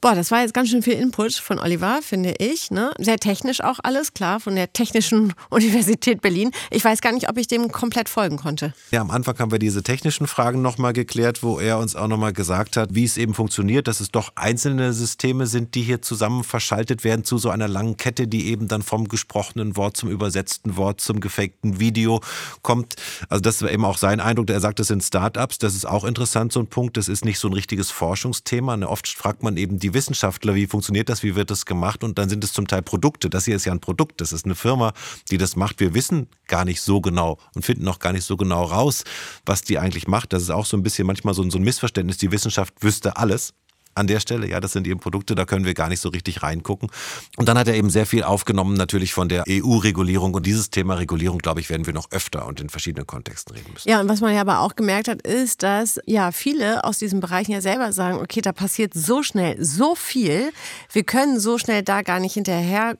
Boah, 0.00 0.14
das 0.14 0.30
war 0.30 0.40
jetzt 0.40 0.54
ganz 0.54 0.70
schön 0.70 0.82
viel 0.82 0.94
Input 0.94 1.34
von 1.34 1.58
Oliver, 1.58 2.00
finde 2.02 2.34
ich. 2.38 2.70
Ne? 2.70 2.92
Sehr 2.98 3.18
technisch 3.18 3.62
auch 3.62 3.78
alles, 3.82 4.14
klar, 4.14 4.40
von 4.40 4.54
der 4.54 4.72
Technischen 4.72 5.34
Universität 5.50 6.22
Berlin. 6.22 6.50
Ich 6.70 6.84
weiß 6.84 7.00
gar 7.00 7.12
nicht, 7.12 7.28
ob 7.28 7.36
ich 7.38 7.46
dem 7.46 7.70
komplett 7.70 8.08
folgen 8.08 8.36
konnte. 8.36 8.72
Ja, 8.90 9.00
am 9.00 9.10
Anfang 9.10 9.38
haben 9.38 9.52
wir 9.52 9.58
diese 9.58 9.82
technischen 9.82 10.26
Fragen 10.26 10.62
nochmal 10.62 10.92
geklärt, 10.92 11.42
wo 11.42 11.58
er 11.58 11.78
uns 11.78 11.96
auch 11.96 12.08
nochmal 12.08 12.32
gesagt 12.32 12.76
hat, 12.76 12.94
wie 12.94 13.04
es 13.04 13.16
eben 13.16 13.34
funktioniert, 13.34 13.88
dass 13.88 14.00
es 14.00 14.10
doch 14.10 14.32
einzelne 14.36 14.92
Systeme 14.92 15.46
sind, 15.46 15.74
die 15.74 15.82
hier 15.82 16.02
zusammen 16.02 16.44
verschaltet 16.44 17.04
werden 17.04 17.24
zu 17.24 17.38
so 17.38 17.50
einer 17.50 17.68
langen 17.68 17.96
Kette, 17.96 18.26
die 18.26 18.46
eben 18.46 18.68
dann 18.68 18.82
vom 18.82 19.08
gesprochenen 19.08 19.76
Wort 19.76 19.96
zum 19.96 20.10
übersetzten 20.10 20.76
Wort 20.76 21.00
zum 21.00 21.20
gefakten 21.20 21.80
Video 21.80 22.20
kommt. 22.62 22.96
Also 23.28 23.40
das 23.40 23.62
war 23.62 23.70
eben 23.70 23.84
auch 23.84 23.98
sein 23.98 24.20
Eindruck. 24.20 24.50
Er 24.50 24.60
sagt, 24.60 24.78
das 24.78 24.88
sind 24.88 25.02
Startups. 25.02 25.58
Das 25.58 25.74
ist 25.74 25.86
auch 25.86 26.04
interessant, 26.04 26.52
so 26.52 26.60
ein 26.60 26.66
Punkt. 26.66 26.96
Das 26.96 27.08
ist 27.08 27.24
nicht 27.24 27.38
so 27.38 27.48
ein 27.48 27.54
richtiges 27.54 27.90
Forschungsthema. 27.90 28.76
Ne, 28.76 28.88
oft 28.88 29.08
fragt 29.08 29.42
man 29.42 29.56
eben 29.60 29.78
die 29.78 29.94
Wissenschaftler, 29.94 30.54
wie 30.54 30.66
funktioniert 30.66 31.08
das, 31.08 31.22
wie 31.22 31.34
wird 31.34 31.50
das 31.50 31.66
gemacht 31.66 32.02
und 32.02 32.18
dann 32.18 32.28
sind 32.28 32.42
es 32.44 32.52
zum 32.52 32.66
Teil 32.66 32.82
Produkte. 32.82 33.30
Das 33.30 33.44
hier 33.44 33.56
ist 33.56 33.64
ja 33.64 33.72
ein 33.72 33.80
Produkt, 33.80 34.20
das 34.20 34.32
ist 34.32 34.44
eine 34.44 34.54
Firma, 34.54 34.92
die 35.30 35.38
das 35.38 35.56
macht. 35.56 35.80
Wir 35.80 35.94
wissen 35.94 36.28
gar 36.46 36.64
nicht 36.64 36.80
so 36.80 37.00
genau 37.00 37.38
und 37.54 37.64
finden 37.64 37.86
auch 37.88 37.98
gar 37.98 38.12
nicht 38.12 38.24
so 38.24 38.36
genau 38.36 38.64
raus, 38.64 39.04
was 39.46 39.62
die 39.62 39.78
eigentlich 39.78 40.08
macht. 40.08 40.32
Das 40.32 40.42
ist 40.42 40.50
auch 40.50 40.66
so 40.66 40.76
ein 40.76 40.82
bisschen 40.82 41.06
manchmal 41.06 41.34
so 41.34 41.42
ein 41.42 41.62
Missverständnis. 41.62 42.18
Die 42.18 42.32
Wissenschaft 42.32 42.74
wüsste 42.80 43.16
alles 43.16 43.54
an 43.94 44.06
der 44.06 44.20
Stelle. 44.20 44.48
Ja, 44.48 44.60
das 44.60 44.72
sind 44.72 44.86
eben 44.86 45.00
Produkte, 45.00 45.34
da 45.34 45.44
können 45.44 45.64
wir 45.64 45.74
gar 45.74 45.88
nicht 45.88 46.00
so 46.00 46.08
richtig 46.08 46.42
reingucken. 46.42 46.90
Und 47.36 47.48
dann 47.48 47.58
hat 47.58 47.68
er 47.68 47.74
eben 47.74 47.90
sehr 47.90 48.06
viel 48.06 48.22
aufgenommen, 48.22 48.74
natürlich 48.74 49.12
von 49.12 49.28
der 49.28 49.44
EU-Regulierung. 49.48 50.34
Und 50.34 50.46
dieses 50.46 50.70
Thema 50.70 50.94
Regulierung, 50.94 51.38
glaube 51.38 51.60
ich, 51.60 51.70
werden 51.70 51.86
wir 51.86 51.92
noch 51.92 52.10
öfter 52.10 52.46
und 52.46 52.60
in 52.60 52.68
verschiedenen 52.68 53.06
Kontexten 53.06 53.56
reden 53.56 53.72
müssen. 53.72 53.88
Ja, 53.88 54.00
und 54.00 54.08
was 54.08 54.20
man 54.20 54.34
ja 54.34 54.40
aber 54.40 54.60
auch 54.60 54.76
gemerkt 54.76 55.08
hat, 55.08 55.22
ist, 55.22 55.62
dass 55.62 56.00
ja 56.06 56.32
viele 56.32 56.84
aus 56.84 56.98
diesen 56.98 57.20
Bereichen 57.20 57.52
ja 57.52 57.60
selber 57.60 57.92
sagen, 57.92 58.18
okay, 58.18 58.40
da 58.40 58.52
passiert 58.52 58.94
so 58.94 59.22
schnell 59.22 59.62
so 59.62 59.94
viel, 59.94 60.52
wir 60.92 61.04
können 61.04 61.40
so 61.40 61.58
schnell 61.58 61.82
da 61.82 62.02
gar 62.02 62.20
nicht 62.20 62.34
hinterher 62.34 62.96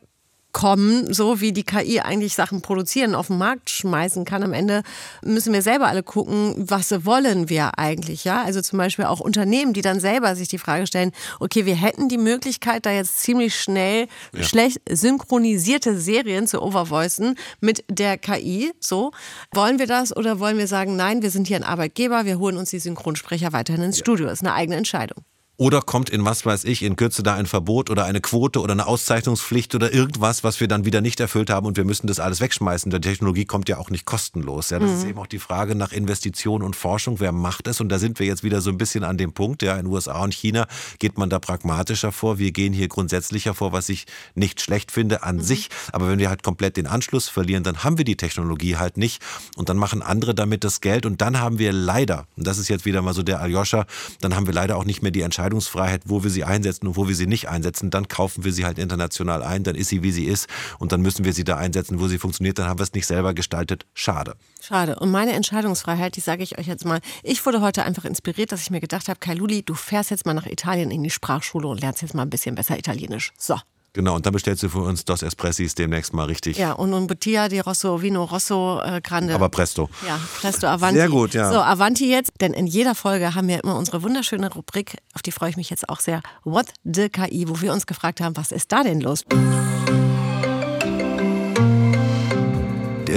kommen, 0.52 1.12
so 1.12 1.40
wie 1.40 1.52
die 1.52 1.62
KI 1.62 2.00
eigentlich 2.00 2.34
Sachen 2.34 2.62
produzieren, 2.62 3.14
auf 3.14 3.28
den 3.28 3.38
Markt 3.38 3.70
schmeißen 3.70 4.24
kann. 4.24 4.42
Am 4.42 4.52
Ende 4.52 4.82
müssen 5.22 5.52
wir 5.52 5.62
selber 5.62 5.88
alle 5.88 6.02
gucken, 6.02 6.54
was 6.56 7.04
wollen 7.04 7.48
wir 7.48 7.78
eigentlich, 7.78 8.24
ja? 8.24 8.42
Also 8.42 8.60
zum 8.60 8.78
Beispiel 8.78 9.04
auch 9.04 9.20
Unternehmen, 9.20 9.72
die 9.72 9.82
dann 9.82 10.00
selber 10.00 10.34
sich 10.34 10.48
die 10.48 10.58
Frage 10.58 10.86
stellen, 10.86 11.12
okay, 11.38 11.66
wir 11.66 11.76
hätten 11.76 12.08
die 12.08 12.18
Möglichkeit, 12.18 12.86
da 12.86 12.90
jetzt 12.92 13.18
ziemlich 13.18 13.54
schnell 13.54 14.08
ja. 14.34 14.42
schlecht 14.42 14.78
synchronisierte 14.88 15.98
Serien 15.98 16.46
zu 16.46 16.62
overvoicen 16.62 17.36
mit 17.60 17.84
der 17.88 18.18
KI, 18.18 18.72
so. 18.80 19.12
Wollen 19.52 19.78
wir 19.78 19.86
das 19.86 20.16
oder 20.16 20.40
wollen 20.40 20.58
wir 20.58 20.66
sagen, 20.66 20.96
nein, 20.96 21.22
wir 21.22 21.30
sind 21.30 21.46
hier 21.46 21.56
ein 21.56 21.64
Arbeitgeber, 21.64 22.24
wir 22.24 22.38
holen 22.38 22.56
uns 22.56 22.70
die 22.70 22.78
Synchronsprecher 22.78 23.52
weiterhin 23.52 23.82
ins 23.82 23.98
ja. 23.98 24.04
Studio. 24.04 24.26
Das 24.26 24.40
ist 24.40 24.46
eine 24.46 24.54
eigene 24.54 24.76
Entscheidung. 24.76 25.24
Oder 25.60 25.82
kommt 25.82 26.08
in 26.08 26.24
was 26.24 26.46
weiß 26.46 26.64
ich, 26.64 26.82
in 26.82 26.96
Kürze 26.96 27.22
da 27.22 27.34
ein 27.34 27.44
Verbot 27.44 27.90
oder 27.90 28.06
eine 28.06 28.22
Quote 28.22 28.62
oder 28.62 28.72
eine 28.72 28.86
Auszeichnungspflicht 28.86 29.74
oder 29.74 29.92
irgendwas, 29.92 30.42
was 30.42 30.58
wir 30.58 30.68
dann 30.68 30.86
wieder 30.86 31.02
nicht 31.02 31.20
erfüllt 31.20 31.50
haben 31.50 31.66
und 31.66 31.76
wir 31.76 31.84
müssen 31.84 32.06
das 32.06 32.18
alles 32.18 32.40
wegschmeißen. 32.40 32.90
Die 32.90 32.98
Technologie 32.98 33.44
kommt 33.44 33.68
ja 33.68 33.76
auch 33.76 33.90
nicht 33.90 34.06
kostenlos. 34.06 34.70
Ja, 34.70 34.78
das 34.78 34.88
mhm. 34.88 34.96
ist 34.96 35.04
eben 35.04 35.18
auch 35.18 35.26
die 35.26 35.38
Frage 35.38 35.74
nach 35.74 35.92
Investition 35.92 36.62
und 36.62 36.76
Forschung. 36.76 37.20
Wer 37.20 37.32
macht 37.32 37.68
es? 37.68 37.82
Und 37.82 37.90
da 37.90 37.98
sind 37.98 38.18
wir 38.20 38.26
jetzt 38.26 38.42
wieder 38.42 38.62
so 38.62 38.70
ein 38.70 38.78
bisschen 38.78 39.04
an 39.04 39.18
dem 39.18 39.34
Punkt. 39.34 39.62
Ja, 39.62 39.76
in 39.76 39.84
USA 39.84 40.24
und 40.24 40.32
China 40.32 40.66
geht 40.98 41.18
man 41.18 41.28
da 41.28 41.38
pragmatischer 41.38 42.10
vor. 42.10 42.38
Wir 42.38 42.52
gehen 42.52 42.72
hier 42.72 42.88
grundsätzlicher 42.88 43.52
vor, 43.52 43.70
was 43.70 43.90
ich 43.90 44.06
nicht 44.34 44.62
schlecht 44.62 44.90
finde 44.90 45.24
an 45.24 45.36
mhm. 45.36 45.42
sich. 45.42 45.68
Aber 45.92 46.08
wenn 46.08 46.18
wir 46.18 46.30
halt 46.30 46.42
komplett 46.42 46.78
den 46.78 46.86
Anschluss 46.86 47.28
verlieren, 47.28 47.64
dann 47.64 47.84
haben 47.84 47.98
wir 47.98 48.06
die 48.06 48.16
Technologie 48.16 48.78
halt 48.78 48.96
nicht. 48.96 49.22
Und 49.56 49.68
dann 49.68 49.76
machen 49.76 50.00
andere 50.00 50.34
damit 50.34 50.64
das 50.64 50.80
Geld. 50.80 51.04
Und 51.04 51.20
dann 51.20 51.38
haben 51.38 51.58
wir 51.58 51.74
leider, 51.74 52.26
und 52.38 52.46
das 52.46 52.56
ist 52.56 52.68
jetzt 52.68 52.86
wieder 52.86 53.02
mal 53.02 53.12
so 53.12 53.22
der 53.22 53.42
Aljoscha, 53.42 53.84
dann 54.22 54.34
haben 54.34 54.46
wir 54.46 54.54
leider 54.54 54.78
auch 54.78 54.86
nicht 54.86 55.02
mehr 55.02 55.10
die 55.10 55.20
Entscheidung 55.20 55.49
Entscheidungsfreiheit, 55.50 56.02
wo 56.06 56.22
wir 56.22 56.30
sie 56.30 56.44
einsetzen 56.44 56.86
und 56.86 56.96
wo 56.96 57.08
wir 57.08 57.14
sie 57.14 57.26
nicht 57.26 57.48
einsetzen. 57.48 57.90
Dann 57.90 58.08
kaufen 58.08 58.44
wir 58.44 58.52
sie 58.52 58.64
halt 58.64 58.78
international 58.78 59.42
ein, 59.42 59.64
dann 59.64 59.74
ist 59.74 59.88
sie, 59.88 60.02
wie 60.02 60.12
sie 60.12 60.24
ist 60.24 60.48
und 60.78 60.92
dann 60.92 61.02
müssen 61.02 61.24
wir 61.24 61.32
sie 61.32 61.44
da 61.44 61.56
einsetzen, 61.56 62.00
wo 62.00 62.08
sie 62.08 62.18
funktioniert. 62.18 62.58
Dann 62.58 62.68
haben 62.68 62.78
wir 62.78 62.84
es 62.84 62.92
nicht 62.92 63.06
selber 63.06 63.34
gestaltet. 63.34 63.86
Schade. 63.94 64.34
Schade. 64.60 64.96
Und 64.98 65.10
meine 65.10 65.32
Entscheidungsfreiheit, 65.32 66.16
die 66.16 66.20
sage 66.20 66.42
ich 66.42 66.58
euch 66.58 66.66
jetzt 66.66 66.84
mal. 66.84 67.00
Ich 67.22 67.44
wurde 67.44 67.60
heute 67.60 67.84
einfach 67.84 68.04
inspiriert, 68.04 68.52
dass 68.52 68.62
ich 68.62 68.70
mir 68.70 68.80
gedacht 68.80 69.08
habe, 69.08 69.18
Kai 69.18 69.34
Luli, 69.34 69.62
du 69.62 69.74
fährst 69.74 70.10
jetzt 70.10 70.26
mal 70.26 70.34
nach 70.34 70.46
Italien 70.46 70.90
in 70.90 71.02
die 71.02 71.10
Sprachschule 71.10 71.66
und 71.66 71.80
lernst 71.80 72.02
jetzt 72.02 72.14
mal 72.14 72.22
ein 72.22 72.30
bisschen 72.30 72.54
besser 72.54 72.78
Italienisch. 72.78 73.32
So. 73.36 73.56
Genau, 73.92 74.14
und 74.14 74.24
dann 74.24 74.32
bestellst 74.32 74.62
du 74.62 74.68
für 74.68 74.80
uns 74.80 75.04
Dos 75.04 75.22
Espressis 75.22 75.74
demnächst 75.74 76.12
mal 76.12 76.24
richtig. 76.24 76.56
Ja, 76.58 76.72
und 76.72 76.92
un 76.92 77.06
Bottiglia 77.06 77.48
di 77.48 77.58
Rosso, 77.58 78.00
Vino 78.00 78.24
Rosso 78.24 78.80
äh, 78.84 79.00
Grande. 79.00 79.34
Aber 79.34 79.48
presto. 79.48 79.90
Ja, 80.06 80.20
presto 80.40 80.68
Avanti. 80.68 80.96
Sehr 80.96 81.08
gut, 81.08 81.34
ja. 81.34 81.52
So, 81.52 81.58
Avanti 81.58 82.08
jetzt, 82.08 82.30
denn 82.40 82.52
in 82.52 82.66
jeder 82.66 82.94
Folge 82.94 83.34
haben 83.34 83.48
wir 83.48 83.62
immer 83.62 83.76
unsere 83.76 84.02
wunderschöne 84.02 84.52
Rubrik, 84.52 84.96
auf 85.14 85.22
die 85.22 85.32
freue 85.32 85.50
ich 85.50 85.56
mich 85.56 85.70
jetzt 85.70 85.88
auch 85.88 86.00
sehr, 86.00 86.22
What 86.44 86.66
the 86.84 87.08
KI, 87.08 87.48
wo 87.48 87.60
wir 87.60 87.72
uns 87.72 87.86
gefragt 87.86 88.20
haben, 88.20 88.36
was 88.36 88.52
ist 88.52 88.70
da 88.70 88.82
denn 88.82 89.00
los? 89.00 89.24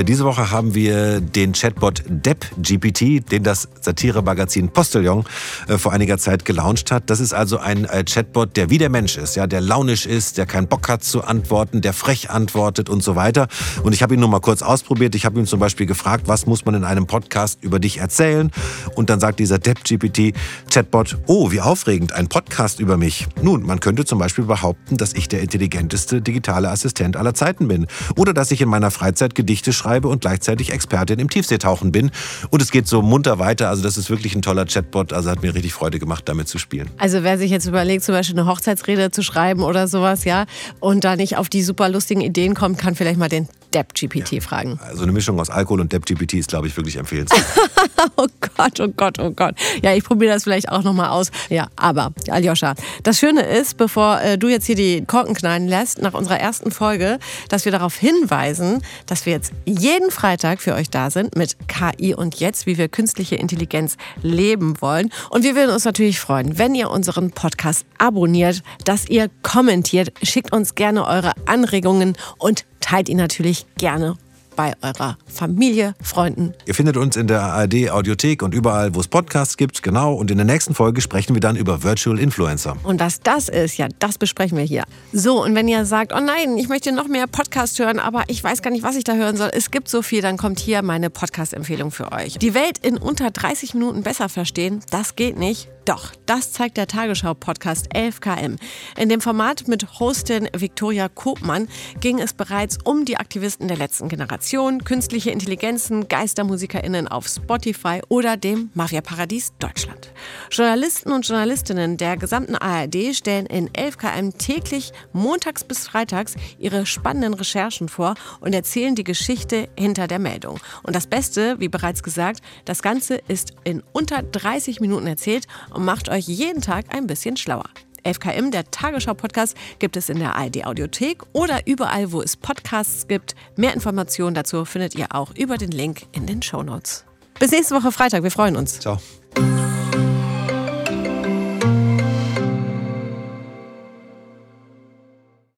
Diese 0.01 0.25
Woche 0.25 0.49
haben 0.49 0.73
wir 0.73 1.21
den 1.21 1.53
Chatbot 1.53 2.03
DeppGPT, 2.07 3.31
den 3.31 3.43
das 3.43 3.69
Satire-Magazin 3.81 4.69
Postillon 4.69 5.23
äh, 5.67 5.77
vor 5.77 5.93
einiger 5.93 6.17
Zeit 6.17 6.45
gelauncht 6.45 6.91
hat. 6.91 7.09
Das 7.11 7.19
ist 7.19 7.33
also 7.33 7.59
ein 7.59 7.85
äh, 7.85 8.03
Chatbot, 8.03 8.57
der 8.57 8.69
wie 8.71 8.79
der 8.79 8.89
Mensch 8.89 9.17
ist, 9.17 9.35
ja, 9.35 9.45
der 9.45 9.61
launisch 9.61 10.05
ist, 10.07 10.37
der 10.37 10.47
keinen 10.47 10.67
Bock 10.67 10.89
hat 10.89 11.03
zu 11.03 11.23
antworten, 11.23 11.81
der 11.81 11.93
frech 11.93 12.31
antwortet 12.31 12.89
und 12.89 13.03
so 13.03 13.15
weiter. 13.15 13.47
Und 13.83 13.93
ich 13.93 14.01
habe 14.01 14.15
ihn 14.15 14.19
nur 14.19 14.29
mal 14.29 14.39
kurz 14.39 14.63
ausprobiert. 14.63 15.13
Ich 15.13 15.25
habe 15.25 15.39
ihn 15.39 15.45
zum 15.45 15.59
Beispiel 15.59 15.85
gefragt, 15.85 16.23
was 16.27 16.47
muss 16.47 16.65
man 16.65 16.73
in 16.73 16.83
einem 16.83 17.05
Podcast 17.05 17.59
über 17.61 17.79
dich 17.79 17.99
erzählen? 17.99 18.51
Und 18.95 19.11
dann 19.11 19.19
sagt 19.19 19.39
dieser 19.39 19.59
DeppGPT-Chatbot, 19.59 21.17
oh, 21.27 21.51
wie 21.51 21.61
aufregend, 21.61 22.13
ein 22.13 22.29
Podcast 22.29 22.79
über 22.79 22.97
mich. 22.97 23.27
Nun, 23.41 23.63
man 23.63 23.79
könnte 23.79 24.05
zum 24.05 24.17
Beispiel 24.17 24.45
behaupten, 24.45 24.97
dass 24.97 25.13
ich 25.13 25.27
der 25.27 25.41
intelligenteste 25.41 26.21
digitale 26.21 26.69
Assistent 26.69 27.15
aller 27.15 27.35
Zeiten 27.35 27.67
bin. 27.67 27.85
Oder 28.15 28.33
dass 28.33 28.49
ich 28.49 28.59
in 28.61 28.69
meiner 28.69 28.89
Freizeit 28.89 29.35
Gedichte 29.35 29.71
schreibe 29.71 29.82
schreibe 29.83 30.07
und 30.07 30.21
gleichzeitig 30.21 30.71
Expertin 30.71 31.19
im 31.19 31.29
Tiefseetauchen 31.29 31.91
bin. 31.91 32.11
Und 32.49 32.61
es 32.61 32.71
geht 32.71 32.87
so 32.87 33.01
munter 33.01 33.39
weiter. 33.39 33.69
Also 33.69 33.83
das 33.83 33.97
ist 33.97 34.09
wirklich 34.09 34.35
ein 34.35 34.41
toller 34.41 34.65
Chatbot. 34.65 35.13
Also 35.13 35.29
hat 35.29 35.41
mir 35.41 35.53
richtig 35.53 35.73
Freude 35.73 35.99
gemacht, 35.99 36.23
damit 36.27 36.47
zu 36.47 36.57
spielen. 36.57 36.89
Also 36.97 37.23
wer 37.23 37.37
sich 37.37 37.51
jetzt 37.51 37.65
überlegt, 37.65 38.03
zum 38.03 38.15
Beispiel 38.15 38.39
eine 38.39 38.49
Hochzeitsrede 38.49 39.11
zu 39.11 39.23
schreiben 39.23 39.63
oder 39.63 39.87
sowas, 39.87 40.23
ja, 40.23 40.45
und 40.79 41.03
da 41.03 41.15
nicht 41.15 41.37
auf 41.37 41.49
die 41.49 41.63
super 41.63 41.89
lustigen 41.89 42.21
Ideen 42.21 42.53
kommt, 42.53 42.77
kann 42.77 42.95
vielleicht 42.95 43.19
mal 43.19 43.29
den 43.29 43.47
DeppGPT 43.73 44.33
ja. 44.33 44.41
fragen. 44.41 44.79
Also 44.81 45.03
eine 45.03 45.11
Mischung 45.11 45.39
aus 45.39 45.49
Alkohol 45.49 45.81
und 45.81 45.91
DeppGPT 45.91 46.35
ist, 46.35 46.49
glaube 46.49 46.67
ich, 46.67 46.77
wirklich 46.77 46.95
empfehlenswert. 46.95 47.43
oh 48.15 48.27
Gott, 48.55 48.79
oh 48.79 48.87
Gott, 48.89 49.19
oh 49.19 49.31
Gott. 49.31 49.55
Ja, 49.81 49.93
ich 49.93 50.03
probiere 50.03 50.33
das 50.33 50.43
vielleicht 50.43 50.69
auch 50.69 50.83
nochmal 50.83 51.09
aus. 51.09 51.31
Ja, 51.49 51.67
aber, 51.75 52.13
Aljoscha, 52.29 52.75
das 53.03 53.19
Schöne 53.19 53.41
ist, 53.41 53.77
bevor 53.77 54.21
äh, 54.21 54.37
du 54.37 54.47
jetzt 54.47 54.65
hier 54.65 54.75
die 54.75 55.03
Korken 55.05 55.35
knallen 55.35 55.67
lässt, 55.67 56.01
nach 56.01 56.13
unserer 56.13 56.39
ersten 56.39 56.71
Folge, 56.71 57.19
dass 57.49 57.65
wir 57.65 57.71
darauf 57.71 57.95
hinweisen, 57.95 58.81
dass 59.05 59.25
wir 59.25 59.33
jetzt 59.33 59.53
jeden 59.65 60.11
Freitag 60.11 60.61
für 60.61 60.73
euch 60.73 60.89
da 60.89 61.09
sind 61.09 61.35
mit 61.35 61.57
KI 61.67 62.13
und 62.15 62.39
jetzt, 62.39 62.65
wie 62.65 62.77
wir 62.77 62.87
künstliche 62.87 63.35
Intelligenz 63.35 63.97
leben 64.21 64.81
wollen. 64.81 65.09
Und 65.29 65.43
wir 65.43 65.55
würden 65.55 65.71
uns 65.71 65.85
natürlich 65.85 66.19
freuen, 66.19 66.57
wenn 66.57 66.75
ihr 66.75 66.89
unseren 66.89 67.31
Podcast 67.31 67.85
abonniert, 67.97 68.61
dass 68.85 69.07
ihr 69.07 69.29
kommentiert, 69.41 70.13
schickt 70.21 70.51
uns 70.51 70.75
gerne 70.75 71.05
eure 71.05 71.33
Anregungen 71.45 72.15
und 72.37 72.65
teilt 72.83 73.09
ihn 73.09 73.17
natürlich 73.17 73.65
gerne 73.77 74.17
bei 74.55 74.73
eurer 74.81 75.17
Familie, 75.25 75.95
Freunden. 76.01 76.53
Ihr 76.65 76.75
findet 76.75 76.97
uns 76.97 77.15
in 77.15 77.27
der 77.27 77.41
ARD 77.41 77.89
Audiothek 77.89 78.43
und 78.43 78.53
überall, 78.53 78.93
wo 78.93 78.99
es 78.99 79.07
Podcasts 79.07 79.57
gibt, 79.57 79.81
genau. 79.81 80.13
Und 80.13 80.29
in 80.29 80.37
der 80.37 80.45
nächsten 80.45 80.75
Folge 80.75 81.01
sprechen 81.01 81.33
wir 81.35 81.39
dann 81.39 81.55
über 81.55 81.83
Virtual 81.83 82.19
Influencer. 82.19 82.77
Und 82.83 82.99
was 82.99 83.19
das 83.21 83.49
ist, 83.49 83.77
ja, 83.77 83.87
das 83.99 84.17
besprechen 84.17 84.57
wir 84.57 84.65
hier. 84.65 84.83
So, 85.11 85.43
und 85.43 85.55
wenn 85.55 85.67
ihr 85.67 85.85
sagt, 85.85 86.13
oh 86.13 86.19
nein, 86.19 86.57
ich 86.57 86.69
möchte 86.69 86.91
noch 86.91 87.07
mehr 87.07 87.25
Podcast 87.25 87.79
hören, 87.79 87.99
aber 87.99 88.23
ich 88.27 88.43
weiß 88.43 88.61
gar 88.61 88.69
nicht, 88.69 88.83
was 88.83 88.95
ich 88.95 89.03
da 89.03 89.15
hören 89.15 89.37
soll, 89.37 89.49
es 89.53 89.71
gibt 89.71 89.89
so 89.89 90.01
viel, 90.01 90.21
dann 90.21 90.37
kommt 90.37 90.59
hier 90.59 90.81
meine 90.83 91.09
Podcast-Empfehlung 91.09 91.91
für 91.91 92.11
euch. 92.11 92.37
Die 92.37 92.53
Welt 92.53 92.77
in 92.79 92.97
unter 92.97 93.31
30 93.31 93.73
Minuten 93.73 94.03
besser 94.03 94.29
verstehen, 94.29 94.81
das 94.91 95.15
geht 95.15 95.37
nicht. 95.37 95.69
Doch, 95.85 96.13
das 96.25 96.53
zeigt 96.53 96.77
der 96.77 96.87
Tagesschau-Podcast 96.87 97.93
11KM. 97.93 98.57
In 98.97 99.09
dem 99.09 99.19
Format 99.19 99.67
mit 99.67 99.99
Hostin 99.99 100.47
Viktoria 100.55 101.09
Kopmann 101.09 101.67
ging 101.99 102.19
es 102.19 102.31
bereits 102.31 102.77
um 102.85 103.03
die 103.03 103.17
Aktivisten 103.17 103.67
der 103.67 103.75
letzten 103.75 104.07
Generation, 104.07 104.85
künstliche 104.85 105.31
Intelligenzen, 105.31 106.07
GeistermusikerInnen 106.07 107.09
auf 107.09 107.27
Spotify 107.27 107.99
oder 108.07 108.37
dem 108.37 108.69
Mafia-Paradies 108.75 109.51
Deutschland. 109.59 110.13
Journalisten 110.49 111.11
und 111.11 111.27
Journalistinnen 111.27 111.97
der 111.97 112.15
gesamten 112.15 112.55
ARD 112.55 113.13
stellen 113.13 113.45
in 113.45 113.69
11KM 113.69 114.37
täglich 114.37 114.93
montags 115.11 115.65
bis 115.65 115.85
freitags 115.85 116.35
ihre 116.59 116.85
spannenden 116.85 117.33
Recherchen 117.33 117.89
vor 117.89 118.15
und 118.39 118.53
erzählen 118.53 118.95
die 118.95 119.03
Geschichte 119.03 119.67
hinter 119.77 120.07
der 120.07 120.19
Meldung. 120.19 120.61
Und 120.83 120.95
das 120.95 121.07
Beste, 121.07 121.59
wie 121.59 121.67
bereits 121.67 122.03
gesagt, 122.03 122.39
das 122.63 122.81
Ganze 122.81 123.15
ist 123.27 123.51
in 123.65 123.83
unter 123.91 124.23
30 124.23 124.79
Minuten 124.79 125.07
erzählt 125.07 125.45
und 125.73 125.85
macht 125.85 126.09
euch 126.09 126.27
jeden 126.27 126.61
Tag 126.61 126.85
ein 126.93 127.07
bisschen 127.07 127.37
schlauer. 127.37 127.65
11KM, 128.05 128.51
der 128.51 128.69
Tagesschau-Podcast, 128.69 129.55
gibt 129.79 129.97
es 129.97 130.09
in 130.09 130.19
der 130.19 130.35
ARD-Audiothek 130.35 131.23
oder 131.31 131.65
überall, 131.67 132.11
wo 132.11 132.21
es 132.21 132.35
Podcasts 132.35 133.07
gibt. 133.07 133.35
Mehr 133.55 133.73
Informationen 133.73 134.35
dazu 134.35 134.65
findet 134.65 134.95
ihr 134.95 135.07
auch 135.15 135.33
über 135.35 135.57
den 135.57 135.71
Link 135.71 136.03
in 136.11 136.25
den 136.25 136.41
Shownotes. 136.41 137.05
Bis 137.39 137.51
nächste 137.51 137.75
Woche 137.75 137.91
Freitag. 137.91 138.23
Wir 138.23 138.31
freuen 138.31 138.55
uns. 138.55 138.79
Ciao. 138.79 138.99